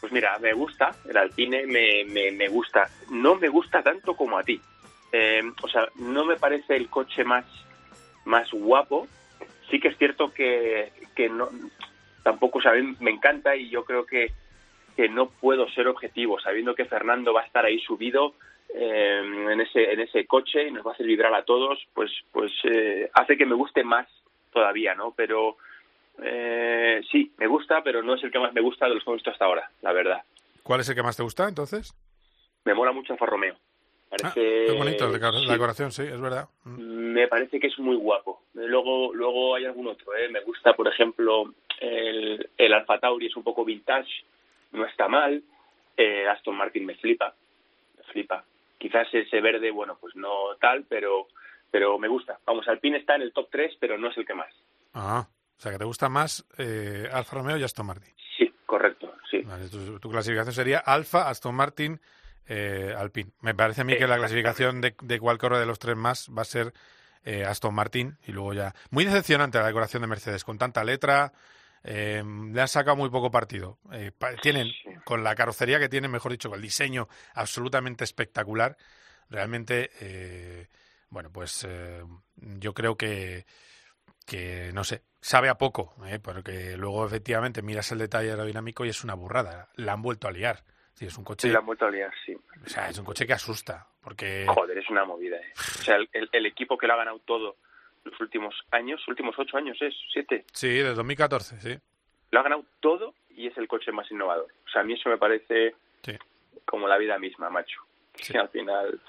Pues 0.00 0.12
mira, 0.12 0.38
me 0.38 0.52
gusta, 0.52 0.94
el 1.08 1.16
Alpine 1.16 1.66
me, 1.66 2.04
me, 2.06 2.30
me 2.30 2.48
gusta. 2.48 2.88
No 3.10 3.34
me 3.34 3.48
gusta 3.48 3.82
tanto 3.82 4.14
como 4.14 4.38
a 4.38 4.42
ti. 4.42 4.60
Eh, 5.12 5.42
o 5.62 5.68
sea, 5.68 5.86
no 5.96 6.24
me 6.24 6.36
parece 6.36 6.76
el 6.76 6.88
coche 6.88 7.24
más, 7.24 7.44
más 8.24 8.48
guapo. 8.52 9.06
Sí 9.70 9.80
que 9.80 9.88
es 9.88 9.98
cierto 9.98 10.32
que, 10.32 10.92
que 11.14 11.28
no, 11.28 11.48
tampoco, 12.22 12.58
o 12.58 12.62
sea, 12.62 12.72
me 13.00 13.10
encanta 13.10 13.54
y 13.56 13.68
yo 13.68 13.84
creo 13.84 14.06
que, 14.06 14.32
que 14.98 15.08
no 15.08 15.28
puedo 15.30 15.68
ser 15.68 15.86
objetivo, 15.86 16.40
sabiendo 16.40 16.74
que 16.74 16.84
Fernando 16.84 17.32
va 17.32 17.42
a 17.42 17.46
estar 17.46 17.64
ahí 17.64 17.78
subido 17.78 18.34
eh, 18.74 19.20
en 19.52 19.60
ese 19.60 19.92
en 19.92 20.00
ese 20.00 20.26
coche 20.26 20.66
y 20.66 20.72
nos 20.72 20.84
va 20.84 20.90
a 20.90 20.94
hacer 20.94 21.06
vibrar 21.06 21.32
a 21.34 21.44
todos, 21.44 21.78
pues 21.94 22.10
pues 22.32 22.50
eh, 22.64 23.08
hace 23.14 23.36
que 23.36 23.46
me 23.46 23.54
guste 23.54 23.84
más 23.84 24.08
todavía, 24.52 24.96
¿no? 24.96 25.14
Pero 25.16 25.56
eh, 26.20 27.00
sí, 27.12 27.30
me 27.38 27.46
gusta, 27.46 27.80
pero 27.84 28.02
no 28.02 28.16
es 28.16 28.24
el 28.24 28.32
que 28.32 28.40
más 28.40 28.52
me 28.52 28.60
gusta 28.60 28.88
de 28.88 28.94
los 28.94 29.04
que 29.04 29.10
hemos 29.10 29.18
visto 29.18 29.30
hasta 29.30 29.44
ahora, 29.44 29.70
la 29.82 29.92
verdad. 29.92 30.20
¿Cuál 30.64 30.80
es 30.80 30.88
el 30.88 30.96
que 30.96 31.04
más 31.04 31.16
te 31.16 31.22
gusta 31.22 31.48
entonces? 31.48 31.94
me 32.64 32.74
mola 32.74 32.90
mucho 32.90 33.12
Alfa 33.12 33.24
Romeo. 33.24 33.54
Parece, 34.10 34.28
Ah, 34.28 34.66
Qué 34.66 34.76
bonito 34.76 35.08
la 35.08 35.52
decoración, 35.52 35.92
sí, 35.92 36.02
es 36.02 36.20
verdad. 36.20 36.48
Mm. 36.64 37.12
me 37.12 37.28
parece 37.28 37.60
que 37.60 37.68
es 37.68 37.78
muy 37.78 37.94
guapo. 37.94 38.42
Luego, 38.54 39.14
luego 39.14 39.54
hay 39.54 39.64
algún 39.64 39.86
otro, 39.86 40.16
¿eh? 40.16 40.28
Me 40.28 40.40
gusta, 40.40 40.72
por 40.72 40.88
ejemplo, 40.88 41.54
el, 41.80 42.50
el 42.58 42.72
Alfa 42.72 42.98
Tauri 42.98 43.26
es 43.26 43.36
un 43.36 43.44
poco 43.44 43.64
vintage, 43.64 44.24
no 44.72 44.86
está 44.86 45.08
mal. 45.08 45.42
Eh, 45.96 46.26
Aston 46.28 46.56
Martin 46.56 46.86
me 46.86 46.94
flipa, 46.94 47.34
me 47.96 48.04
flipa. 48.04 48.44
Quizás 48.78 49.08
ese 49.12 49.40
verde, 49.40 49.70
bueno, 49.70 49.98
pues 50.00 50.14
no 50.14 50.56
tal, 50.60 50.84
pero 50.88 51.28
pero 51.70 51.98
me 51.98 52.08
gusta. 52.08 52.38
Vamos, 52.46 52.66
Alpine 52.68 52.98
está 52.98 53.16
en 53.16 53.22
el 53.22 53.32
top 53.32 53.48
3, 53.50 53.76
pero 53.80 53.98
no 53.98 54.08
es 54.10 54.16
el 54.16 54.26
que 54.26 54.34
más. 54.34 54.52
Ah, 54.94 55.26
o 55.56 55.60
sea 55.60 55.72
que 55.72 55.78
te 55.78 55.84
gusta 55.84 56.08
más 56.08 56.46
eh, 56.56 57.08
Alfa 57.12 57.36
Romeo 57.36 57.56
y 57.58 57.62
Aston 57.62 57.86
Martin. 57.86 58.14
Sí, 58.36 58.52
correcto, 58.64 59.12
sí. 59.30 59.42
Vale, 59.42 59.68
tu, 59.68 59.98
tu 59.98 60.10
clasificación 60.10 60.54
sería 60.54 60.78
Alfa, 60.78 61.28
Aston 61.28 61.54
Martin, 61.54 62.00
eh, 62.46 62.94
Alpine. 62.96 63.32
Me 63.42 63.54
parece 63.54 63.82
a 63.82 63.84
mí 63.84 63.96
que 63.96 64.06
la 64.06 64.16
clasificación 64.16 64.80
de, 64.80 64.94
de 65.02 65.18
cuál 65.18 65.38
corre 65.38 65.58
de 65.58 65.66
los 65.66 65.78
tres 65.78 65.96
más 65.96 66.30
va 66.36 66.42
a 66.42 66.46
ser 66.46 66.72
eh, 67.24 67.44
Aston 67.44 67.74
Martin 67.74 68.16
y 68.26 68.32
luego 68.32 68.54
ya. 68.54 68.74
Muy 68.90 69.04
decepcionante 69.04 69.58
la 69.58 69.66
decoración 69.66 70.02
de 70.02 70.08
Mercedes, 70.08 70.44
con 70.44 70.58
tanta 70.58 70.84
letra. 70.84 71.32
Eh, 71.90 72.22
le 72.52 72.60
han 72.60 72.68
sacado 72.68 72.96
muy 72.96 73.08
poco 73.08 73.30
partido. 73.30 73.78
Eh, 73.92 74.12
tienen, 74.42 74.68
con 75.04 75.24
la 75.24 75.34
carrocería 75.34 75.78
que 75.78 75.88
tienen, 75.88 76.10
mejor 76.10 76.32
dicho, 76.32 76.50
con 76.50 76.56
el 76.58 76.62
diseño 76.62 77.08
absolutamente 77.34 78.04
espectacular, 78.04 78.76
realmente, 79.30 79.90
eh, 80.00 80.68
bueno, 81.08 81.30
pues 81.32 81.64
eh, 81.66 82.02
yo 82.36 82.74
creo 82.74 82.96
que, 82.96 83.46
que, 84.26 84.70
no 84.74 84.84
sé, 84.84 85.02
sabe 85.20 85.48
a 85.48 85.56
poco, 85.56 85.94
¿eh? 86.06 86.18
porque 86.18 86.76
luego 86.76 87.06
efectivamente 87.06 87.62
miras 87.62 87.90
el 87.92 87.98
detalle 87.98 88.30
aerodinámico 88.30 88.84
y 88.84 88.90
es 88.90 89.02
una 89.04 89.14
burrada. 89.14 89.68
La 89.76 89.94
han 89.94 90.02
vuelto 90.02 90.28
a 90.28 90.32
liar. 90.32 90.62
Sí, 90.94 91.06
es 91.06 91.16
un 91.16 91.24
coche, 91.24 91.48
la 91.48 91.60
han 91.60 91.66
vuelto 91.66 91.86
a 91.86 91.90
liar, 91.90 92.10
sí. 92.26 92.34
o 92.34 92.68
sea, 92.68 92.88
es 92.88 92.98
un 92.98 93.04
coche 93.04 93.24
que 93.24 93.32
asusta, 93.32 93.86
porque 94.02 94.44
Joder, 94.48 94.76
es 94.78 94.90
una 94.90 95.04
movida. 95.04 95.36
¿eh? 95.36 95.52
O 95.56 95.82
sea, 95.84 95.94
el, 95.94 96.08
el- 96.12 96.28
el 96.32 96.44
equipo 96.46 96.76
que 96.76 96.88
lo 96.88 96.94
ha 96.94 96.96
ganado 96.96 97.20
todo 97.20 97.56
los 98.10 98.20
últimos 98.20 98.54
años, 98.70 99.00
últimos 99.08 99.34
ocho 99.38 99.56
años, 99.56 99.76
es 99.80 99.94
siete, 100.12 100.44
sí, 100.52 100.68
de 100.68 100.94
2014, 100.94 101.60
sí. 101.60 101.78
lo 102.30 102.40
ha 102.40 102.42
ganado 102.42 102.64
todo 102.80 103.14
y 103.30 103.46
es 103.46 103.56
el 103.58 103.68
coche 103.68 103.92
más 103.92 104.10
innovador. 104.10 104.48
O 104.66 104.70
sea, 104.70 104.82
a 104.82 104.84
mí 104.84 104.94
eso 104.94 105.08
me 105.08 105.18
parece 105.18 105.74
Sí. 106.02 106.12
como 106.64 106.86
la 106.88 106.98
vida 106.98 107.18
misma, 107.18 107.50
macho. 107.50 107.80
Que 108.14 108.36
al 108.38 108.48
final, 108.50 109.00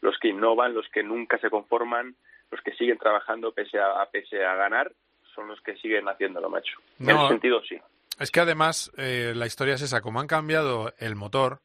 los 0.00 0.18
que 0.18 0.28
innovan, 0.28 0.74
los 0.74 0.88
que 0.88 1.02
nunca 1.02 1.38
se 1.38 1.50
conforman, 1.50 2.14
los 2.50 2.60
que 2.62 2.72
siguen 2.74 2.98
trabajando 2.98 3.52
pese 3.52 3.78
a, 3.78 4.04
pese 4.10 4.44
a 4.44 4.54
ganar, 4.54 4.92
son 5.34 5.48
los 5.48 5.60
que 5.62 5.76
siguen 5.76 6.06
haciéndolo, 6.08 6.48
macho. 6.50 6.78
En 7.00 7.06
No. 7.06 7.20
ese 7.22 7.28
sentido, 7.28 7.62
sí. 7.64 7.78
Es 8.18 8.30
que 8.30 8.40
además 8.40 8.92
eh, 8.98 9.32
la 9.34 9.46
historia 9.46 9.74
es 9.74 9.82
esa, 9.82 10.00
como 10.02 10.20
han 10.20 10.26
cambiado 10.26 10.92
el 10.98 11.14
motor, 11.16 11.60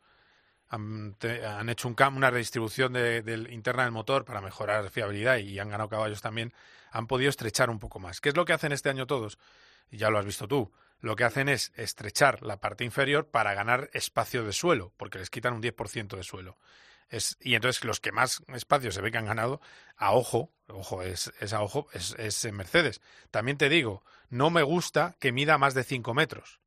han, 0.69 1.13
te- 1.15 1.45
han 1.45 1.69
hecho 1.69 1.87
un 1.87 1.95
cam- 1.95 2.15
una 2.15 2.29
redistribución 2.31 2.93
de, 2.93 3.21
del- 3.21 3.51
interna 3.51 3.83
del 3.83 3.91
motor 3.91 4.25
para 4.25 4.41
mejorar 4.41 4.89
fiabilidad 4.89 5.37
y 5.37 5.59
han 5.59 5.69
ganado 5.69 5.89
caballos 5.89 6.21
también, 6.21 6.53
han 6.91 7.07
podido 7.07 7.29
estrechar 7.29 7.69
un 7.69 7.79
poco 7.79 7.99
más. 7.99 8.21
¿Qué 8.21 8.29
es 8.29 8.35
lo 8.35 8.45
que 8.45 8.53
hacen 8.53 8.71
este 8.71 8.89
año 8.89 9.07
todos? 9.07 9.37
Ya 9.91 10.09
lo 10.09 10.19
has 10.19 10.25
visto 10.25 10.47
tú. 10.47 10.71
Lo 10.99 11.15
que 11.15 11.23
hacen 11.23 11.49
es 11.49 11.71
estrechar 11.75 12.41
la 12.41 12.59
parte 12.59 12.83
inferior 12.83 13.27
para 13.27 13.53
ganar 13.53 13.89
espacio 13.93 14.43
de 14.43 14.53
suelo, 14.53 14.93
porque 14.97 15.19
les 15.19 15.29
quitan 15.29 15.53
un 15.53 15.61
10% 15.61 16.15
de 16.15 16.23
suelo. 16.23 16.57
Y 17.39 17.55
entonces 17.55 17.83
los 17.85 17.99
que 17.99 18.11
más 18.11 18.43
espacio 18.53 18.91
se 18.91 19.01
ve 19.01 19.11
que 19.11 19.17
han 19.17 19.25
ganado, 19.25 19.61
a 19.95 20.11
ojo, 20.13 20.51
ojo, 20.67 21.03
es, 21.03 21.31
a 21.53 21.61
ojo, 21.61 21.87
es, 21.93 22.43
en 22.45 22.55
Mercedes. 22.55 23.01
También 23.31 23.57
te 23.57 23.69
digo, 23.69 24.03
no 24.29 24.49
me 24.49 24.63
gusta 24.63 25.15
que 25.19 25.31
mida 25.31 25.57
más 25.57 25.73
de 25.73 25.83
5 25.83 26.13
metros. 26.13 26.59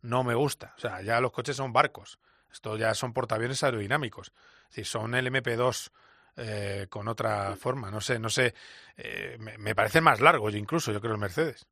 No 0.00 0.22
me 0.22 0.34
gusta. 0.34 0.74
O 0.76 0.80
sea, 0.80 1.02
ya 1.02 1.20
los 1.20 1.32
coches 1.32 1.56
son 1.56 1.72
barcos. 1.72 2.20
Esto 2.52 2.76
ya 2.76 2.94
son 2.94 3.12
portaaviones 3.12 3.62
aerodinámicos. 3.64 4.32
Decir, 4.68 4.86
son 4.86 5.14
el 5.14 5.26
MP2 5.26 5.90
eh, 6.38 6.86
con 6.88 7.08
otra 7.08 7.54
forma. 7.56 7.90
No 7.90 8.00
sé, 8.00 8.18
no 8.18 8.28
sé. 8.28 8.54
eh, 8.96 9.36
me, 9.40 9.58
me 9.58 9.74
parecen 9.74 10.04
más 10.04 10.20
largos 10.20 10.54
incluso, 10.54 10.92
yo 10.92 11.00
creo, 11.00 11.12
el 11.14 11.20
Mercedes. 11.20 11.66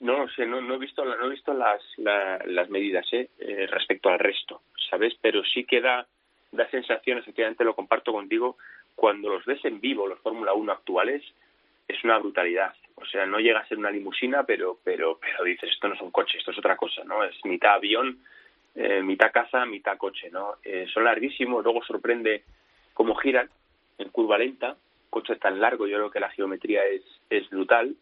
No 0.00 0.28
sé, 0.30 0.46
no, 0.46 0.58
he 0.74 0.78
visto, 0.78 1.04
no 1.04 1.26
he 1.26 1.30
visto 1.30 1.54
las, 1.54 1.80
la- 1.98 2.42
las 2.46 2.68
medidas 2.70 3.06
¿eh? 3.12 3.30
Eh, 3.38 3.66
respecto 3.68 4.08
al 4.08 4.18
resto, 4.18 4.62
¿sabes? 4.90 5.14
Pero 5.20 5.44
sí 5.44 5.64
que 5.64 5.80
da, 5.80 6.06
da 6.50 6.68
sensación, 6.70 7.18
efectivamente 7.18 7.62
lo 7.62 7.76
comparto 7.76 8.12
contigo, 8.12 8.56
cuando 8.96 9.28
los 9.28 9.44
ves 9.44 9.64
en 9.64 9.80
vivo, 9.80 10.08
los 10.08 10.18
Fórmula 10.18 10.54
1 10.54 10.72
actuales, 10.72 11.22
es 11.86 12.02
una 12.04 12.18
brutalidad. 12.18 12.74
O 12.96 13.06
sea, 13.06 13.26
no 13.26 13.38
llega 13.38 13.60
a 13.60 13.68
ser 13.68 13.78
una 13.78 13.90
limusina, 13.92 14.42
pero, 14.44 14.78
pero, 14.82 15.18
pero 15.20 15.44
dices, 15.44 15.70
esto 15.70 15.88
no 15.88 15.94
es 15.94 16.00
un 16.00 16.10
coche, 16.10 16.38
esto 16.38 16.50
es 16.50 16.58
otra 16.58 16.76
cosa, 16.76 17.04
¿no? 17.04 17.22
Es 17.22 17.36
mitad 17.44 17.74
avión, 17.74 18.18
eh, 18.74 19.02
mitad 19.02 19.30
casa, 19.32 19.64
mitad 19.66 19.96
coche, 19.98 20.30
¿no? 20.30 20.56
Eh, 20.64 20.86
son 20.92 21.04
larguísimos, 21.04 21.62
luego 21.62 21.82
sorprende 21.84 22.42
cómo 22.94 23.14
giran 23.14 23.48
en 23.98 24.08
curva 24.10 24.38
lenta, 24.38 24.76
coche 25.10 25.36
tan 25.36 25.60
largo, 25.60 25.86
yo 25.86 25.96
creo 25.96 26.10
que 26.10 26.20
la 26.20 26.30
geometría 26.30 26.84
es, 26.84 27.02
es 27.30 27.48
brutal, 27.50 27.94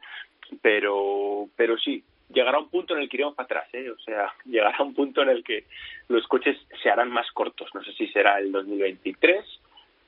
pero, 0.63 1.49
pero 1.57 1.77
sí, 1.79 2.03
llegará 2.33 2.59
un 2.59 2.69
punto 2.69 2.95
en 2.95 3.03
el 3.03 3.09
que 3.09 3.17
iremos 3.17 3.35
para 3.35 3.45
atrás, 3.47 3.69
¿eh? 3.73 3.91
O 3.91 3.99
sea, 3.99 4.33
llegará 4.45 4.83
un 4.83 4.95
punto 4.95 5.23
en 5.23 5.31
el 5.31 5.45
que 5.45 5.65
los 6.09 6.27
coches 6.27 6.57
se 6.83 6.91
harán 6.91 7.11
más 7.11 7.31
cortos, 7.33 7.69
no 7.75 7.83
sé 7.83 7.93
si 7.93 8.09
será 8.09 8.39
el 8.39 8.53
2023 8.53 9.45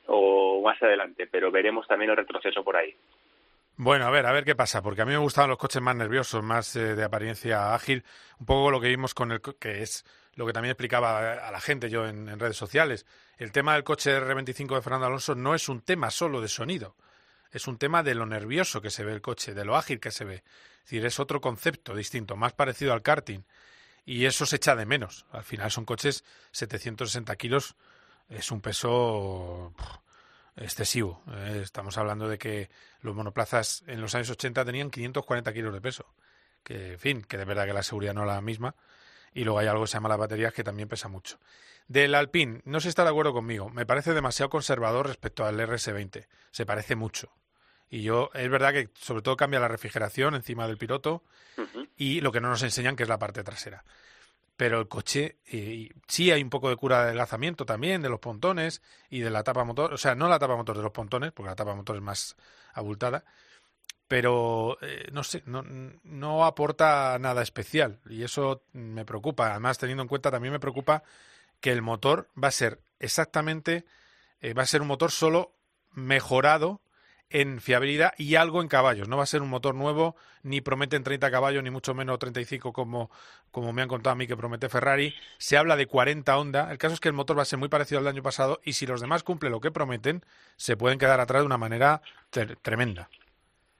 o 0.06 0.62
más 0.62 0.82
adelante, 0.82 1.28
pero 1.30 1.50
veremos 1.50 1.86
también 1.86 2.10
el 2.10 2.16
retroceso 2.16 2.64
por 2.64 2.76
ahí. 2.76 2.94
Bueno, 3.76 4.06
a 4.06 4.10
ver, 4.10 4.26
a 4.26 4.32
ver 4.32 4.44
qué 4.44 4.54
pasa, 4.54 4.82
porque 4.82 5.02
a 5.02 5.04
mí 5.04 5.12
me 5.12 5.18
gustaban 5.18 5.50
los 5.50 5.58
coches 5.58 5.80
más 5.80 5.96
nerviosos, 5.96 6.42
más 6.42 6.76
eh, 6.76 6.94
de 6.94 7.04
apariencia 7.04 7.74
ágil, 7.74 8.04
un 8.38 8.46
poco 8.46 8.70
lo 8.70 8.80
que 8.80 8.88
vimos 8.88 9.14
con 9.14 9.32
el 9.32 9.40
que 9.40 9.82
es 9.82 10.04
lo 10.34 10.46
que 10.46 10.52
también 10.52 10.70
explicaba 10.70 11.34
a 11.34 11.50
la 11.50 11.60
gente 11.60 11.90
yo 11.90 12.06
en, 12.06 12.38
redes 12.38 12.56
sociales. 12.56 13.06
El 13.36 13.52
tema 13.52 13.74
del 13.74 13.84
coche 13.84 14.18
R25 14.18 14.74
de 14.74 14.82
Fernando 14.82 15.06
Alonso 15.06 15.34
no 15.34 15.54
es 15.54 15.68
un 15.68 15.80
tema 15.82 16.10
solo 16.10 16.40
de 16.40 16.48
sonido, 16.48 16.96
es 17.50 17.66
un 17.66 17.78
tema 17.78 18.02
de 18.02 18.14
lo 18.14 18.26
nervioso 18.26 18.80
que 18.80 18.90
se 18.90 19.04
ve 19.04 19.12
el 19.12 19.20
coche, 19.20 19.54
de 19.54 19.64
lo 19.64 19.76
ágil 19.76 20.00
que 20.00 20.10
se 20.10 20.24
ve. 20.24 20.36
Es 20.36 20.84
decir, 20.84 21.04
es 21.04 21.20
otro 21.20 21.40
concepto 21.40 21.94
distinto, 21.94 22.36
más 22.36 22.52
parecido 22.54 22.92
al 22.92 23.02
karting. 23.02 23.40
Y 24.04 24.24
eso 24.24 24.46
se 24.46 24.56
echa 24.56 24.74
de 24.74 24.84
menos. 24.84 25.26
Al 25.30 25.44
final 25.44 25.70
son 25.70 25.84
coches 25.84 26.24
760 26.50 27.36
kilos, 27.36 27.76
es 28.28 28.50
un 28.50 28.60
peso 28.60 29.72
excesivo. 30.56 31.22
Eh, 31.28 31.60
estamos 31.62 31.96
hablando 31.98 32.28
de 32.28 32.38
que 32.38 32.70
los 33.00 33.14
monoplazas 33.14 33.84
en 33.86 34.00
los 34.00 34.14
años 34.14 34.30
80 34.30 34.64
tenían 34.64 34.90
540 34.90 35.52
kilos 35.52 35.72
de 35.72 35.80
peso. 35.80 36.06
Que, 36.64 36.92
en 36.92 36.98
fin, 36.98 37.22
que 37.22 37.38
de 37.38 37.44
verdad 37.44 37.66
que 37.66 37.72
la 37.72 37.82
seguridad 37.82 38.14
no 38.14 38.22
es 38.22 38.28
la 38.28 38.40
misma. 38.40 38.74
Y 39.34 39.44
luego 39.44 39.58
hay 39.58 39.66
algo 39.66 39.84
que 39.84 39.88
se 39.88 39.94
llama 39.94 40.08
las 40.08 40.18
baterías 40.18 40.52
que 40.52 40.64
también 40.64 40.88
pesa 40.88 41.08
mucho. 41.08 41.38
Del 41.88 42.14
Alpine, 42.14 42.60
no 42.64 42.80
se 42.80 42.88
está 42.88 43.04
de 43.04 43.10
acuerdo 43.10 43.32
conmigo. 43.32 43.70
Me 43.70 43.86
parece 43.86 44.14
demasiado 44.14 44.50
conservador 44.50 45.06
respecto 45.06 45.44
al 45.44 45.58
RS20. 45.58 46.26
Se 46.50 46.66
parece 46.66 46.96
mucho. 46.96 47.30
Y 47.90 48.02
yo, 48.02 48.30
es 48.32 48.48
verdad 48.48 48.72
que 48.72 48.88
sobre 48.94 49.22
todo 49.22 49.36
cambia 49.36 49.60
la 49.60 49.68
refrigeración 49.68 50.34
encima 50.34 50.66
del 50.66 50.78
piloto 50.78 51.22
y 51.96 52.22
lo 52.22 52.32
que 52.32 52.40
no 52.40 52.48
nos 52.48 52.62
enseñan 52.62 52.96
que 52.96 53.02
es 53.02 53.08
la 53.08 53.18
parte 53.18 53.44
trasera. 53.44 53.84
Pero 54.56 54.80
el 54.80 54.88
coche, 54.88 55.36
eh, 55.46 55.90
sí 56.06 56.30
hay 56.30 56.42
un 56.42 56.48
poco 56.48 56.70
de 56.70 56.76
cura 56.76 56.98
de 56.98 57.04
adelgazamiento 57.04 57.66
también, 57.66 58.00
de 58.00 58.08
los 58.08 58.20
pontones 58.20 58.80
y 59.10 59.20
de 59.20 59.30
la 59.30 59.42
tapa 59.42 59.64
motor, 59.64 59.92
o 59.92 59.98
sea, 59.98 60.14
no 60.14 60.28
la 60.28 60.38
tapa 60.38 60.56
motor 60.56 60.76
de 60.76 60.82
los 60.82 60.92
pontones, 60.92 61.32
porque 61.32 61.50
la 61.50 61.56
tapa 61.56 61.74
motor 61.74 61.96
es 61.96 62.02
más 62.02 62.36
abultada, 62.72 63.24
pero 64.12 64.76
eh, 64.82 65.08
no 65.10 65.24
sé, 65.24 65.42
no, 65.46 65.64
no 66.04 66.44
aporta 66.44 67.18
nada 67.18 67.40
especial 67.40 67.98
y 68.10 68.24
eso 68.24 68.62
me 68.74 69.06
preocupa. 69.06 69.52
Además, 69.52 69.78
teniendo 69.78 70.02
en 70.02 70.08
cuenta, 70.10 70.30
también 70.30 70.52
me 70.52 70.60
preocupa 70.60 71.02
que 71.62 71.72
el 71.72 71.80
motor 71.80 72.28
va 72.36 72.48
a 72.48 72.50
ser 72.50 72.78
exactamente, 73.00 73.86
eh, 74.42 74.52
va 74.52 74.64
a 74.64 74.66
ser 74.66 74.82
un 74.82 74.88
motor 74.88 75.10
solo 75.12 75.54
mejorado 75.92 76.82
en 77.30 77.62
fiabilidad 77.62 78.12
y 78.18 78.34
algo 78.34 78.60
en 78.60 78.68
caballos. 78.68 79.08
No 79.08 79.16
va 79.16 79.22
a 79.22 79.26
ser 79.26 79.40
un 79.40 79.48
motor 79.48 79.74
nuevo, 79.74 80.14
ni 80.42 80.60
prometen 80.60 81.04
30 81.04 81.30
caballos, 81.30 81.62
ni 81.62 81.70
mucho 81.70 81.94
menos 81.94 82.18
35 82.18 82.74
como, 82.74 83.10
como 83.50 83.72
me 83.72 83.80
han 83.80 83.88
contado 83.88 84.12
a 84.12 84.16
mí 84.16 84.26
que 84.26 84.36
promete 84.36 84.68
Ferrari. 84.68 85.14
Se 85.38 85.56
habla 85.56 85.74
de 85.76 85.86
40 85.86 86.36
Honda. 86.36 86.70
El 86.70 86.76
caso 86.76 86.92
es 86.92 87.00
que 87.00 87.08
el 87.08 87.14
motor 87.14 87.38
va 87.38 87.42
a 87.42 87.46
ser 87.46 87.58
muy 87.58 87.70
parecido 87.70 87.96
al 88.00 88.04
del 88.04 88.12
año 88.12 88.22
pasado 88.22 88.60
y 88.62 88.74
si 88.74 88.84
los 88.86 89.00
demás 89.00 89.22
cumplen 89.22 89.52
lo 89.52 89.62
que 89.62 89.70
prometen, 89.70 90.22
se 90.58 90.76
pueden 90.76 90.98
quedar 90.98 91.18
atrás 91.18 91.40
de 91.40 91.46
una 91.46 91.56
manera 91.56 92.02
tre- 92.30 92.58
tremenda. 92.60 93.08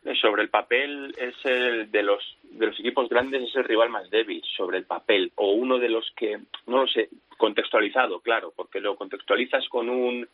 Eh, 0.04 0.14
Sobre 0.16 0.42
el 0.42 0.48
papel 0.48 1.14
es 1.16 1.34
el 1.44 1.90
de 1.90 2.02
los 2.02 2.22
de 2.42 2.66
los 2.66 2.78
equipos 2.80 3.08
grandes 3.08 3.42
es 3.42 3.54
el 3.56 3.64
rival 3.64 3.88
más 3.88 4.10
débil 4.10 4.42
sobre 4.56 4.78
el 4.78 4.84
papel 4.84 5.32
o 5.36 5.52
uno 5.52 5.78
de 5.78 5.88
los 5.88 6.10
que 6.16 6.38
no 6.66 6.78
lo 6.78 6.86
sé 6.88 7.08
contextualizado 7.38 8.20
claro 8.20 8.52
porque 8.54 8.80
lo 8.80 8.96
contextualizas 8.96 9.68
con 9.68 9.88
un 9.88 10.28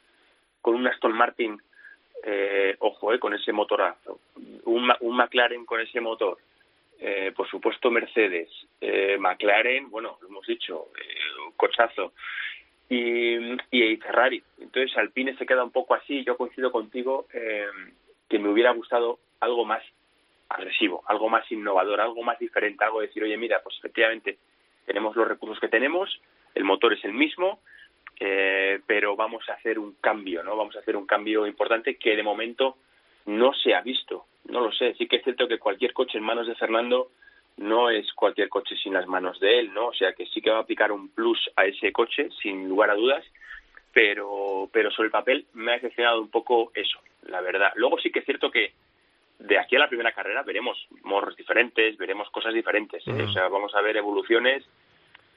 con 0.62 0.74
un 0.74 0.86
Aston 0.86 1.12
Martin 1.12 1.60
eh, 2.24 2.76
ojo 2.78 3.12
eh, 3.12 3.18
con 3.18 3.34
ese 3.34 3.52
motorazo 3.52 4.20
un, 4.64 4.90
un 5.00 5.16
McLaren 5.16 5.64
con 5.66 5.80
ese 5.80 6.00
motor 6.00 6.38
eh, 6.98 7.32
por 7.36 7.48
supuesto 7.48 7.90
Mercedes 7.90 8.50
eh, 8.80 9.16
McLaren 9.18 9.90
bueno 9.90 10.18
lo 10.22 10.28
hemos 10.28 10.46
dicho 10.46 10.88
eh, 10.96 11.44
un 11.46 11.52
cochazo 11.52 12.14
y, 12.90 13.36
y 13.70 13.96
Ferrari. 13.98 14.42
Entonces 14.58 14.96
Alpine 14.96 15.36
se 15.36 15.44
queda 15.44 15.62
un 15.62 15.70
poco 15.72 15.94
así 15.94 16.24
yo 16.24 16.38
coincido 16.38 16.72
contigo 16.72 17.26
que 17.30 18.38
me 18.38 18.48
hubiera 18.48 18.72
gustado 18.72 19.18
algo 19.40 19.64
más 19.64 19.82
agresivo, 20.48 21.02
algo 21.06 21.28
más 21.28 21.50
innovador, 21.52 22.00
algo 22.00 22.22
más 22.22 22.38
diferente, 22.38 22.84
algo 22.84 23.00
de 23.00 23.08
decir, 23.08 23.22
oye, 23.22 23.36
mira, 23.36 23.60
pues 23.62 23.76
efectivamente 23.78 24.38
tenemos 24.86 25.14
los 25.14 25.28
recursos 25.28 25.60
que 25.60 25.68
tenemos, 25.68 26.20
el 26.54 26.64
motor 26.64 26.94
es 26.94 27.04
el 27.04 27.12
mismo 27.12 27.60
eh, 28.20 28.80
pero 28.86 29.14
vamos 29.14 29.48
a 29.48 29.52
hacer 29.52 29.78
un 29.78 29.94
cambio, 30.00 30.42
¿no? 30.42 30.56
Vamos 30.56 30.74
a 30.76 30.80
hacer 30.80 30.96
un 30.96 31.06
cambio 31.06 31.46
importante 31.46 31.96
que 31.96 32.16
de 32.16 32.22
momento 32.22 32.76
no 33.26 33.52
se 33.54 33.74
ha 33.74 33.80
visto. 33.80 34.26
No 34.48 34.60
lo 34.60 34.72
sé. 34.72 34.94
Sí 34.94 35.06
que 35.06 35.16
es 35.16 35.24
cierto 35.24 35.46
que 35.46 35.58
cualquier 35.58 35.92
coche 35.92 36.18
en 36.18 36.24
manos 36.24 36.46
de 36.46 36.56
Fernando 36.56 37.10
no 37.58 37.90
es 37.90 38.12
cualquier 38.14 38.48
coche 38.48 38.76
sin 38.76 38.94
las 38.94 39.06
manos 39.06 39.38
de 39.40 39.60
él, 39.60 39.72
¿no? 39.72 39.88
O 39.88 39.94
sea 39.94 40.12
que 40.14 40.26
sí 40.26 40.40
que 40.40 40.50
va 40.50 40.58
a 40.58 40.60
aplicar 40.60 40.90
un 40.90 41.10
plus 41.10 41.50
a 41.56 41.64
ese 41.66 41.92
coche, 41.92 42.28
sin 42.42 42.68
lugar 42.68 42.90
a 42.90 42.94
dudas, 42.94 43.24
pero, 43.92 44.68
pero 44.72 44.90
sobre 44.90 45.06
el 45.06 45.12
papel 45.12 45.46
me 45.54 45.72
ha 45.72 45.74
decepcionado 45.74 46.20
un 46.20 46.30
poco 46.30 46.72
eso, 46.74 47.00
la 47.22 47.40
verdad. 47.40 47.72
Luego 47.76 47.98
sí 47.98 48.10
que 48.10 48.20
es 48.20 48.24
cierto 48.24 48.50
que 48.50 48.72
de 49.38 49.58
aquí 49.58 49.76
a 49.76 49.80
la 49.80 49.88
primera 49.88 50.12
carrera 50.12 50.42
veremos 50.42 50.76
morros 51.02 51.36
diferentes, 51.36 51.96
veremos 51.96 52.28
cosas 52.30 52.52
diferentes, 52.54 53.06
¿eh? 53.06 53.22
o 53.22 53.32
sea, 53.32 53.48
vamos 53.48 53.74
a 53.74 53.80
ver 53.80 53.96
evoluciones, 53.96 54.64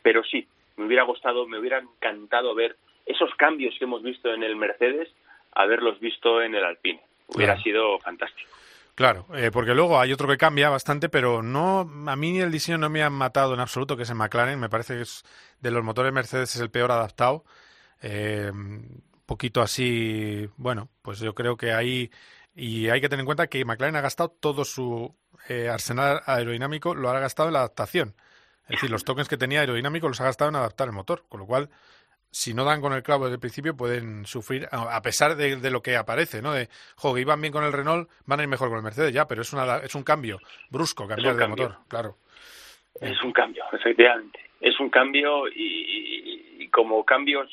pero 0.02 0.24
sí, 0.24 0.48
me 0.78 0.86
hubiera 0.86 1.04
gustado, 1.04 1.48
me 1.48 1.60
hubiera 1.60 1.80
encantado 1.80 2.56
ver 2.56 2.76
esos 3.06 3.34
cambios 3.36 3.76
que 3.78 3.86
hemos 3.86 4.02
visto 4.04 4.34
en 4.34 4.44
el 4.44 4.56
Mercedes, 4.56 5.10
haberlos 5.54 6.00
visto 6.00 6.42
en 6.42 6.56
el 6.56 6.64
Alpine. 6.64 7.02
Hubiera 7.28 7.54
Claro. 7.54 7.64
sido 7.64 8.00
fantástico. 8.00 8.50
Claro, 8.96 9.26
eh, 9.36 9.52
porque 9.54 9.74
luego 9.74 10.00
hay 10.00 10.12
otro 10.12 10.28
que 10.28 10.38
cambia 10.38 10.70
bastante, 10.70 11.08
pero 11.08 11.42
no 11.42 11.90
a 12.08 12.16
mí 12.16 12.40
el 12.40 12.52
diseño 12.52 12.78
no 12.78 12.90
me 12.90 13.02
ha 13.04 13.10
matado 13.10 13.54
en 13.54 13.60
absoluto, 13.62 13.96
que 13.96 14.04
es 14.04 14.10
el 14.10 14.18
McLaren. 14.18 14.60
Me 14.60 14.70
parece 14.70 14.96
que 14.96 15.02
es 15.04 15.24
de 15.62 15.72
los 15.72 15.84
motores 15.84 16.12
Mercedes 16.12 16.54
es 16.56 16.62
el 16.62 16.70
peor 16.70 16.92
adaptado. 16.92 17.44
Eh, 18.02 18.52
poquito 19.26 19.62
así, 19.62 20.48
bueno, 20.58 20.90
pues 21.02 21.20
yo 21.20 21.34
creo 21.34 21.56
que 21.56 21.72
ahí 21.72 22.12
y 22.56 22.90
hay 22.90 23.02
que 23.02 23.10
tener 23.10 23.22
en 23.22 23.26
cuenta 23.26 23.48
que 23.48 23.64
McLaren 23.66 23.96
ha 23.96 24.02
gastado 24.02 24.30
todo 24.40 24.66
su 24.66 25.16
eh, 25.50 25.70
arsenal 25.70 26.22
aerodinámico, 26.26 26.94
lo 26.96 27.10
ha 27.10 27.20
gastado 27.20 27.50
en 27.50 27.54
la 27.54 27.60
adaptación. 27.60 28.16
Es 28.64 28.78
decir, 28.78 28.90
los 28.92 29.04
tokens 29.04 29.28
que 29.28 29.38
tenía 29.38 29.60
aerodinámico 29.62 30.08
los 30.08 30.22
ha 30.22 30.26
gastado 30.26 30.50
en 30.50 30.56
adaptar 30.56 30.88
el 30.88 30.94
motor, 30.94 31.26
con 31.28 31.40
lo 31.42 31.46
cual 31.46 31.70
si 32.34 32.54
no 32.54 32.64
dan 32.64 32.80
con 32.80 32.94
el 32.94 33.04
clavo 33.04 33.26
desde 33.26 33.34
el 33.36 33.40
principio, 33.42 33.76
pueden 33.76 34.26
sufrir, 34.26 34.68
a 34.72 35.02
pesar 35.02 35.36
de, 35.36 35.58
de 35.58 35.72
lo 35.72 35.82
que 35.82 35.98
aparece, 35.98 36.42
¿no? 36.42 36.54
De, 36.54 36.70
jo, 36.96 37.14
que 37.14 37.20
iban 37.22 37.42
bien 37.42 37.52
con 37.52 37.66
el 37.66 37.74
Renault, 37.74 38.10
van 38.26 38.40
a 38.40 38.44
ir 38.44 38.48
mejor 38.50 38.70
con 38.70 38.78
el 38.78 38.84
Mercedes, 38.84 39.14
ya, 39.14 39.28
pero 39.28 39.42
es, 39.42 39.52
una, 39.52 39.78
es 39.78 39.94
un 39.96 40.04
cambio 40.04 40.40
brusco, 40.70 41.06
cambiar 41.08 41.36
de 41.36 41.48
motor, 41.48 41.78
claro. 41.90 42.18
Es 43.02 43.22
un 43.24 43.34
cambio, 43.34 43.64
efectivamente. 43.74 44.40
Es 44.62 44.80
un 44.80 44.90
cambio 44.90 45.48
y, 45.50 45.54
y- 45.56 46.64
y 46.64 46.70
como 46.70 47.04
cambios, 47.04 47.50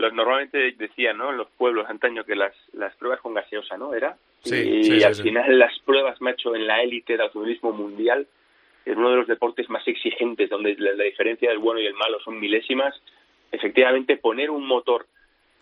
los 0.00 0.12
normalmente 0.14 0.72
decían, 0.72 1.18
¿no? 1.18 1.30
En 1.30 1.36
los 1.36 1.48
pueblos 1.50 1.88
antaño 1.88 2.24
que 2.24 2.34
las, 2.34 2.54
las 2.72 2.94
pruebas 2.96 3.20
con 3.20 3.34
gaseosa, 3.34 3.76
¿no? 3.76 3.94
Era. 3.94 4.16
Sí, 4.42 4.56
y 4.56 4.84
sí, 4.84 4.98
sí, 4.98 5.04
al 5.04 5.14
final 5.14 5.58
las 5.58 5.78
pruebas, 5.80 6.20
macho, 6.20 6.54
en 6.54 6.66
la 6.66 6.82
élite 6.82 7.12
del 7.12 7.22
automovilismo 7.22 7.72
mundial 7.72 8.26
es 8.84 8.96
uno 8.96 9.10
de 9.10 9.16
los 9.16 9.26
deportes 9.26 9.68
más 9.68 9.86
exigentes, 9.86 10.48
donde 10.48 10.74
la, 10.78 10.94
la 10.94 11.04
diferencia 11.04 11.50
del 11.50 11.58
bueno 11.58 11.80
y 11.80 11.86
el 11.86 11.94
malo 11.94 12.18
son 12.20 12.40
milésimas. 12.40 12.94
Efectivamente, 13.52 14.16
poner 14.16 14.50
un 14.50 14.66
motor 14.66 15.06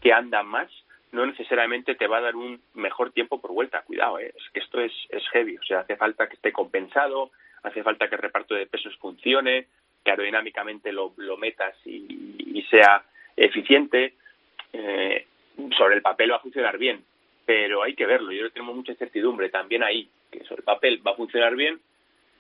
que 0.00 0.12
anda 0.12 0.42
más 0.42 0.70
no 1.12 1.26
necesariamente 1.26 1.94
te 1.94 2.06
va 2.06 2.18
a 2.18 2.22
dar 2.22 2.36
un 2.36 2.60
mejor 2.74 3.12
tiempo 3.12 3.40
por 3.40 3.52
vuelta. 3.52 3.82
Cuidado, 3.82 4.18
¿eh? 4.18 4.32
es 4.36 4.50
que 4.52 4.60
esto 4.60 4.80
es, 4.80 4.92
es 5.08 5.26
heavy. 5.30 5.56
O 5.56 5.62
sea, 5.62 5.80
hace 5.80 5.96
falta 5.96 6.28
que 6.28 6.34
esté 6.34 6.52
compensado, 6.52 7.30
hace 7.62 7.82
falta 7.82 8.08
que 8.08 8.16
el 8.16 8.22
reparto 8.22 8.54
de 8.54 8.66
pesos 8.66 8.96
funcione, 8.98 9.66
que 10.04 10.10
aerodinámicamente 10.10 10.92
lo, 10.92 11.14
lo 11.16 11.36
metas 11.36 11.74
y, 11.84 12.36
y 12.38 12.62
sea 12.70 13.04
eficiente. 13.36 14.14
Eh, 14.72 15.26
sobre 15.76 15.96
el 15.96 16.02
papel 16.02 16.30
va 16.32 16.36
a 16.36 16.40
funcionar 16.40 16.78
bien, 16.78 17.04
pero 17.46 17.82
hay 17.82 17.94
que 17.94 18.06
verlo. 18.06 18.30
Yo 18.32 18.38
creo 18.38 18.48
que 18.50 18.54
tenemos 18.54 18.76
mucha 18.76 18.92
incertidumbre 18.92 19.48
también 19.50 19.82
ahí, 19.82 20.08
que 20.30 20.44
sobre 20.44 20.60
el 20.60 20.64
papel 20.64 21.02
va 21.06 21.12
a 21.12 21.16
funcionar 21.16 21.54
bien, 21.56 21.80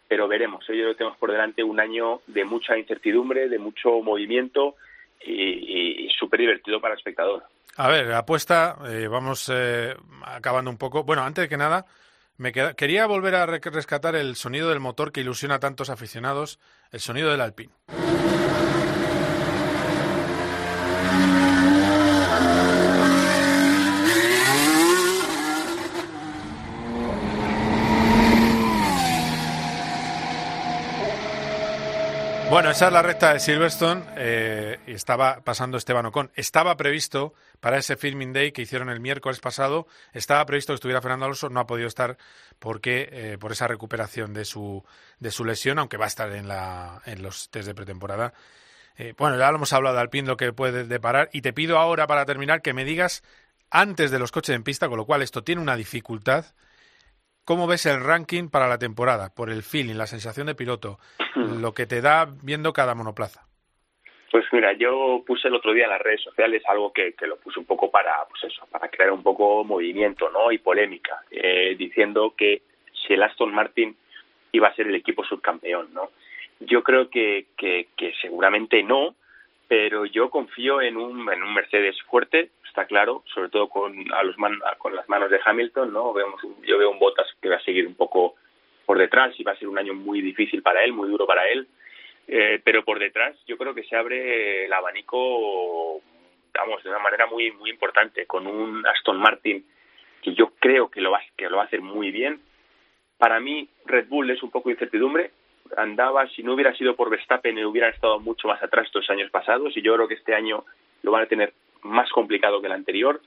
pero 0.06 0.28
veremos. 0.28 0.64
Yo 0.66 0.74
creo 0.74 0.88
que 0.90 0.98
tenemos 0.98 1.18
por 1.18 1.32
delante 1.32 1.62
un 1.64 1.80
año 1.80 2.20
de 2.26 2.44
mucha 2.44 2.76
incertidumbre, 2.78 3.48
de 3.48 3.58
mucho 3.58 4.00
movimiento 4.02 4.76
y, 5.24 6.04
y- 6.06 6.10
súper 6.18 6.40
divertido 6.40 6.80
para 6.80 6.94
el 6.94 6.98
espectador. 6.98 7.44
A 7.76 7.88
ver, 7.88 8.10
apuesta, 8.12 8.76
eh, 8.88 9.06
vamos 9.08 9.50
eh, 9.54 9.94
acabando 10.24 10.70
un 10.70 10.78
poco. 10.78 11.04
Bueno, 11.04 11.22
antes 11.22 11.48
que 11.48 11.56
nada, 11.56 11.86
me 12.36 12.52
quería 12.52 13.06
volver 13.06 13.34
a 13.36 13.46
re- 13.46 13.60
rescatar 13.62 14.16
el 14.16 14.34
sonido 14.36 14.68
del 14.70 14.80
motor 14.80 15.12
que 15.12 15.20
ilusiona 15.20 15.56
a 15.56 15.60
tantos 15.60 15.88
aficionados, 15.90 16.58
el 16.92 17.00
sonido 17.00 17.30
del 17.30 17.40
Alpine. 17.40 17.72
Bueno, 32.58 32.72
esa 32.72 32.88
es 32.88 32.92
la 32.92 33.02
recta 33.02 33.32
de 33.32 33.38
Silverstone 33.38 34.02
eh, 34.16 34.80
estaba 34.88 35.42
pasando 35.44 35.78
Esteban 35.78 36.06
Ocon. 36.06 36.32
Estaba 36.34 36.76
previsto 36.76 37.32
para 37.60 37.78
ese 37.78 37.96
filming 37.96 38.32
day 38.32 38.50
que 38.50 38.62
hicieron 38.62 38.90
el 38.90 38.98
miércoles 38.98 39.38
pasado, 39.38 39.86
estaba 40.12 40.44
previsto 40.44 40.72
que 40.72 40.74
estuviera 40.74 41.00
Fernando 41.00 41.26
Alonso, 41.26 41.50
no 41.50 41.60
ha 41.60 41.68
podido 41.68 41.86
estar 41.86 42.18
porque 42.58 43.10
eh, 43.12 43.38
por 43.38 43.52
esa 43.52 43.68
recuperación 43.68 44.34
de 44.34 44.44
su 44.44 44.84
de 45.20 45.30
su 45.30 45.44
lesión, 45.44 45.78
aunque 45.78 45.98
va 45.98 46.06
a 46.06 46.08
estar 46.08 46.32
en 46.32 46.48
la 46.48 47.00
en 47.06 47.22
los 47.22 47.48
test 47.48 47.68
de 47.68 47.76
pretemporada. 47.76 48.32
Eh, 48.96 49.14
bueno, 49.16 49.38
ya 49.38 49.52
lo 49.52 49.58
hemos 49.58 49.72
hablado 49.72 49.94
de 49.94 50.00
Alpine, 50.00 50.26
lo 50.26 50.36
que 50.36 50.52
puede 50.52 50.82
deparar 50.82 51.30
y 51.32 51.42
te 51.42 51.52
pido 51.52 51.78
ahora 51.78 52.08
para 52.08 52.26
terminar 52.26 52.60
que 52.60 52.72
me 52.72 52.84
digas 52.84 53.22
antes 53.70 54.10
de 54.10 54.18
los 54.18 54.32
coches 54.32 54.56
en 54.56 54.64
pista, 54.64 54.88
con 54.88 54.96
lo 54.96 55.06
cual 55.06 55.22
esto 55.22 55.44
tiene 55.44 55.62
una 55.62 55.76
dificultad. 55.76 56.46
¿Cómo 57.48 57.66
ves 57.66 57.86
el 57.86 58.04
ranking 58.04 58.50
para 58.50 58.68
la 58.68 58.76
temporada? 58.76 59.30
Por 59.34 59.48
el 59.48 59.62
feeling, 59.62 59.94
la 59.94 60.06
sensación 60.06 60.48
de 60.48 60.54
piloto, 60.54 60.98
lo 61.34 61.72
que 61.72 61.86
te 61.86 62.02
da 62.02 62.28
viendo 62.42 62.74
cada 62.74 62.94
monoplaza. 62.94 63.48
Pues 64.30 64.44
mira, 64.52 64.74
yo 64.74 65.24
puse 65.26 65.48
el 65.48 65.54
otro 65.54 65.72
día 65.72 65.84
en 65.84 65.90
las 65.92 66.02
redes 66.02 66.20
sociales 66.20 66.62
algo 66.68 66.92
que, 66.92 67.14
que 67.14 67.26
lo 67.26 67.38
puse 67.38 67.58
un 67.58 67.64
poco 67.64 67.90
para, 67.90 68.22
pues 68.28 68.52
eso, 68.52 68.66
para 68.70 68.90
crear 68.90 69.10
un 69.12 69.22
poco 69.22 69.64
movimiento, 69.64 70.28
¿no? 70.28 70.52
Y 70.52 70.58
polémica, 70.58 71.22
eh, 71.30 71.74
diciendo 71.78 72.34
que 72.36 72.60
si 72.92 73.14
el 73.14 73.22
Aston 73.22 73.54
Martin 73.54 73.96
iba 74.52 74.68
a 74.68 74.74
ser 74.74 74.88
el 74.88 74.96
equipo 74.96 75.24
subcampeón, 75.24 75.94
¿no? 75.94 76.10
Yo 76.60 76.82
creo 76.82 77.08
que, 77.08 77.46
que, 77.56 77.88
que 77.96 78.12
seguramente 78.20 78.82
no, 78.82 79.14
pero 79.68 80.06
yo 80.06 80.30
confío 80.30 80.80
en 80.80 80.96
un, 80.96 81.30
en 81.30 81.42
un 81.42 81.54
Mercedes 81.54 82.00
fuerte, 82.10 82.50
está 82.66 82.86
claro, 82.86 83.22
sobre 83.34 83.50
todo 83.50 83.68
con, 83.68 84.12
a 84.12 84.22
los 84.22 84.36
man- 84.38 84.58
con 84.78 84.96
las 84.96 85.08
manos 85.08 85.30
de 85.30 85.40
Hamilton, 85.44 85.92
¿no? 85.92 86.12
Vemos, 86.14 86.40
yo 86.62 86.78
veo 86.78 86.90
un 86.90 86.98
Bottas 86.98 87.26
que 87.40 87.50
va 87.50 87.56
a 87.56 87.60
seguir 87.60 87.86
un 87.86 87.94
poco 87.94 88.34
por 88.86 88.98
detrás 88.98 89.38
y 89.38 89.44
va 89.44 89.52
a 89.52 89.56
ser 89.56 89.68
un 89.68 89.78
año 89.78 89.92
muy 89.92 90.22
difícil 90.22 90.62
para 90.62 90.82
él, 90.82 90.92
muy 90.92 91.08
duro 91.08 91.26
para 91.26 91.46
él. 91.48 91.68
Eh, 92.26 92.60
pero 92.64 92.84
por 92.84 92.98
detrás 92.98 93.36
yo 93.46 93.56
creo 93.56 93.74
que 93.74 93.84
se 93.84 93.96
abre 93.96 94.64
el 94.66 94.72
abanico, 94.72 96.00
vamos, 96.54 96.82
de 96.82 96.90
una 96.90 96.98
manera 96.98 97.26
muy 97.26 97.50
muy 97.52 97.70
importante, 97.70 98.26
con 98.26 98.46
un 98.46 98.86
Aston 98.86 99.18
Martin 99.18 99.64
que 100.22 100.34
yo 100.34 100.52
creo 100.58 100.90
que 100.90 101.00
lo 101.00 101.10
va, 101.10 101.20
que 101.36 101.48
lo 101.48 101.56
va 101.56 101.62
a 101.62 101.66
hacer 101.66 101.80
muy 101.80 102.10
bien. 102.10 102.40
Para 103.18 103.40
mí 103.40 103.68
Red 103.86 104.08
Bull 104.08 104.30
es 104.30 104.42
un 104.42 104.50
poco 104.50 104.68
de 104.68 104.74
incertidumbre. 104.74 105.30
Andaba, 105.76 106.28
si 106.30 106.42
no 106.42 106.54
hubiera 106.54 106.74
sido 106.74 106.96
por 106.96 107.10
Verstappen, 107.10 107.64
hubieran 107.64 107.92
estado 107.92 108.18
mucho 108.20 108.48
más 108.48 108.62
atrás 108.62 108.86
estos 108.86 109.08
años 109.10 109.30
pasados 109.30 109.76
y 109.76 109.82
yo 109.82 109.94
creo 109.94 110.08
que 110.08 110.14
este 110.14 110.34
año 110.34 110.64
lo 111.02 111.12
van 111.12 111.22
a 111.24 111.26
tener 111.26 111.52
más 111.82 112.10
complicado 112.10 112.60
que 112.60 112.66
el 112.66 112.72
anterior 112.72 113.20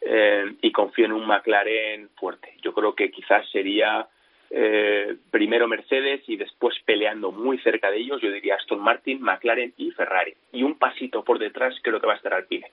eh, 0.00 0.54
y 0.62 0.70
confío 0.72 1.06
en 1.06 1.12
un 1.12 1.26
McLaren 1.26 2.08
fuerte. 2.16 2.54
Yo 2.62 2.72
creo 2.72 2.94
que 2.94 3.10
quizás 3.10 3.48
sería 3.50 4.06
eh, 4.50 5.16
primero 5.30 5.66
Mercedes 5.68 6.22
y 6.28 6.36
después 6.36 6.74
peleando 6.86 7.32
muy 7.32 7.58
cerca 7.58 7.90
de 7.90 7.98
ellos, 7.98 8.20
yo 8.22 8.30
diría 8.30 8.54
Aston 8.56 8.80
Martin, 8.80 9.20
McLaren 9.20 9.74
y 9.76 9.90
Ferrari. 9.90 10.34
Y 10.52 10.62
un 10.62 10.78
pasito 10.78 11.24
por 11.24 11.38
detrás 11.38 11.74
creo 11.82 12.00
que 12.00 12.06
va 12.06 12.14
a 12.14 12.16
estar 12.16 12.32
Alpine. 12.34 12.70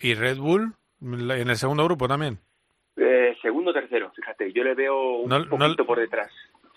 ¿Y 0.00 0.14
Red 0.14 0.36
Bull 0.38 0.72
en 1.00 1.48
el 1.50 1.56
segundo 1.56 1.84
grupo 1.84 2.06
también? 2.08 2.38
Eh, 2.96 3.36
segundo 3.40 3.72
tercero, 3.72 4.12
fíjate, 4.14 4.52
yo 4.52 4.62
le 4.64 4.74
veo 4.74 5.16
un 5.16 5.28
No- 5.30 5.38
no- 5.38 5.48
poquito 5.48 5.86
por 5.86 5.98
detrás. 5.98 6.30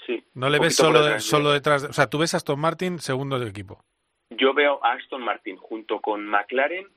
Sí, 0.05 0.23
¿No 0.35 0.49
le 0.49 0.59
ves 0.59 0.75
solo, 0.75 0.99
de- 0.99 1.05
detrás. 1.05 1.23
solo 1.23 1.51
detrás? 1.51 1.81
de- 1.83 1.87
o 1.89 1.93
sea, 1.93 2.07
tú 2.07 2.17
ves 2.19 2.33
a 2.33 2.37
Aston 2.37 2.59
Martin 2.59 2.99
segundo 2.99 3.39
del 3.39 3.47
equipo. 3.49 3.83
Yo 4.31 4.53
veo 4.53 4.83
a 4.83 4.93
Aston 4.93 5.21
Martin 5.23 5.57
junto 5.57 5.99
con 5.99 6.25
McLaren 6.25 6.87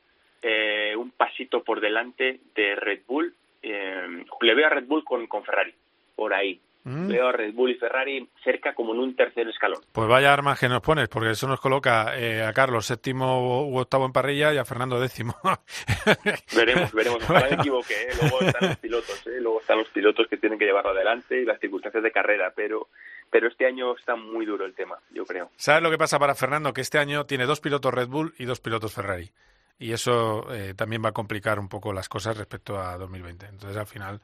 eh, 0.43 0.95
un 0.97 1.11
pasito 1.11 1.65
por 1.65 1.81
delante 1.81 2.41
de 2.55 2.75
Red 2.77 3.01
Bull. 3.07 3.35
eh, 3.63 4.25
le 4.41 4.55
veo 4.55 4.67
a 4.67 4.71
Red 4.71 4.85
Bull 4.87 5.03
con, 5.05 5.27
con 5.27 5.43
Ferrari, 5.45 5.75
por 6.15 6.33
ahí. 6.33 6.61
Mm. 6.89 7.09
Veo 7.09 7.29
a 7.29 7.33
Red 7.33 7.53
Bull 7.55 7.71
y 7.71 7.75
Ferrari 7.75 8.29
cerca 8.43 8.75
como 8.75 8.95
en 8.95 9.01
un 9.01 9.15
tercer 9.15 9.47
escalón. 9.49 9.81
Pues 9.93 10.09
vaya 10.09 10.33
armas 10.33 10.59
que 10.59 10.69
nos 10.69 10.81
pones, 10.81 11.09
porque 11.09 11.31
eso 11.33 11.47
nos 11.47 11.61
coloca 11.61 12.17
eh, 12.19 12.43
a 12.43 12.53
Carlos 12.53 12.87
séptimo 12.87 13.69
u 13.69 13.77
octavo 13.79 14.07
en 14.07 14.13
parrilla 14.13 14.55
y 14.55 14.57
a 14.57 14.65
Fernando 14.65 14.99
décimo. 14.99 15.37
Veremos, 16.57 16.93
veremos. 16.93 17.23
Ojalá 17.23 17.41
me 17.41 17.47
Bueno. 17.49 17.63
equivoque. 17.63 17.95
¿eh? 17.95 18.09
Luego 18.21 18.41
están 18.41 18.69
los 18.69 18.79
pilotos, 18.79 19.27
¿eh? 19.27 19.41
luego 19.41 19.61
están 19.61 19.79
los 19.79 19.89
pilotos 19.89 20.27
que 20.29 20.37
tienen 20.37 20.59
que 20.59 20.65
llevarlo 20.65 20.91
adelante 20.91 21.41
y 21.41 21.45
las 21.45 21.61
circunstancias 21.61 22.03
de 22.03 22.13
carrera, 22.13 22.53
pero 22.55 22.89
pero 23.31 23.49
este 23.49 23.67
año 23.67 23.95
está 23.95 24.17
muy 24.17 24.47
duro 24.47 24.65
el 24.65 24.75
tema, 24.75 24.97
yo 25.11 25.27
creo. 25.27 25.51
¿Sabes 25.57 25.83
lo 25.83 25.91
que 25.91 25.99
pasa 25.99 26.19
para 26.19 26.35
Fernando? 26.35 26.73
Que 26.73 26.81
este 26.81 26.99
año 26.99 27.27
tiene 27.27 27.45
dos 27.45 27.61
pilotos 27.61 27.93
Red 27.93 28.09
Bull 28.09 28.35
y 28.39 28.47
dos 28.47 28.61
pilotos 28.61 28.95
Ferrari. 28.95 29.31
Y 29.79 29.93
eso 29.93 30.47
eh, 30.53 30.73
también 30.75 31.05
va 31.05 31.11
a 31.11 31.13
complicar 31.13 31.59
un 31.61 31.69
poco 31.69 31.93
las 31.93 32.09
cosas 32.09 32.37
respecto 32.39 32.81
a 32.81 32.97
2020. 32.97 33.47
Entonces, 33.47 33.77
al 33.77 33.87
final, 33.87 34.21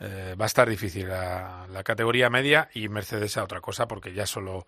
eh, 0.00 0.34
va 0.38 0.44
a 0.44 0.46
estar 0.46 0.68
difícil 0.68 1.08
la, 1.08 1.66
la 1.70 1.82
categoría 1.82 2.30
media 2.30 2.68
y 2.74 2.88
Mercedes 2.88 3.36
a 3.36 3.44
otra 3.44 3.60
cosa 3.60 3.86
porque 3.86 4.12
ya 4.12 4.26
solo 4.26 4.66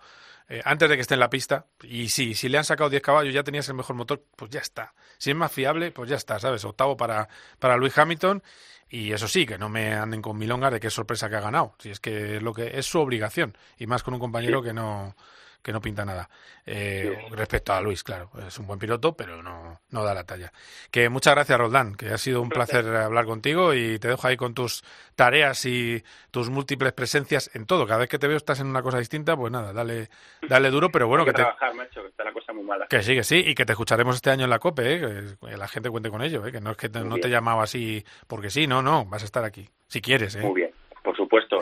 eh, 0.48 0.62
antes 0.64 0.88
de 0.88 0.94
que 0.94 1.00
esté 1.00 1.14
en 1.14 1.20
la 1.20 1.30
pista 1.30 1.66
y 1.82 2.08
sí, 2.08 2.34
si 2.34 2.48
le 2.48 2.58
han 2.58 2.64
sacado 2.64 2.88
10 2.88 3.02
caballos 3.02 3.34
ya 3.34 3.42
tenías 3.42 3.68
el 3.68 3.74
mejor 3.74 3.96
motor, 3.96 4.22
pues 4.36 4.50
ya 4.50 4.60
está. 4.60 4.94
Si 5.18 5.30
es 5.30 5.36
más 5.36 5.50
fiable, 5.50 5.90
pues 5.90 6.08
ya 6.08 6.16
está, 6.16 6.38
¿sabes? 6.38 6.64
Octavo 6.64 6.96
para, 6.96 7.28
para 7.58 7.76
Luis 7.76 7.96
Hamilton 7.98 8.42
y 8.88 9.12
eso 9.12 9.26
sí, 9.26 9.44
que 9.44 9.58
no 9.58 9.68
me 9.68 9.94
anden 9.94 10.22
con 10.22 10.38
milongas 10.38 10.72
de 10.72 10.78
qué 10.78 10.90
sorpresa 10.90 11.28
que 11.28 11.36
ha 11.36 11.40
ganado. 11.40 11.74
Si 11.78 11.90
es 11.90 11.98
que 11.98 12.36
es 12.36 12.42
lo 12.42 12.52
que 12.52 12.78
es 12.78 12.86
su 12.86 13.00
obligación 13.00 13.56
y 13.76 13.86
más 13.86 14.04
con 14.04 14.14
un 14.14 14.20
compañero 14.20 14.62
que 14.62 14.72
no 14.72 15.16
que 15.62 15.72
no 15.72 15.80
pinta 15.80 16.04
nada. 16.04 16.28
Eh, 16.64 17.16
Respecto 17.30 17.72
a 17.72 17.80
Luis, 17.80 18.02
claro, 18.02 18.30
es 18.46 18.58
un 18.58 18.66
buen 18.66 18.78
piloto, 18.78 19.16
pero 19.16 19.42
no, 19.42 19.80
no 19.90 20.04
da 20.04 20.14
la 20.14 20.24
talla. 20.24 20.52
Que 20.90 21.08
muchas 21.08 21.34
gracias, 21.34 21.58
Roldán, 21.58 21.94
que 21.94 22.10
ha 22.10 22.18
sido 22.18 22.40
un 22.42 22.48
placer 22.48 22.86
hablar 22.96 23.24
contigo 23.26 23.74
y 23.74 23.98
te 23.98 24.08
dejo 24.08 24.26
ahí 24.26 24.36
con 24.36 24.54
tus 24.54 24.82
tareas 25.14 25.64
y 25.66 26.02
tus 26.30 26.50
múltiples 26.50 26.92
presencias 26.92 27.50
en 27.54 27.66
todo. 27.66 27.86
Cada 27.86 28.00
vez 28.00 28.08
que 28.08 28.18
te 28.18 28.26
veo 28.28 28.36
estás 28.36 28.60
en 28.60 28.66
una 28.68 28.82
cosa 28.82 28.98
distinta, 28.98 29.36
pues 29.36 29.52
nada, 29.52 29.72
dale, 29.72 30.08
dale 30.48 30.70
duro, 30.70 30.90
pero 30.90 31.06
bueno, 31.08 31.22
Hay 31.22 31.26
que 31.26 31.32
que 31.32 31.36
te, 31.36 31.42
trabajar, 31.42 31.74
macho, 31.74 32.02
que 32.02 32.08
está 32.08 32.24
la 32.24 32.32
cosa 32.32 32.52
muy 32.52 32.64
mala. 32.64 32.86
que 32.88 33.02
sí, 33.02 33.14
que 33.14 33.24
sí, 33.24 33.36
y 33.46 33.54
que 33.54 33.64
te 33.66 33.72
escucharemos 33.72 34.16
este 34.16 34.30
año 34.30 34.44
en 34.44 34.50
la 34.50 34.58
COPE, 34.58 34.94
¿eh? 34.94 35.36
que 35.40 35.56
la 35.56 35.68
gente 35.68 35.90
cuente 35.90 36.10
con 36.10 36.22
ello, 36.22 36.46
¿eh? 36.46 36.52
que 36.52 36.60
no 36.60 36.70
es 36.72 36.76
que 36.76 36.88
te- 36.88 37.00
no 37.04 37.16
te 37.18 37.28
llamaba 37.28 37.62
así 37.64 38.04
porque 38.26 38.50
sí, 38.50 38.66
no, 38.66 38.82
no, 38.82 39.04
vas 39.06 39.22
a 39.22 39.24
estar 39.26 39.44
aquí, 39.44 39.68
si 39.88 40.00
quieres. 40.00 40.34
¿eh? 40.36 40.40
Muy 40.40 40.54
bien, 40.62 40.70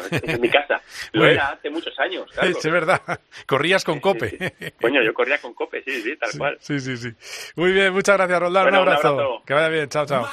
supuesto, 0.03 0.27
es 0.27 0.41
mi 0.41 0.49
casa. 0.49 0.81
Lo 1.13 1.27
era 1.27 1.49
hace 1.51 1.71
muchos 1.71 1.99
años, 1.99 2.31
Carlos. 2.35 2.65
Es 2.65 2.73
verdad, 2.73 3.01
corrías 3.47 3.85
con 3.85 4.01
COPE. 4.01 4.75
Coño, 4.81 5.03
yo 5.03 5.15
corría 5.15 5.39
con 5.39 5.55
Cope, 5.55 5.83
sí, 5.85 6.03
sí, 6.03 6.17
tal 6.17 6.31
cual. 6.37 6.59
Sí, 6.61 6.81
sí, 6.81 6.97
sí. 6.97 7.13
Muy 7.57 7.73
bien, 7.73 7.93
muchas 7.93 8.17
gracias, 8.17 8.41
Roldán. 8.41 8.65
Bueno, 8.65 8.79
un, 8.79 8.83
un 8.83 8.89
abrazo. 8.89 9.09
abrazo. 9.09 9.43
Que 9.47 9.55
vaya 9.55 9.69
bien, 9.69 9.89
chao, 9.89 10.07
chao. 10.07 10.29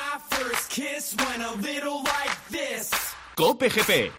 Cope 3.35 3.69
GP. 3.69 4.11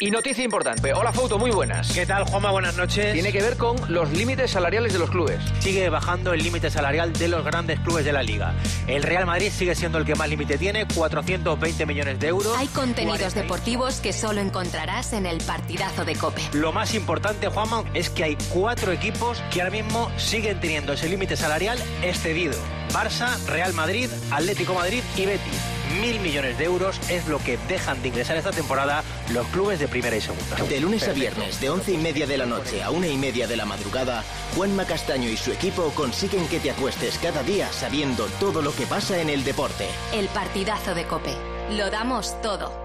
Y 0.00 0.10
noticia 0.10 0.42
importante. 0.42 0.92
Hola, 0.92 1.12
Foto, 1.12 1.38
muy 1.38 1.52
buenas. 1.52 1.92
¿Qué 1.92 2.04
tal, 2.04 2.24
Juanma? 2.24 2.50
Buenas 2.50 2.76
noches. 2.76 3.12
Tiene 3.12 3.30
que 3.30 3.40
ver 3.40 3.56
con 3.56 3.76
los 3.86 4.10
límites 4.10 4.50
salariales 4.50 4.92
de 4.92 4.98
los 4.98 5.08
clubes. 5.08 5.38
Sigue 5.60 5.88
bajando 5.88 6.32
el 6.32 6.42
límite 6.42 6.68
salarial 6.68 7.12
de 7.12 7.28
los 7.28 7.44
grandes 7.44 7.78
clubes 7.78 8.04
de 8.04 8.12
la 8.12 8.24
liga. 8.24 8.54
El 8.88 9.04
Real 9.04 9.24
Madrid 9.24 9.52
sigue 9.52 9.76
siendo 9.76 9.98
el 9.98 10.04
que 10.04 10.16
más 10.16 10.28
límite 10.28 10.58
tiene, 10.58 10.88
420 10.88 11.86
millones 11.86 12.18
de 12.18 12.26
euros. 12.26 12.56
Hay 12.58 12.66
contenidos 12.66 13.34
deportivos 13.34 14.00
que 14.00 14.12
solo 14.12 14.40
encontrarás 14.40 15.12
en 15.12 15.26
el 15.26 15.38
partidazo 15.38 16.04
de 16.04 16.16
Cope. 16.16 16.42
Lo 16.54 16.72
más 16.72 16.92
importante, 16.94 17.46
Juanma, 17.46 17.84
es 17.94 18.10
que 18.10 18.24
hay 18.24 18.36
cuatro 18.52 18.90
equipos 18.90 19.40
que 19.52 19.62
ahora 19.62 19.70
mismo 19.70 20.10
siguen 20.16 20.58
teniendo 20.58 20.94
ese 20.94 21.08
límite 21.08 21.36
salarial 21.36 21.78
excedido. 22.02 22.58
Barça, 22.92 23.38
Real 23.46 23.72
Madrid, 23.74 24.10
Atlético 24.32 24.74
Madrid 24.74 25.04
y 25.16 25.26
Betis. 25.26 25.73
Mil 26.00 26.20
millones 26.20 26.58
de 26.58 26.64
euros 26.64 26.98
es 27.08 27.26
lo 27.28 27.38
que 27.38 27.58
dejan 27.68 28.00
de 28.02 28.08
ingresar 28.08 28.36
esta 28.36 28.50
temporada 28.50 29.04
los 29.32 29.46
clubes 29.48 29.78
de 29.78 29.88
primera 29.88 30.16
y 30.16 30.20
segunda. 30.20 30.56
De 30.68 30.80
lunes 30.80 31.06
a 31.08 31.12
viernes, 31.12 31.60
de 31.60 31.70
once 31.70 31.92
y 31.92 31.98
media 31.98 32.26
de 32.26 32.38
la 32.38 32.46
noche 32.46 32.82
a 32.82 32.90
una 32.90 33.06
y 33.06 33.16
media 33.16 33.46
de 33.46 33.56
la 33.56 33.64
madrugada, 33.64 34.24
Juanma 34.56 34.84
Castaño 34.86 35.28
y 35.28 35.36
su 35.36 35.52
equipo 35.52 35.90
consiguen 35.90 36.46
que 36.48 36.60
te 36.60 36.70
acuestes 36.70 37.18
cada 37.18 37.42
día 37.42 37.72
sabiendo 37.72 38.26
todo 38.40 38.62
lo 38.62 38.74
que 38.74 38.86
pasa 38.86 39.20
en 39.20 39.30
el 39.30 39.44
deporte. 39.44 39.86
El 40.12 40.28
partidazo 40.28 40.94
de 40.94 41.06
Cope. 41.06 41.34
Lo 41.70 41.90
damos 41.90 42.40
todo. 42.42 42.83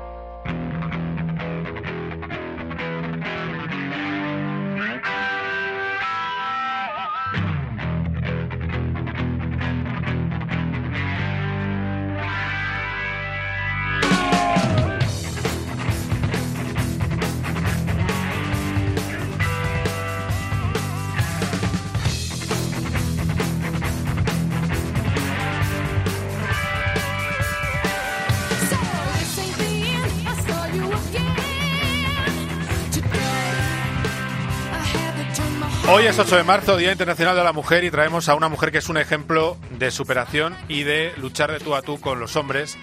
Hoy 36.00 36.06
es 36.06 36.18
8 36.18 36.38
de 36.38 36.44
marzo, 36.46 36.78
Día 36.78 36.94
Internacional 36.94 37.36
de 37.36 37.44
la 37.44 37.52
Mujer, 37.52 37.84
y 37.84 37.92
traemos 37.92 38.30
a 38.30 38.36
una 38.36 38.48
mujer 38.48 38.72
que 38.72 38.78
es 38.78 38.88
un 38.88 38.96
ejemplo 38.96 39.58
de 39.72 39.92
superación 39.92 40.56
y 40.70 40.84
de 40.84 41.12
luchar 41.18 41.52
de 41.52 41.60
tú 41.60 41.76
a 41.76 41.82
tú 41.82 42.00
con 42.00 42.22
los 42.22 42.38
hombres 42.38 42.78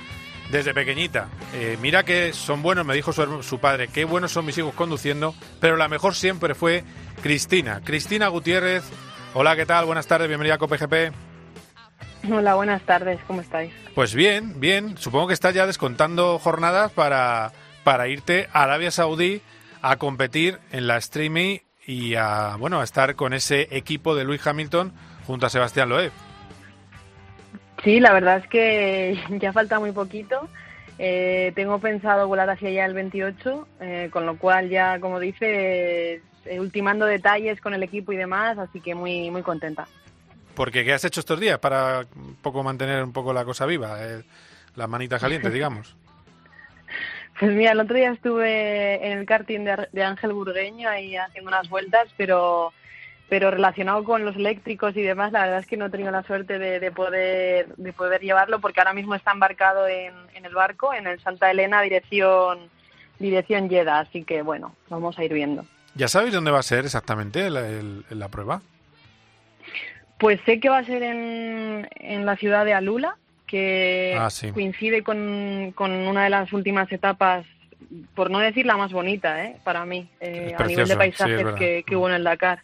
desde 0.50 0.74
pequeñita. 0.74 1.28
Eh, 1.54 1.78
mira 1.80 2.02
que 2.02 2.34
son 2.34 2.60
buenos, 2.60 2.84
me 2.84 2.92
dijo 2.92 3.14
su, 3.14 3.58
padre, 3.58 3.88
qué 3.88 4.04
buenos 4.04 4.32
son 4.32 4.44
mis 4.44 4.58
hijos 4.58 4.74
conduciendo, 4.74 5.34
pero 5.62 5.78
la 5.78 5.88
mejor 5.88 6.14
siempre 6.14 6.54
fue 6.54 6.84
Cristina. 7.22 7.80
Cristina 7.82 8.28
Gutiérrez, 8.28 8.84
hola, 9.32 9.56
¿qué 9.56 9.64
tal? 9.64 9.86
Buenas 9.86 10.06
tardes, 10.06 10.28
bienvenida 10.28 10.56
a 10.56 10.58
COPGP. 10.58 11.14
Hola, 12.30 12.54
buenas 12.54 12.82
tardes, 12.82 13.18
¿cómo 13.26 13.40
estáis? 13.40 13.72
Pues 13.94 14.14
bien, 14.14 14.60
bien, 14.60 14.98
supongo 14.98 15.28
que 15.28 15.34
estás 15.34 15.54
ya 15.54 15.66
descontando 15.66 16.38
jornadas 16.38 16.92
para, 16.92 17.52
para 17.82 18.08
irte 18.08 18.50
a 18.52 18.64
Arabia 18.64 18.90
Saudí 18.90 19.40
a 19.80 19.96
competir 19.96 20.58
en 20.70 20.86
la 20.86 20.98
streaming 20.98 21.60
y 21.86 22.14
a, 22.16 22.56
bueno, 22.58 22.80
a 22.80 22.84
estar 22.84 23.14
con 23.14 23.32
ese 23.32 23.68
equipo 23.70 24.14
de 24.14 24.24
Luis 24.24 24.44
Hamilton 24.46 24.92
junto 25.26 25.46
a 25.46 25.50
Sebastián 25.50 25.88
Loeb. 25.88 26.12
Sí, 27.84 28.00
la 28.00 28.12
verdad 28.12 28.38
es 28.38 28.48
que 28.48 29.18
ya 29.40 29.52
falta 29.52 29.78
muy 29.78 29.92
poquito. 29.92 30.48
Eh, 30.98 31.52
tengo 31.54 31.78
pensado 31.78 32.26
volar 32.26 32.48
hacia 32.50 32.68
allá 32.68 32.86
el 32.86 32.94
28, 32.94 33.68
eh, 33.80 34.08
con 34.10 34.26
lo 34.26 34.38
cual 34.38 34.70
ya, 34.70 34.98
como 34.98 35.20
dices, 35.20 36.22
eh, 36.46 36.60
ultimando 36.60 37.06
detalles 37.06 37.60
con 37.60 37.74
el 37.74 37.82
equipo 37.82 38.12
y 38.12 38.16
demás, 38.16 38.58
así 38.58 38.80
que 38.80 38.94
muy 38.94 39.30
muy 39.30 39.42
contenta. 39.42 39.86
Porque 40.54 40.84
¿qué 40.84 40.94
has 40.94 41.04
hecho 41.04 41.20
estos 41.20 41.38
días 41.38 41.58
para 41.58 42.06
un 42.16 42.36
poco 42.36 42.62
mantener 42.62 43.04
un 43.04 43.12
poco 43.12 43.32
la 43.34 43.44
cosa 43.44 43.66
viva? 43.66 44.02
eh, 44.02 44.24
las 44.74 44.88
manitas 44.88 45.20
calientes, 45.20 45.52
digamos. 45.52 45.96
Pues 47.38 47.52
mira, 47.52 47.72
el 47.72 47.80
otro 47.80 47.96
día 47.96 48.12
estuve 48.12 49.06
en 49.06 49.18
el 49.18 49.26
karting 49.26 49.64
de, 49.64 49.88
de 49.92 50.02
Ángel 50.02 50.32
Burgueño 50.32 50.88
ahí 50.88 51.16
haciendo 51.16 51.48
unas 51.48 51.68
vueltas, 51.68 52.08
pero 52.16 52.72
pero 53.28 53.50
relacionado 53.50 54.04
con 54.04 54.24
los 54.24 54.36
eléctricos 54.36 54.96
y 54.96 55.02
demás, 55.02 55.32
la 55.32 55.40
verdad 55.42 55.58
es 55.58 55.66
que 55.66 55.76
no 55.76 55.86
he 55.86 55.90
tenido 55.90 56.12
la 56.12 56.22
suerte 56.22 56.60
de, 56.60 56.78
de 56.78 56.90
poder 56.92 57.74
de 57.76 57.92
poder 57.92 58.20
llevarlo 58.20 58.60
porque 58.60 58.78
ahora 58.80 58.92
mismo 58.92 59.16
está 59.16 59.32
embarcado 59.32 59.88
en, 59.88 60.14
en 60.34 60.44
el 60.44 60.54
barco, 60.54 60.94
en 60.94 61.08
el 61.08 61.20
Santa 61.20 61.50
Elena, 61.50 61.82
dirección 61.82 62.70
dirección 63.18 63.68
Jeddah, 63.68 63.98
así 64.00 64.22
que 64.24 64.42
bueno, 64.42 64.74
vamos 64.88 65.18
a 65.18 65.24
ir 65.24 65.32
viendo. 65.32 65.64
¿Ya 65.96 66.06
sabéis 66.08 66.34
dónde 66.34 66.50
va 66.52 66.60
a 66.60 66.62
ser 66.62 66.84
exactamente 66.84 67.50
la, 67.50 67.66
el- 67.68 68.04
la 68.10 68.28
prueba? 68.28 68.60
Pues 70.18 70.40
sé 70.46 70.60
que 70.60 70.68
va 70.68 70.78
a 70.78 70.84
ser 70.84 71.02
en, 71.02 71.88
en 71.96 72.24
la 72.26 72.36
ciudad 72.36 72.64
de 72.64 72.74
Alula, 72.74 73.16
que 73.46 74.14
Ah, 74.16 74.30
sí. 74.30 74.50
coincide 74.50 75.02
con, 75.02 75.72
con 75.74 75.90
una 75.92 76.24
de 76.24 76.30
las 76.30 76.52
últimas 76.52 76.90
etapas, 76.92 77.46
por 78.14 78.30
no 78.30 78.38
decir 78.38 78.66
la 78.66 78.76
más 78.76 78.92
bonita, 78.92 79.44
¿eh? 79.44 79.56
para 79.64 79.84
mí, 79.84 80.08
eh, 80.20 80.54
a 80.58 80.66
nivel 80.66 80.88
de 80.88 80.94
sí, 80.94 80.98
paisajes 80.98 81.46
que, 81.58 81.84
que 81.86 81.96
hubo 81.96 82.08
en 82.08 82.14
el 82.16 82.24
Dakar. 82.24 82.60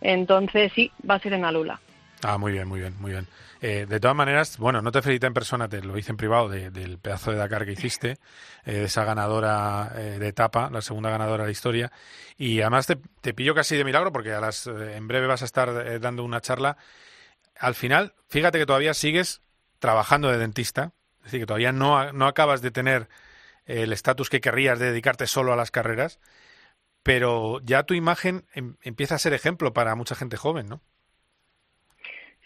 Entonces 0.00 0.72
sí, 0.74 0.90
va 1.08 1.16
a 1.16 1.20
ser 1.20 1.32
en 1.34 1.44
Alula. 1.44 1.80
Ah, 2.24 2.38
muy 2.38 2.52
bien, 2.52 2.68
muy 2.68 2.78
bien, 2.78 2.94
muy 3.00 3.10
bien. 3.10 3.26
Eh, 3.60 3.84
de 3.88 3.98
todas 4.00 4.16
maneras, 4.16 4.56
bueno, 4.58 4.80
no 4.80 4.92
te 4.92 5.02
felicité 5.02 5.26
en 5.26 5.34
persona, 5.34 5.68
te 5.68 5.82
lo 5.82 5.98
hice 5.98 6.12
en 6.12 6.16
privado 6.16 6.48
de- 6.48 6.70
del 6.70 6.98
pedazo 6.98 7.32
de 7.32 7.36
Dakar 7.36 7.64
que 7.64 7.72
hiciste, 7.72 8.16
de 8.64 8.84
esa 8.84 9.04
ganadora 9.04 9.90
de 9.94 10.28
etapa, 10.28 10.70
la 10.70 10.82
segunda 10.82 11.10
ganadora 11.10 11.42
de 11.42 11.48
la 11.48 11.52
historia. 11.52 11.90
Y 12.38 12.60
además 12.60 12.86
te, 12.86 12.96
te 13.20 13.34
pillo 13.34 13.54
casi 13.56 13.76
de 13.76 13.84
milagro 13.84 14.12
porque 14.12 14.32
a 14.32 14.40
las, 14.40 14.66
en 14.68 15.06
breve 15.08 15.26
vas 15.26 15.42
a 15.42 15.46
estar 15.46 16.00
dando 16.00 16.24
una 16.24 16.40
charla. 16.40 16.76
Al 17.58 17.74
final, 17.74 18.14
fíjate 18.28 18.58
que 18.58 18.66
todavía 18.66 18.94
sigues 18.94 19.40
trabajando 19.82 20.30
de 20.30 20.38
dentista, 20.38 20.94
es 21.20 21.24
decir, 21.26 21.40
que 21.42 21.46
todavía 21.46 21.72
no, 21.72 22.12
no 22.14 22.28
acabas 22.28 22.62
de 22.62 22.72
tener 22.72 23.10
el 23.66 23.92
estatus 23.92 24.30
que 24.30 24.40
querrías 24.42 24.78
de 24.80 24.86
dedicarte 24.88 25.26
solo 25.28 25.52
a 25.52 25.56
las 25.56 25.70
carreras, 25.72 26.20
pero 27.04 27.60
ya 27.62 27.84
tu 27.84 27.94
imagen 27.94 28.46
em- 28.54 28.76
empieza 28.82 29.16
a 29.16 29.18
ser 29.20 29.34
ejemplo 29.34 29.72
para 29.74 29.94
mucha 29.96 30.14
gente 30.16 30.36
joven, 30.38 30.68
¿no? 30.68 30.82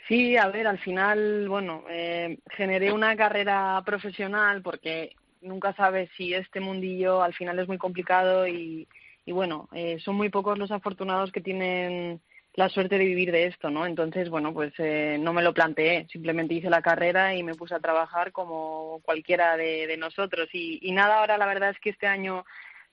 Sí, 0.08 0.36
a 0.36 0.48
ver, 0.48 0.66
al 0.68 0.78
final, 0.78 1.48
bueno, 1.48 1.84
eh, 1.90 2.38
generé 2.56 2.92
una 2.92 3.16
carrera 3.16 3.82
profesional 3.84 4.62
porque 4.62 5.16
nunca 5.40 5.74
sabes 5.74 6.10
si 6.16 6.32
este 6.32 6.60
mundillo 6.60 7.22
al 7.22 7.34
final 7.34 7.58
es 7.58 7.66
muy 7.68 7.78
complicado 7.78 8.46
y, 8.46 8.86
y 9.24 9.32
bueno, 9.32 9.68
eh, 9.72 9.98
son 10.00 10.14
muy 10.16 10.28
pocos 10.28 10.58
los 10.58 10.70
afortunados 10.70 11.32
que 11.32 11.40
tienen 11.40 12.20
la 12.56 12.70
suerte 12.70 12.98
de 12.98 13.04
vivir 13.04 13.30
de 13.32 13.46
esto, 13.46 13.70
¿no? 13.70 13.86
Entonces, 13.86 14.30
bueno, 14.30 14.52
pues 14.52 14.72
eh, 14.78 15.18
no 15.20 15.32
me 15.32 15.42
lo 15.42 15.52
planteé, 15.52 16.06
simplemente 16.10 16.54
hice 16.54 16.70
la 16.70 16.82
carrera 16.82 17.34
y 17.34 17.42
me 17.42 17.54
puse 17.54 17.74
a 17.74 17.80
trabajar 17.80 18.32
como 18.32 19.00
cualquiera 19.04 19.56
de, 19.58 19.86
de 19.86 19.96
nosotros. 19.98 20.48
Y, 20.52 20.78
y 20.80 20.92
nada, 20.92 21.20
ahora 21.20 21.36
la 21.36 21.46
verdad 21.46 21.70
es 21.70 21.78
que 21.78 21.90
este 21.90 22.06
año 22.06 22.44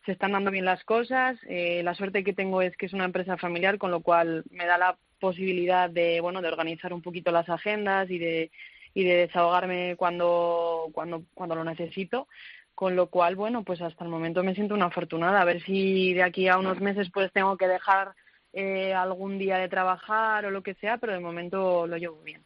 se 0.05 0.11
están 0.11 0.33
dando 0.33 0.51
bien 0.51 0.65
las 0.65 0.83
cosas. 0.83 1.39
Eh, 1.47 1.81
la 1.81 1.95
suerte 1.95 2.25
que 2.25 2.33
tengo 2.33 2.61
es 2.61 2.75
que 2.75 2.87
es 2.87 2.93
una 2.93 3.05
empresa 3.05 3.37
familiar, 3.37 3.77
con 3.77 3.89
lo 3.89 4.01
cual 4.01 4.43
me 4.51 4.65
da 4.65 4.77
la 4.77 4.97
posibilidad 5.19 5.89
de, 5.89 6.19
bueno, 6.19 6.41
de 6.41 6.49
organizar 6.49 6.91
un 6.91 7.01
poquito 7.01 7.31
las 7.31 7.47
agendas 7.49 8.09
y 8.11 8.19
de 8.19 8.51
y 8.95 9.03
de 9.05 9.15
desahogarme 9.15 9.95
cuando, 9.97 10.89
cuando, 10.93 11.23
cuando 11.33 11.55
lo 11.55 11.63
necesito. 11.63 12.27
Con 12.75 12.95
lo 12.95 13.07
cual, 13.07 13.35
bueno, 13.35 13.63
pues 13.63 13.81
hasta 13.81 14.03
el 14.03 14.09
momento 14.09 14.43
me 14.43 14.55
siento 14.55 14.73
una 14.73 14.87
afortunada. 14.87 15.41
A 15.41 15.45
ver 15.45 15.61
si 15.63 16.13
de 16.13 16.23
aquí 16.23 16.47
a 16.47 16.57
unos 16.57 16.81
meses 16.81 17.09
pues 17.13 17.31
tengo 17.31 17.55
que 17.55 17.67
dejar 17.67 18.13
eh, 18.53 18.93
algún 18.93 19.37
día 19.39 19.57
de 19.57 19.67
trabajar 19.69 20.45
o 20.45 20.51
lo 20.51 20.63
que 20.63 20.75
sea, 20.75 20.97
pero 20.97 21.13
de 21.13 21.19
momento 21.19 21.85
lo 21.87 21.97
llevo 21.97 22.21
bien. 22.21 22.43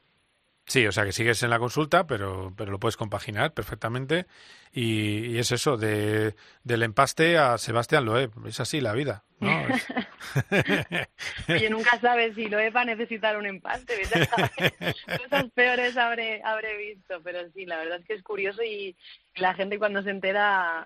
Sí, 0.69 0.85
o 0.85 0.91
sea 0.91 1.05
que 1.05 1.13
sigues 1.13 1.41
en 1.43 1.49
la 1.49 1.59
consulta, 1.59 2.05
pero, 2.07 2.53
pero 2.57 2.71
lo 2.71 2.79
puedes 2.79 2.97
compaginar 2.97 3.53
perfectamente. 3.53 4.25
Y, 4.73 5.27
y 5.27 5.37
es 5.37 5.53
eso, 5.53 5.77
de, 5.77 6.35
del 6.63 6.83
empaste 6.83 7.37
a 7.37 7.57
Sebastián 7.57 8.03
Loeb. 8.03 8.31
Es 8.47 8.59
así 8.59 8.81
la 8.81 8.91
vida, 8.91 9.23
¿no? 9.39 9.49
Es- 10.51 11.07
Oye, 11.49 11.69
nunca 11.69 11.97
sabes 12.01 12.35
si 12.35 12.47
lo 12.49 12.57
va 12.73 12.81
a 12.81 12.85
necesitar 12.85 13.37
un 13.37 13.45
empaste. 13.45 13.93
Cosas 15.23 15.45
peores 15.55 15.95
habré, 15.95 16.41
habré 16.43 16.75
visto, 16.77 17.21
pero 17.23 17.39
sí, 17.53 17.65
la 17.65 17.77
verdad 17.77 17.99
es 17.99 18.05
que 18.05 18.13
es 18.15 18.23
curioso 18.23 18.61
y 18.61 18.93
la 19.35 19.53
gente 19.53 19.79
cuando 19.79 20.03
se 20.03 20.09
entera 20.09 20.85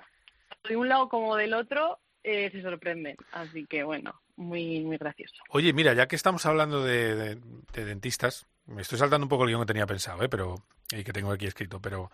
de 0.70 0.78
un 0.78 0.90
lado 0.90 1.10
como 1.10 1.36
del 1.36 1.56
otro 1.56 1.98
eh, 2.24 2.50
se 2.52 2.62
sorprende. 2.62 3.16
Así 3.32 3.66
que 3.66 3.84
bueno, 3.84 4.14
muy, 4.36 4.82
muy 4.82 4.98
gracioso. 4.98 5.36
Oye, 5.50 5.74
mira, 5.74 5.94
ya 5.94 6.08
que 6.08 6.16
estamos 6.16 6.46
hablando 6.46 6.84
de, 6.84 7.16
de- 7.16 7.36
de 7.74 7.86
dentistas, 7.86 8.48
me 8.66 8.82
estoy 8.82 8.98
saltando 8.98 9.26
un 9.26 9.30
poco 9.30 9.44
el 9.44 9.50
guion 9.50 9.62
que 9.62 9.68
tenía 9.68 9.86
pensado, 9.86 10.24
¿eh? 10.24 10.30
pero, 10.30 10.56
y 10.92 11.04
que 11.04 11.14
tengo 11.14 11.32
aquí 11.32 11.46
escrito, 11.48 11.82
pero 11.82 12.12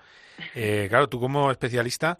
eh, 0.55 0.87
claro, 0.89 1.07
tú 1.09 1.19
como 1.19 1.51
especialista, 1.51 2.17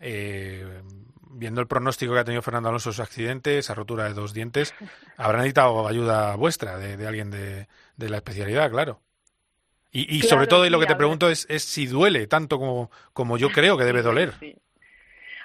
eh, 0.00 0.82
viendo 1.30 1.60
el 1.60 1.66
pronóstico 1.66 2.12
que 2.12 2.20
ha 2.20 2.24
tenido 2.24 2.42
Fernando 2.42 2.68
Alonso, 2.68 2.92
su 2.92 3.02
accidente, 3.02 3.58
esa 3.58 3.74
rotura 3.74 4.04
de 4.04 4.14
dos 4.14 4.32
dientes, 4.32 4.74
habrá 5.16 5.38
necesitado 5.38 5.86
ayuda 5.88 6.36
vuestra, 6.36 6.78
de, 6.78 6.96
de 6.96 7.06
alguien 7.06 7.30
de, 7.30 7.68
de 7.96 8.08
la 8.08 8.18
especialidad, 8.18 8.70
claro. 8.70 9.00
Y, 9.90 10.02
y 10.16 10.20
Claro, 10.20 10.28
sobre 10.30 10.46
todo, 10.48 10.66
y 10.66 10.70
lo 10.70 10.78
sí, 10.78 10.80
que 10.80 10.86
te 10.86 10.96
pregunto 10.96 11.30
es, 11.30 11.46
es 11.48 11.62
si 11.62 11.86
duele 11.86 12.26
tanto 12.26 12.58
como, 12.58 12.90
como 13.12 13.38
yo 13.38 13.50
creo 13.50 13.76
que 13.78 13.84
debe 13.84 14.02
doler. 14.02 14.34
Sí. 14.40 14.56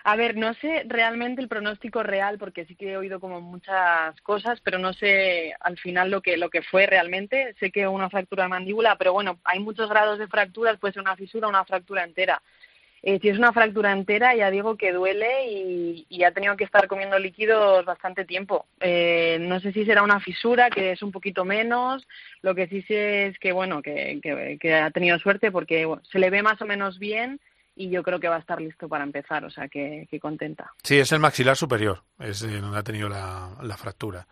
A 0.04 0.16
ver, 0.16 0.38
no 0.38 0.54
sé 0.56 0.84
realmente 0.88 1.42
el 1.42 1.48
pronóstico 1.48 2.04
real 2.04 2.38
porque 2.38 2.66
sí 2.66 2.76
que 2.76 2.92
he 2.92 2.98
oído 2.98 3.20
como 3.20 3.42
muchas 3.42 4.20
cosas, 4.22 4.62
pero 4.62 4.80
no 4.80 4.94
sé 4.94 5.54
al 5.60 5.78
final 5.78 6.10
lo 6.10 6.22
que 6.22 6.38
lo 6.38 6.50
que 6.50 6.62
fue 6.62 6.86
realmente. 6.86 7.56
Sé 7.60 7.72
que 7.72 7.88
una 7.88 8.10
fractura 8.10 8.44
de 8.44 8.50
mandíbula, 8.50 8.98
pero 8.98 9.14
bueno, 9.14 9.40
hay 9.44 9.60
muchos 9.60 9.90
grados 9.90 10.20
de 10.20 10.28
fracturas, 10.28 10.80
puede 10.80 10.94
ser 10.94 11.02
una 11.02 11.16
fisura 11.16 11.48
una 11.48 11.66
fractura 11.66 12.04
entera. 12.04 12.42
Eh, 13.02 13.20
si 13.22 13.30
es 13.30 13.38
una 13.38 13.54
fractura 13.54 13.94
entera, 13.94 14.36
ya 14.36 14.52
digo 14.52 14.76
que 14.76 14.92
duele 14.92 15.48
y, 15.50 16.06
y 16.10 16.24
ha 16.24 16.34
tenido 16.34 16.58
que 16.58 16.66
estar 16.66 16.88
comiendo 16.88 17.18
líquidos 17.18 17.86
bastante 17.86 18.26
tiempo. 18.26 18.66
Eh, 18.82 19.38
no 19.40 19.60
sé 19.62 19.72
si 19.72 19.86
será 19.86 20.04
una 20.04 20.20
fisura, 20.20 20.70
que 20.70 20.92
es 20.92 21.02
un 21.02 21.12
poquito 21.12 21.46
menos. 21.46 22.06
Lo 22.42 22.56
que 22.56 22.68
sí 22.68 22.82
sé 22.84 23.28
es 23.28 23.40
que, 23.40 23.54
bueno, 23.54 23.82
que, 23.82 24.20
que, 24.60 24.74
ha 24.74 24.92
tenido 24.92 25.18
suerte 25.20 25.50
porque 25.52 25.88
se 26.12 26.20
le 26.20 26.30
ve 26.30 26.44
más 26.44 26.62
o 26.62 26.66
menos 26.66 27.00
bien 27.00 27.40
y 27.82 27.90
yo 27.90 28.04
creo 28.04 28.20
que 28.20 28.28
va 28.28 28.36
a 28.36 28.40
estar 28.40 28.60
listo 28.62 28.90
para 28.90 29.06
empezar, 29.06 29.46
o 29.46 29.50
sea 29.50 29.70
que, 29.70 30.06
que 30.12 30.20
contenta. 30.20 30.70
Sí, 30.84 31.00
es 31.00 31.12
el 31.14 31.20
maxilar 31.20 31.56
superior, 31.56 32.04
es 32.20 32.42
eh, 32.44 32.60
donde 32.60 32.78
ha 32.78 32.84
tenido 32.84 33.08
la, 33.08 33.50
la 33.62 33.78
fractura. 33.78 34.28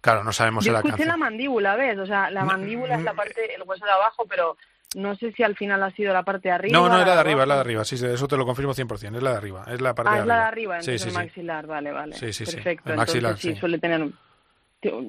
Claro, 0.00 0.24
no 0.24 0.32
sabemos 0.32 0.64
Yo 0.64 0.72
el 0.72 0.76
alcance. 0.78 1.06
la 1.06 1.16
mandíbula, 1.16 1.76
¿ves? 1.76 1.96
O 1.98 2.06
sea, 2.06 2.28
la 2.30 2.44
mandíbula 2.44 2.96
es 2.96 3.04
la 3.04 3.14
parte, 3.14 3.54
el 3.54 3.62
hueso 3.62 3.84
de 3.84 3.90
abajo, 3.92 4.26
pero 4.28 4.56
no 4.96 5.14
sé 5.14 5.30
si 5.32 5.44
al 5.44 5.54
final 5.56 5.80
ha 5.84 5.90
sido 5.92 6.12
la 6.12 6.24
parte 6.24 6.48
de 6.48 6.54
arriba. 6.54 6.72
No, 6.76 6.88
no, 6.88 7.00
es 7.00 7.06
la 7.06 7.14
de 7.14 7.20
arriba, 7.20 7.42
es 7.42 7.48
la 7.48 7.54
de 7.54 7.60
arriba. 7.60 7.84
Sí, 7.84 7.96
sí, 7.96 8.06
eso 8.06 8.26
te 8.26 8.36
lo 8.36 8.44
confirmo 8.44 8.74
100%. 8.74 9.16
Es 9.16 9.22
la 9.22 9.30
de 9.30 9.36
arriba. 9.36 9.64
Es 9.68 9.80
la 9.80 9.94
parte 9.94 10.10
Ah, 10.10 10.14
de 10.14 10.20
es 10.22 10.26
la 10.26 10.34
de 10.34 10.40
arriba. 10.40 10.48
arriba, 10.48 10.74
entonces 10.76 11.02
sí, 11.02 11.10
sí, 11.10 11.16
el 11.16 11.24
maxilar, 11.24 11.66
vale, 11.68 11.92
vale. 11.92 12.12
Sí, 12.14 12.32
sí, 12.32 12.46
sí. 12.46 12.54
Perfecto, 12.56 12.90
El 12.90 12.96
maxilar, 12.96 13.30
entonces 13.30 13.42
sí, 13.50 13.54
sí. 13.54 13.60
suele 13.60 13.78
tener 13.78 14.08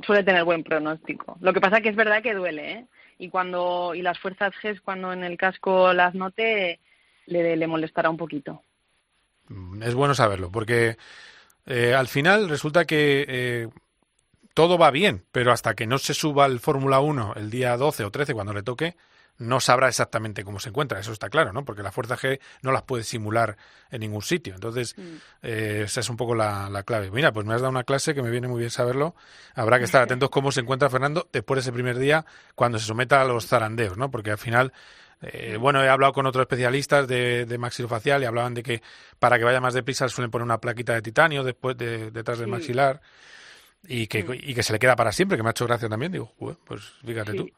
suele 0.05 0.23
tener 0.23 0.43
buen 0.43 0.63
pronóstico. 0.63 1.37
Lo 1.41 1.53
que 1.53 1.61
pasa 1.61 1.81
que 1.81 1.89
es 1.89 1.95
verdad 1.95 2.21
que 2.23 2.33
duele, 2.33 2.71
¿eh? 2.71 2.85
Y 3.19 3.29
cuando 3.29 3.93
y 3.93 4.01
las 4.01 4.17
fuerzas 4.19 4.53
G 4.63 4.79
cuando 4.81 5.13
en 5.13 5.23
el 5.23 5.37
casco 5.37 5.93
las 5.93 6.15
note 6.15 6.79
le, 7.29 7.55
le 7.55 7.67
molestará 7.67 8.09
un 8.09 8.17
poquito. 8.17 8.63
Mm, 9.47 9.83
Es 9.83 9.95
bueno 9.95 10.15
saberlo, 10.15 10.51
porque 10.51 10.97
eh, 11.65 11.93
al 11.93 12.07
final 12.07 12.49
resulta 12.49 12.85
que 12.85 13.25
eh, 13.27 13.69
todo 14.53 14.77
va 14.77 14.91
bien, 14.91 15.25
pero 15.31 15.51
hasta 15.51 15.75
que 15.75 15.87
no 15.87 15.97
se 15.97 16.13
suba 16.13 16.45
el 16.45 16.59
Fórmula 16.59 16.99
1 16.99 17.35
el 17.37 17.49
día 17.49 17.77
12 17.77 18.05
o 18.05 18.11
13, 18.11 18.33
cuando 18.33 18.53
le 18.53 18.63
toque, 18.63 18.97
no 19.37 19.61
sabrá 19.61 19.87
exactamente 19.87 20.43
cómo 20.43 20.59
se 20.59 20.69
encuentra. 20.69 20.99
Eso 20.99 21.13
está 21.13 21.29
claro, 21.29 21.53
¿no? 21.53 21.63
Porque 21.65 21.83
la 21.83 21.93
fuerza 21.93 22.17
G 22.17 22.39
no 22.61 22.73
las 22.73 22.83
puede 22.83 23.03
simular 23.03 23.57
en 23.89 24.01
ningún 24.01 24.21
sitio. 24.21 24.53
Entonces, 24.53 24.95
eh, 25.41 25.83
esa 25.85 26.01
es 26.01 26.09
un 26.09 26.17
poco 26.17 26.35
la, 26.35 26.69
la 26.69 26.83
clave. 26.83 27.09
Mira, 27.11 27.31
pues 27.31 27.45
me 27.45 27.53
has 27.53 27.61
dado 27.61 27.71
una 27.71 27.85
clase 27.85 28.13
que 28.13 28.21
me 28.21 28.31
viene 28.31 28.49
muy 28.49 28.59
bien 28.59 28.71
saberlo. 28.71 29.15
Habrá 29.55 29.79
que 29.79 29.85
estar 29.85 30.01
atentos 30.03 30.29
cómo 30.29 30.51
se 30.51 30.59
encuentra 30.61 30.89
Fernando 30.89 31.29
después 31.31 31.57
de 31.57 31.61
ese 31.61 31.71
primer 31.71 31.97
día, 31.97 32.25
cuando 32.55 32.79
se 32.79 32.85
someta 32.85 33.21
a 33.21 33.25
los 33.25 33.47
zarandeos, 33.47 33.97
¿no? 33.97 34.11
Porque 34.11 34.31
al 34.31 34.37
final 34.37 34.73
eh, 35.21 35.57
bueno, 35.59 35.83
he 35.83 35.89
hablado 35.89 36.13
con 36.13 36.25
otros 36.25 36.43
especialistas 36.43 37.07
de, 37.07 37.45
de 37.45 37.57
maxilofacial 37.57 38.21
y 38.21 38.25
hablaban 38.25 38.53
de 38.53 38.63
que 38.63 38.81
para 39.19 39.37
que 39.37 39.43
vaya 39.43 39.59
más 39.61 39.73
deprisa 39.73 40.07
suelen 40.09 40.31
poner 40.31 40.45
una 40.45 40.59
plaquita 40.59 40.93
de 40.93 41.01
titanio 41.01 41.43
después 41.43 41.77
de, 41.77 42.11
detrás 42.11 42.37
del 42.39 42.47
Sí. 42.47 42.51
maxilar 42.51 43.01
y 43.87 44.07
que, 44.07 44.25
y 44.43 44.53
que 44.53 44.63
se 44.63 44.73
le 44.73 44.79
queda 44.79 44.95
para 44.95 45.11
siempre, 45.11 45.37
que 45.37 45.43
me 45.43 45.49
ha 45.49 45.51
hecho 45.51 45.65
gracia 45.67 45.87
también. 45.89 46.11
Digo, 46.11 46.31
"Joder, 46.39 46.57
pues 46.65 46.81
fíjate 47.05 47.31
Sí. 47.31 47.37
tú. 47.37 47.49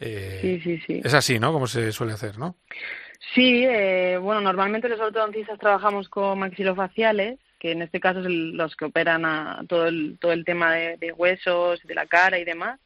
Eh, 0.00 0.38
Sí, 0.42 0.60
sí, 0.60 0.82
sí. 0.86 1.00
Es 1.02 1.14
así, 1.14 1.38
¿no? 1.38 1.52
Como 1.52 1.66
se 1.66 1.90
suele 1.92 2.12
hacer, 2.12 2.38
¿no? 2.38 2.56
Sí, 3.34 3.64
eh, 3.66 4.18
bueno, 4.20 4.40
normalmente 4.40 4.88
los 4.88 5.00
ortodoncistas 5.00 5.58
trabajamos 5.58 6.08
con 6.08 6.38
maxilofaciales, 6.38 7.38
que 7.58 7.72
en 7.72 7.82
este 7.82 7.98
caso 7.98 8.22
son 8.22 8.56
los 8.56 8.76
que 8.76 8.84
operan 8.84 9.24
a 9.24 9.62
todo 9.68 9.86
el, 9.86 10.18
todo 10.20 10.32
el 10.32 10.44
tema 10.44 10.72
de, 10.74 10.96
de 10.98 11.12
huesos, 11.12 11.80
de 11.84 11.94
la 11.94 12.06
cara 12.06 12.38
y 12.38 12.44
demás. 12.44 12.78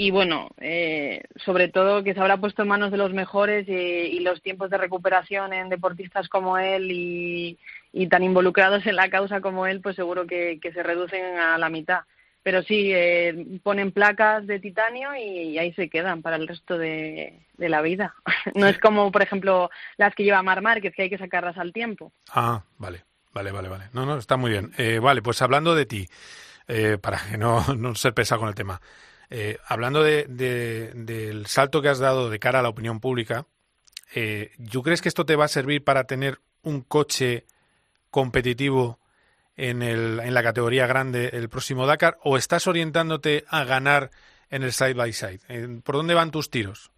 Y 0.00 0.12
bueno, 0.12 0.50
eh, 0.58 1.24
sobre 1.44 1.66
todo 1.66 2.04
que 2.04 2.14
se 2.14 2.20
habrá 2.20 2.36
puesto 2.36 2.62
en 2.62 2.68
manos 2.68 2.92
de 2.92 2.96
los 2.96 3.12
mejores 3.12 3.68
y, 3.68 3.72
y 3.72 4.20
los 4.20 4.40
tiempos 4.40 4.70
de 4.70 4.78
recuperación 4.78 5.52
en 5.52 5.68
deportistas 5.70 6.28
como 6.28 6.56
él 6.56 6.92
y, 6.92 7.58
y 7.92 8.06
tan 8.06 8.22
involucrados 8.22 8.86
en 8.86 8.94
la 8.94 9.10
causa 9.10 9.40
como 9.40 9.66
él, 9.66 9.80
pues 9.80 9.96
seguro 9.96 10.24
que, 10.24 10.60
que 10.62 10.72
se 10.72 10.84
reducen 10.84 11.38
a 11.38 11.58
la 11.58 11.68
mitad. 11.68 12.02
Pero 12.44 12.62
sí, 12.62 12.92
eh, 12.94 13.58
ponen 13.64 13.90
placas 13.90 14.46
de 14.46 14.60
titanio 14.60 15.16
y, 15.16 15.48
y 15.48 15.58
ahí 15.58 15.72
se 15.72 15.90
quedan 15.90 16.22
para 16.22 16.36
el 16.36 16.46
resto 16.46 16.78
de, 16.78 17.40
de 17.56 17.68
la 17.68 17.82
vida. 17.82 18.14
No 18.54 18.68
es 18.68 18.78
como, 18.78 19.10
por 19.10 19.22
ejemplo, 19.22 19.68
las 19.96 20.14
que 20.14 20.22
lleva 20.22 20.44
Mar 20.44 20.62
Márquez, 20.62 20.94
que 20.94 21.02
hay 21.02 21.10
que 21.10 21.18
sacarlas 21.18 21.58
al 21.58 21.72
tiempo. 21.72 22.12
Ah, 22.30 22.62
vale, 22.76 23.02
vale, 23.32 23.50
vale, 23.50 23.68
vale. 23.68 23.84
No, 23.92 24.06
no, 24.06 24.16
está 24.16 24.36
muy 24.36 24.52
bien. 24.52 24.70
Eh, 24.78 25.00
vale, 25.00 25.22
pues 25.22 25.42
hablando 25.42 25.74
de 25.74 25.86
ti, 25.86 26.06
eh, 26.68 26.98
para 27.02 27.18
que 27.28 27.36
no, 27.36 27.64
no 27.76 27.96
ser 27.96 28.14
pesado 28.14 28.42
con 28.42 28.48
el 28.48 28.54
tema, 28.54 28.80
eh, 29.30 29.58
hablando 29.66 30.02
de, 30.02 30.24
de- 30.28 30.92
del 30.94 31.46
salto 31.46 31.82
que 31.82 31.88
has 31.88 31.98
dado 31.98 32.30
de 32.30 32.38
cara 32.38 32.60
a 32.60 32.62
la 32.62 32.68
opinión 32.68 33.00
pública, 33.00 33.46
eh, 34.14 34.52
¿tú 34.70 34.82
crees 34.82 35.02
que 35.02 35.08
esto 35.08 35.26
te 35.26 35.36
va 35.36 35.44
a 35.44 35.48
servir 35.48 35.84
para 35.84 36.04
tener 36.04 36.38
un 36.62 36.80
coche 36.82 37.44
competitivo 38.10 38.98
en, 39.56 39.82
el, 39.82 40.20
en 40.20 40.32
la 40.34 40.42
categoría 40.42 40.86
grande 40.86 41.30
el 41.32 41.48
próximo 41.48 41.86
Dakar 41.86 42.16
o 42.22 42.36
estás 42.36 42.66
orientándote 42.66 43.44
a 43.48 43.64
ganar 43.64 44.10
en 44.50 44.62
el 44.62 44.72
side 44.72 44.94
by 44.94 45.12
side? 45.12 45.40
Eh, 45.48 45.80
¿Por 45.84 45.96
dónde 45.96 46.14
van 46.14 46.30
tus 46.30 46.50
tiros? 46.50 46.90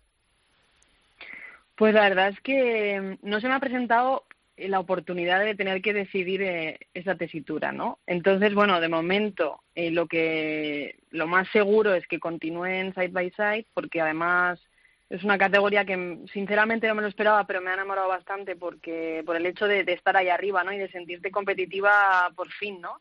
Pues 1.76 1.94
la 1.94 2.02
verdad 2.02 2.28
es 2.28 2.40
que 2.42 3.00
mm, 3.22 3.28
no 3.28 3.40
se 3.40 3.48
me 3.48 3.54
ha 3.54 3.60
presentado 3.60 4.24
la 4.68 4.80
oportunidad 4.80 5.44
de 5.44 5.54
tener 5.54 5.80
que 5.82 5.92
decidir 5.92 6.42
eh, 6.42 6.78
esa 6.94 7.14
tesitura, 7.14 7.72
¿no? 7.72 7.98
Entonces, 8.06 8.54
bueno, 8.54 8.80
de 8.80 8.88
momento 8.88 9.62
eh, 9.74 9.90
lo 9.90 10.06
que 10.06 10.96
lo 11.10 11.26
más 11.26 11.48
seguro 11.50 11.94
es 11.94 12.06
que 12.06 12.18
continúe 12.18 12.66
en 12.66 12.94
side 12.94 13.08
by 13.08 13.30
side, 13.30 13.66
porque 13.74 14.00
además 14.00 14.60
es 15.08 15.24
una 15.24 15.38
categoría 15.38 15.84
que 15.84 16.18
sinceramente 16.32 16.86
no 16.86 16.94
me 16.94 17.02
lo 17.02 17.08
esperaba, 17.08 17.46
pero 17.46 17.60
me 17.60 17.70
ha 17.70 17.74
enamorado 17.74 18.08
bastante 18.08 18.56
porque 18.56 19.22
por 19.26 19.36
el 19.36 19.46
hecho 19.46 19.66
de, 19.66 19.84
de 19.84 19.92
estar 19.94 20.16
ahí 20.16 20.28
arriba, 20.28 20.62
¿no? 20.62 20.72
Y 20.72 20.78
de 20.78 20.90
sentirte 20.90 21.30
competitiva 21.30 22.30
por 22.36 22.48
fin, 22.52 22.80
¿no? 22.80 23.00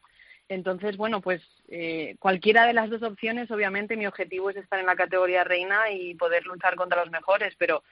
Entonces, 0.49 0.97
bueno, 0.97 1.21
pues 1.21 1.43
eh, 1.67 2.15
cualquiera 2.17 2.65
de 2.65 2.73
las 2.73 2.89
dos 2.89 3.03
opciones, 3.03 3.51
obviamente 3.51 3.95
mi 3.95 4.07
objetivo 4.07 4.49
es 4.49 4.55
estar 4.57 4.79
en 4.79 4.87
la 4.87 4.95
categoría 4.95 5.43
reina 5.43 5.91
y 5.91 6.15
poder 6.15 6.45
luchar 6.47 6.75
contra 6.75 7.01
los 7.03 7.11
mejores, 7.11 7.53
pero 7.57 7.83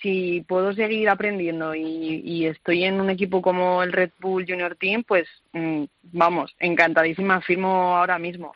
si 0.00 0.42
puedo 0.42 0.72
seguir 0.72 1.08
aprendiendo 1.08 1.74
y, 1.74 2.46
estoy 2.46 2.84
en 2.84 3.00
un 3.00 3.10
equipo 3.10 3.42
como 3.42 3.82
el 3.82 3.92
Red 3.92 4.10
Bull 4.20 4.46
Junior 4.46 4.76
Team, 4.76 5.04
pues 5.04 5.26
mm, 5.52 5.84
vamos, 6.12 6.54
encantadísima, 6.58 7.40
firmo 7.40 7.96
ahora 7.96 8.18
mismo. 8.18 8.52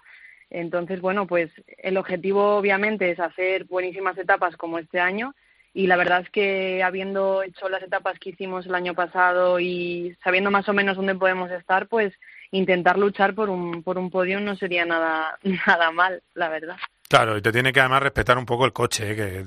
Entonces, 0.50 1.00
bueno, 1.00 1.26
pues 1.26 1.50
el 1.78 1.96
objetivo 1.96 2.56
obviamente 2.56 3.10
es 3.10 3.20
hacer 3.20 3.64
buenísimas 3.64 4.18
etapas 4.18 4.56
como 4.56 4.78
este 4.78 5.00
año 5.00 5.34
y 5.72 5.86
la 5.86 5.96
verdad 5.96 6.22
es 6.22 6.30
que 6.30 6.82
habiendo 6.82 7.42
hecho 7.44 7.68
las 7.68 7.82
etapas 7.82 8.18
que 8.18 8.30
hicimos 8.30 8.66
el 8.66 8.74
año 8.74 8.94
pasado 8.94 9.60
y 9.60 10.16
sabiendo 10.24 10.50
más 10.50 10.68
o 10.68 10.72
menos 10.72 10.96
dónde 10.96 11.14
podemos 11.14 11.50
estar, 11.52 11.86
pues 11.86 12.12
intentar 12.50 12.98
luchar 12.98 13.34
por 13.34 13.48
un, 13.48 13.84
por 13.84 13.96
un 13.96 14.10
podio 14.10 14.40
no 14.40 14.56
sería 14.56 14.84
nada, 14.84 15.38
nada 15.66 15.92
mal, 15.92 16.22
la 16.34 16.48
verdad. 16.48 16.76
Claro, 17.10 17.36
y 17.36 17.42
te 17.42 17.50
tiene 17.50 17.72
que 17.72 17.80
además 17.80 18.04
respetar 18.04 18.38
un 18.38 18.46
poco 18.46 18.66
el 18.66 18.72
coche, 18.72 19.10
¿eh? 19.10 19.16
que 19.16 19.46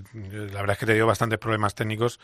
la 0.51 0.59
verdad 0.59 0.71
es 0.71 0.77
que 0.79 0.85
te 0.85 0.95
dio 0.95 1.07
bastantes 1.07 1.39
problemas 1.39 1.73
técnicos 1.73 2.19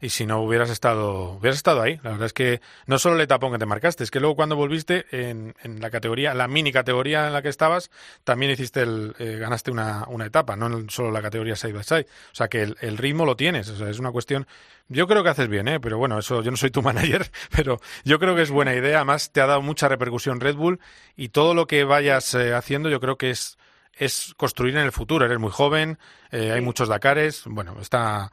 y 0.00 0.10
si 0.10 0.24
no 0.24 0.40
hubieras 0.40 0.70
estado 0.70 1.32
hubieras 1.32 1.56
estado 1.56 1.82
ahí. 1.82 1.98
La 2.04 2.10
verdad 2.12 2.26
es 2.26 2.32
que 2.32 2.60
no 2.86 3.00
solo 3.00 3.16
el 3.16 3.22
etapón 3.22 3.50
que 3.50 3.58
te 3.58 3.66
marcaste, 3.66 4.04
es 4.04 4.12
que 4.12 4.20
luego 4.20 4.36
cuando 4.36 4.54
volviste 4.54 5.04
en, 5.10 5.56
en 5.64 5.80
la 5.80 5.90
categoría, 5.90 6.32
la 6.32 6.46
mini 6.46 6.70
categoría 6.70 7.26
en 7.26 7.32
la 7.32 7.42
que 7.42 7.48
estabas, 7.48 7.90
también 8.22 8.52
hiciste 8.52 8.82
el, 8.82 9.16
eh, 9.18 9.36
ganaste 9.40 9.72
una, 9.72 10.04
una 10.06 10.26
etapa, 10.26 10.54
no 10.54 10.88
solo 10.88 11.10
la 11.10 11.22
categoría 11.22 11.56
side 11.56 11.72
by 11.72 11.82
side. 11.82 12.06
O 12.30 12.34
sea 12.36 12.46
que 12.46 12.62
el, 12.62 12.76
el 12.80 12.96
ritmo 12.96 13.26
lo 13.26 13.34
tienes, 13.34 13.68
o 13.70 13.76
sea, 13.76 13.90
es 13.90 13.98
una 13.98 14.12
cuestión. 14.12 14.46
Yo 14.86 15.08
creo 15.08 15.24
que 15.24 15.30
haces 15.30 15.48
bien, 15.48 15.66
¿eh? 15.66 15.80
pero 15.80 15.98
bueno, 15.98 16.20
eso 16.20 16.40
yo 16.40 16.52
no 16.52 16.56
soy 16.56 16.70
tu 16.70 16.82
manager, 16.82 17.32
pero 17.50 17.80
yo 18.04 18.20
creo 18.20 18.36
que 18.36 18.42
es 18.42 18.50
buena 18.52 18.72
idea. 18.76 18.98
Además, 18.98 19.32
te 19.32 19.40
ha 19.40 19.46
dado 19.46 19.60
mucha 19.60 19.88
repercusión 19.88 20.38
Red 20.38 20.54
Bull 20.54 20.78
y 21.16 21.30
todo 21.30 21.52
lo 21.52 21.66
que 21.66 21.82
vayas 21.82 22.32
eh, 22.34 22.54
haciendo, 22.54 22.88
yo 22.90 23.00
creo 23.00 23.18
que 23.18 23.30
es 23.30 23.58
es 23.96 24.34
construir 24.36 24.76
en 24.76 24.84
el 24.84 24.92
futuro. 24.92 25.24
Eres 25.24 25.38
muy 25.38 25.50
joven, 25.50 25.98
eh, 26.30 26.52
hay 26.52 26.60
muchos 26.60 26.88
Dakares, 26.88 27.44
bueno, 27.46 27.76
está... 27.80 28.30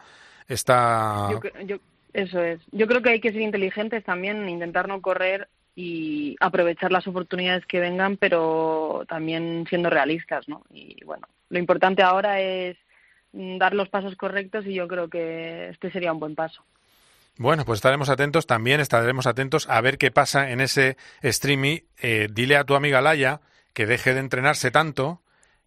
está... 0.47 1.29
Yo, 1.65 1.77
eso 2.13 2.41
es. 2.41 2.59
Yo 2.71 2.87
creo 2.87 3.01
que 3.01 3.09
hay 3.09 3.21
que 3.21 3.31
ser 3.31 3.41
inteligentes 3.41 4.03
también, 4.03 4.49
intentar 4.49 4.87
no 4.87 5.01
correr 5.01 5.47
y 5.75 6.35
aprovechar 6.39 6.91
las 6.91 7.07
oportunidades 7.07 7.65
que 7.65 7.79
vengan, 7.79 8.17
pero 8.17 9.03
también 9.07 9.65
siendo 9.69 9.89
realistas, 9.89 10.47
¿no? 10.47 10.63
Y 10.69 11.03
bueno, 11.05 11.27
lo 11.49 11.59
importante 11.59 12.03
ahora 12.03 12.41
es 12.41 12.77
mm, 13.31 13.57
dar 13.57 13.73
los 13.73 13.89
pasos 13.89 14.15
correctos 14.15 14.65
y 14.65 14.73
yo 14.73 14.87
creo 14.87 15.09
que 15.09 15.69
este 15.69 15.91
sería 15.91 16.11
un 16.11 16.19
buen 16.19 16.35
paso. 16.35 16.63
Bueno, 17.37 17.63
pues 17.65 17.77
estaremos 17.77 18.09
atentos, 18.09 18.45
también 18.45 18.81
estaremos 18.81 19.25
atentos 19.25 19.69
a 19.69 19.79
ver 19.79 19.97
qué 19.97 20.11
pasa 20.11 20.51
en 20.51 20.59
ese 20.59 20.97
streaming. 21.21 21.79
Eh, 22.01 22.27
dile 22.29 22.57
a 22.57 22.65
tu 22.65 22.75
amiga 22.75 23.01
Laia 23.01 23.39
que 23.73 23.85
deje 23.85 24.13
de 24.13 24.19
entrenarse 24.19 24.69
tanto, 24.69 25.21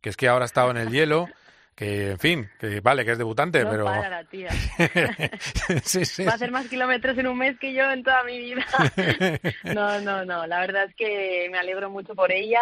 que 0.05 0.11
es 0.11 0.19
que 0.19 0.29
ahora 0.29 0.45
ha 0.45 0.53
estado 0.53 0.71
en 0.71 0.77
el 0.77 0.91
hielo, 0.91 1.31
que 1.75 2.11
en 2.11 2.19
fin, 2.19 2.51
que 2.61 2.81
vale, 2.81 3.07
que 3.07 3.13
es 3.13 3.17
debutante, 3.17 3.65
No 3.65 3.71
pero... 3.71 3.87
para 3.87 4.11
la 4.11 4.25
tía. 4.25 4.51
sí, 5.83 6.05
sí. 6.05 6.27
Va 6.27 6.33
a 6.33 6.35
hacer 6.35 6.51
más 6.51 6.69
kilómetros 6.69 7.17
en 7.17 7.27
un 7.27 7.39
mes 7.39 7.59
que 7.59 7.73
yo 7.73 7.91
en 7.91 8.03
toda 8.03 8.23
mi 8.25 8.39
vida. 8.39 8.67
No, 9.75 9.99
no, 10.03 10.27
no. 10.27 10.47
La 10.47 10.61
verdad 10.61 10.85
es 10.91 10.95
que 10.95 11.49
me 11.51 11.57
alegro 11.57 11.89
mucho 11.89 12.15
por 12.15 12.33
ella. 12.33 12.61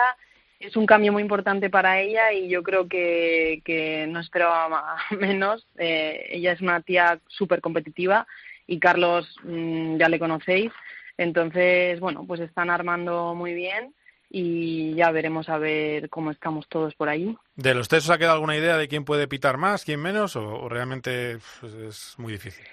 Es 0.61 0.77
un 0.77 0.87
cambio 0.87 1.13
muy 1.13 1.21
importante 1.21 1.69
para 1.69 1.99
ella 2.01 2.33
y 2.33 2.49
yo 2.49 2.63
creo 2.63 2.87
que, 2.87 3.61
que 3.65 4.07
no 4.07 4.21
esperaba 4.21 4.99
menos. 5.11 5.67
Eh, 5.79 6.29
ella 6.31 6.53
es 6.53 6.61
una 6.61 6.81
tía 6.81 7.19
súper 7.27 7.61
competitiva 7.61 8.25
y 8.69 8.79
Carlos 8.79 9.35
mm, 9.43 9.97
ya 9.97 10.09
le 10.09 10.21
conocéis. 10.21 10.71
Entonces, 11.19 11.99
bueno, 11.99 12.25
pues 12.25 12.39
están 12.39 12.71
armando 12.71 13.35
muy 13.35 13.53
bien 13.53 13.93
y 14.35 14.95
ya 14.95 15.11
veremos 15.11 15.51
a 15.51 15.59
ver 15.59 16.09
cómo 16.09 16.31
estamos 16.31 16.67
todos 16.67 16.95
por 16.95 17.11
ahí. 17.11 17.37
¿De 17.55 17.75
los 17.75 17.89
test 17.89 18.07
os 18.07 18.11
ha 18.11 18.19
quedado 18.19 18.37
alguna 18.37 18.57
idea 18.57 18.79
de 18.79 18.89
quién 18.89 19.05
puede 19.05 19.29
pitar 19.29 19.59
más, 19.59 19.85
quién 19.85 20.01
menos, 20.01 20.37
o, 20.37 20.55
o 20.55 20.69
realmente 20.71 21.37
pues, 21.61 21.75
es 21.75 22.15
muy 22.17 22.33
difícil? 22.33 22.65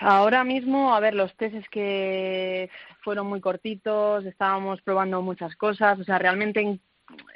Ahora 0.00 0.44
mismo, 0.44 0.94
a 0.94 1.00
ver, 1.00 1.14
los 1.14 1.34
testes 1.34 1.66
que 1.70 2.68
fueron 3.02 3.26
muy 3.26 3.40
cortitos, 3.40 4.26
estábamos 4.26 4.82
probando 4.82 5.22
muchas 5.22 5.56
cosas, 5.56 5.98
o 5.98 6.04
sea, 6.04 6.18
realmente 6.18 6.60
en, 6.60 6.78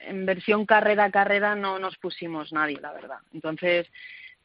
en 0.07 0.27
versión 0.27 0.67
carrera 0.67 1.05
a 1.05 1.11
carrera 1.11 1.55
no 1.55 1.79
nos 1.79 1.97
pusimos 1.97 2.53
nadie, 2.53 2.79
la 2.79 2.93
verdad. 2.93 3.19
Entonces, 3.33 3.87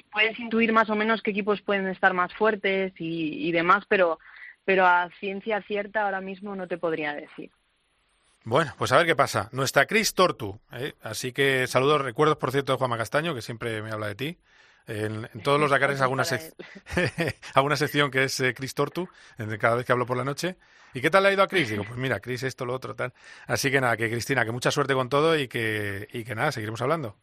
puedes 0.09 0.39
intuir 0.39 0.71
más 0.71 0.89
o 0.89 0.95
menos 0.95 1.21
qué 1.21 1.32
equipos 1.32 1.61
pueden 1.61 1.88
estar 1.88 2.13
más 2.13 2.34
fuertes 2.34 2.93
y, 2.97 3.45
y 3.45 3.51
demás, 3.51 3.84
pero, 3.89 4.19
pero 4.63 4.86
a 4.86 5.09
ciencia 5.19 5.61
cierta 5.63 6.05
ahora 6.05 6.21
mismo 6.21 6.55
no 6.55 6.65
te 6.65 6.77
podría 6.77 7.13
decir. 7.13 7.51
Bueno, 8.45 8.73
pues 8.77 8.91
a 8.91 8.97
ver 8.97 9.05
qué 9.05 9.15
pasa. 9.15 9.49
Nuestra 9.51 9.85
Cris 9.85 10.13
Tortu, 10.13 10.59
¿eh? 10.71 10.93
así 11.01 11.31
que 11.33 11.67
saludos, 11.67 12.01
recuerdos 12.01 12.37
por 12.37 12.51
cierto 12.51 12.71
de 12.71 12.77
Juanma 12.77 12.97
Castaño, 12.97 13.35
que 13.35 13.41
siempre 13.41 13.81
me 13.81 13.91
habla 13.91 14.07
de 14.07 14.15
ti. 14.15 14.39
En, 14.87 15.29
en 15.33 15.43
todos 15.43 15.59
los 15.59 15.69
Dakares 15.69 16.01
alguna, 16.01 16.23
sec- 16.23 16.55
alguna 17.53 17.75
sección 17.75 18.09
que 18.09 18.23
es 18.23 18.39
eh, 18.39 18.53
Cris 18.55 18.73
Tortu, 18.73 19.07
cada 19.59 19.75
vez 19.75 19.85
que 19.85 19.91
hablo 19.91 20.05
por 20.05 20.17
la 20.17 20.23
noche. 20.23 20.57
¿Y 20.93 21.01
qué 21.01 21.11
tal 21.11 21.21
le 21.23 21.29
ha 21.29 21.33
ido 21.33 21.43
a 21.43 21.47
Cris? 21.47 21.69
Digo, 21.69 21.83
pues 21.83 21.99
mira, 21.99 22.19
Cris 22.19 22.41
esto, 22.41 22.65
lo 22.65 22.73
otro, 22.73 22.95
tal. 22.95 23.13
Así 23.45 23.69
que 23.69 23.79
nada, 23.81 23.95
que 23.95 24.09
Cristina, 24.09 24.43
que 24.43 24.51
mucha 24.51 24.71
suerte 24.71 24.95
con 24.95 25.09
todo 25.09 25.37
y 25.37 25.47
que, 25.47 26.07
y 26.11 26.23
que 26.23 26.33
nada, 26.33 26.51
seguiremos 26.51 26.81
hablando. 26.81 27.17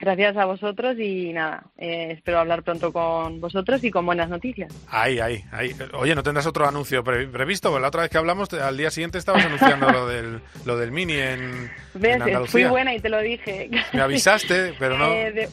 Gracias 0.00 0.34
a 0.38 0.46
vosotros 0.46 0.96
y 0.98 1.30
nada, 1.34 1.62
eh, 1.76 2.12
espero 2.12 2.38
hablar 2.38 2.62
pronto 2.62 2.90
con 2.90 3.38
vosotros 3.38 3.84
y 3.84 3.90
con 3.90 4.06
buenas 4.06 4.30
noticias. 4.30 4.72
Ahí, 4.88 5.20
ahí, 5.20 5.44
ahí. 5.52 5.76
Oye, 5.92 6.14
¿no 6.14 6.22
tendrás 6.22 6.46
otro 6.46 6.66
anuncio 6.66 7.04
pre- 7.04 7.26
previsto? 7.26 7.78
La 7.78 7.88
otra 7.88 8.00
vez 8.02 8.10
que 8.10 8.16
hablamos, 8.16 8.48
te- 8.48 8.62
al 8.62 8.78
día 8.78 8.90
siguiente 8.90 9.18
estabas 9.18 9.44
anunciando 9.44 9.90
lo 9.92 10.06
del, 10.08 10.40
lo 10.64 10.78
del 10.78 10.90
Mini 10.90 11.18
en, 11.18 11.70
¿Ves? 11.92 12.18
en 12.26 12.46
Fui 12.46 12.64
buena 12.64 12.94
y 12.94 13.00
te 13.00 13.10
lo 13.10 13.20
dije. 13.20 13.68
Me 13.92 14.00
avisaste, 14.00 14.72
pero 14.78 14.96
no... 14.96 15.12
Eh, 15.12 15.32
de- 15.32 15.48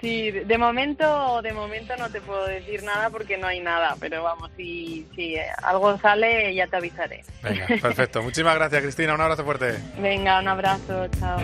sí, 0.00 0.30
de 0.30 0.58
momento, 0.58 1.42
de 1.42 1.52
momento 1.52 1.96
no 1.96 2.08
te 2.08 2.20
puedo 2.20 2.46
decir 2.46 2.84
nada 2.84 3.10
porque 3.10 3.36
no 3.36 3.48
hay 3.48 3.58
nada, 3.58 3.96
pero 3.98 4.22
vamos, 4.22 4.48
si, 4.56 5.08
si 5.16 5.34
algo 5.64 5.98
sale 5.98 6.54
ya 6.54 6.68
te 6.68 6.76
avisaré. 6.76 7.24
Venga, 7.42 7.66
perfecto. 7.82 8.22
Muchísimas 8.22 8.54
gracias, 8.54 8.80
Cristina. 8.80 9.12
Un 9.14 9.22
abrazo 9.22 9.42
fuerte. 9.44 9.74
Venga, 10.00 10.38
un 10.38 10.46
abrazo, 10.46 11.08
chao. 11.18 11.40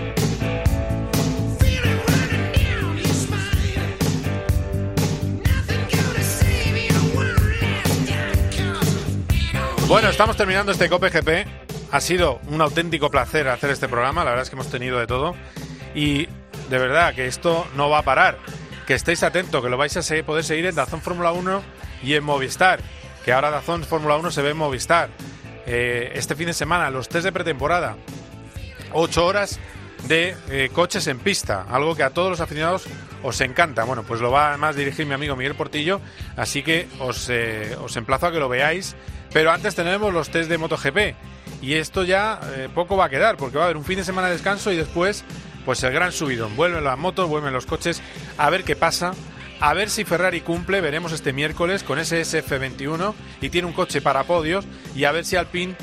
Bueno, 9.93 10.09
estamos 10.09 10.39
terminando 10.39 10.73
este 10.73 10.89
Cope 10.89 11.11
GP. 11.11 11.47
Ha 11.91 12.01
sido 12.01 12.41
un 12.47 12.63
auténtico 12.63 13.11
placer 13.11 13.47
hacer 13.49 13.69
este 13.69 13.89
programa. 13.89 14.25
La 14.25 14.31
verdad 14.31 14.45
es 14.45 14.49
que 14.49 14.57
hemos 14.57 14.71
tenido 14.71 14.99
de 14.99 15.07
todo. 15.07 15.35
Y 15.95 16.29
de 16.71 16.79
verdad 16.79 17.15
que 17.15 17.27
esto 17.27 17.67
no 17.77 17.91
va 17.91 17.99
a 17.99 18.03
parar. 18.03 18.39
Que 18.87 18.95
estéis 18.95 19.23
atentos, 19.23 19.63
que 19.63 19.69
lo 19.69 19.77
vais 19.77 19.95
a 19.95 20.25
poder 20.25 20.45
seguir 20.45 20.65
en 20.65 20.75
Dazón 20.75 21.03
Fórmula 21.03 21.33
1 21.33 21.63
y 22.05 22.15
en 22.15 22.25
Movistar. 22.25 22.81
Que 23.23 23.35
ahora 23.35 23.51
Dazón 23.51 23.85
Fórmula 23.85 24.17
1 24.17 24.31
se 24.31 24.41
ve 24.41 24.53
en 24.53 24.57
Movistar. 24.57 25.11
Eh, 25.67 26.13
este 26.15 26.37
fin 26.37 26.47
de 26.47 26.55
semana, 26.55 26.89
los 26.89 27.11
test 27.11 27.25
de 27.25 27.33
pretemporada. 27.33 27.97
Ocho 28.95 29.27
horas 29.27 29.61
de 30.09 30.35
eh, 30.49 30.71
coches 30.73 31.07
en 31.07 31.19
pista, 31.19 31.67
algo 31.71 31.95
que 31.95 32.03
a 32.03 32.11
todos 32.11 32.31
los 32.31 32.41
aficionados 32.41 32.87
os 33.23 33.39
encanta. 33.43 33.85
Bueno, 33.85 34.05
pues 34.05 34.23
lo 34.23 34.31
va 34.31 34.49
además 34.49 34.75
dirigir 34.75 35.05
mi 35.05 35.13
amigo 35.13 35.37
Miguel 35.37 35.55
Portillo, 35.55 36.01
así 36.35 36.63
que 36.63 36.89
os, 36.99 37.29
eh, 37.29 37.77
os 37.79 37.95
emplazo 37.97 38.29
a 38.29 38.33
que 38.33 38.39
lo 38.39 38.49
veáis. 38.49 38.97
Pero 39.33 39.51
antes 39.51 39.75
tenemos 39.75 40.13
los 40.13 40.31
test 40.31 40.51
de 40.51 40.59
MotoGP 40.59 41.15
y 41.63 41.75
esto 41.75 42.05
ya 42.05 42.41
eh, 42.55 42.69
poco 42.75 42.97
va 42.97 43.07
a 43.07 43.09
quedar 43.09 43.37
porque 43.37 43.57
va 43.57 43.65
a 43.65 43.67
haber 43.67 43.77
un 43.77 43.85
fin 43.85 43.97
de 43.97 44.05
semana 44.05 44.27
de 44.29 44.35
descanso 44.35 44.73
y 44.73 44.77
después 44.77 45.25
pues 45.65 45.83
el 45.85 45.93
gran 45.93 46.13
subidón. 46.13 46.57
Vuelven 46.57 46.85
las 46.85 46.99
motos, 46.99 47.29
vuelven 47.29 47.53
los 47.53 47.67
coches, 47.67 48.03
a 48.37 48.51
ver 48.51 48.65
qué 48.65 48.77
pasa. 48.77 49.13
A 49.61 49.75
ver 49.75 49.91
si 49.91 50.05
Ferrari 50.05 50.41
cumple, 50.41 50.81
veremos 50.81 51.13
este 51.13 51.33
miércoles 51.33 51.85
con 51.85 52.01
ese 52.01 52.21
SF21 52.21 53.15
y 53.41 53.49
tiene 53.49 53.69
un 53.69 53.73
coche 53.73 54.01
para 54.01 54.25
podios 54.25 54.65
y 54.97 55.05
a 55.05 55.13
ver 55.13 55.25
si 55.25 55.37
Alpine 55.37 55.77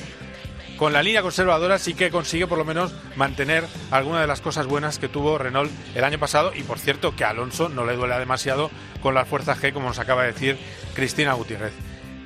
con 0.76 0.92
la 0.92 1.02
línea 1.02 1.22
conservadora 1.22 1.80
sí 1.80 1.94
que 1.94 2.10
consigue 2.10 2.46
por 2.46 2.58
lo 2.58 2.66
menos 2.66 2.94
mantener 3.16 3.66
alguna 3.90 4.20
de 4.20 4.28
las 4.28 4.42
cosas 4.42 4.66
buenas 4.66 5.00
que 5.00 5.08
tuvo 5.08 5.38
Renault 5.38 5.72
el 5.96 6.04
año 6.04 6.20
pasado 6.20 6.52
y 6.54 6.64
por 6.64 6.78
cierto 6.78 7.16
que 7.16 7.24
a 7.24 7.30
Alonso 7.30 7.70
no 7.70 7.86
le 7.86 7.96
duele 7.96 8.20
demasiado 8.20 8.70
con 9.02 9.14
las 9.14 9.28
fuerzas 9.30 9.62
G 9.62 9.72
como 9.72 9.88
nos 9.88 10.00
acaba 10.00 10.24
de 10.24 10.34
decir 10.34 10.58
Cristina 10.94 11.34
Gutiérrez. 11.34 11.74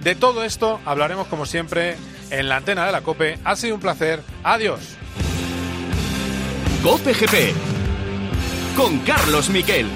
De 0.04 0.16
todo 0.16 0.44
esto 0.44 0.82
hablaremos 0.86 1.28
como 1.28 1.46
siempre 1.46 1.96
en 2.30 2.50
la 2.50 2.58
antena 2.58 2.86
de 2.86 2.92
la 2.92 3.02
COPE. 3.02 3.40
Ha 3.46 3.56
sido 3.56 3.76
un 3.76 3.82
placer. 3.82 4.22
Adiós. 4.44 4.98
Cope 6.84 7.14
GP 7.14 7.54
con 8.76 9.00
Carlos 9.00 9.50
Miquel. 9.50 9.88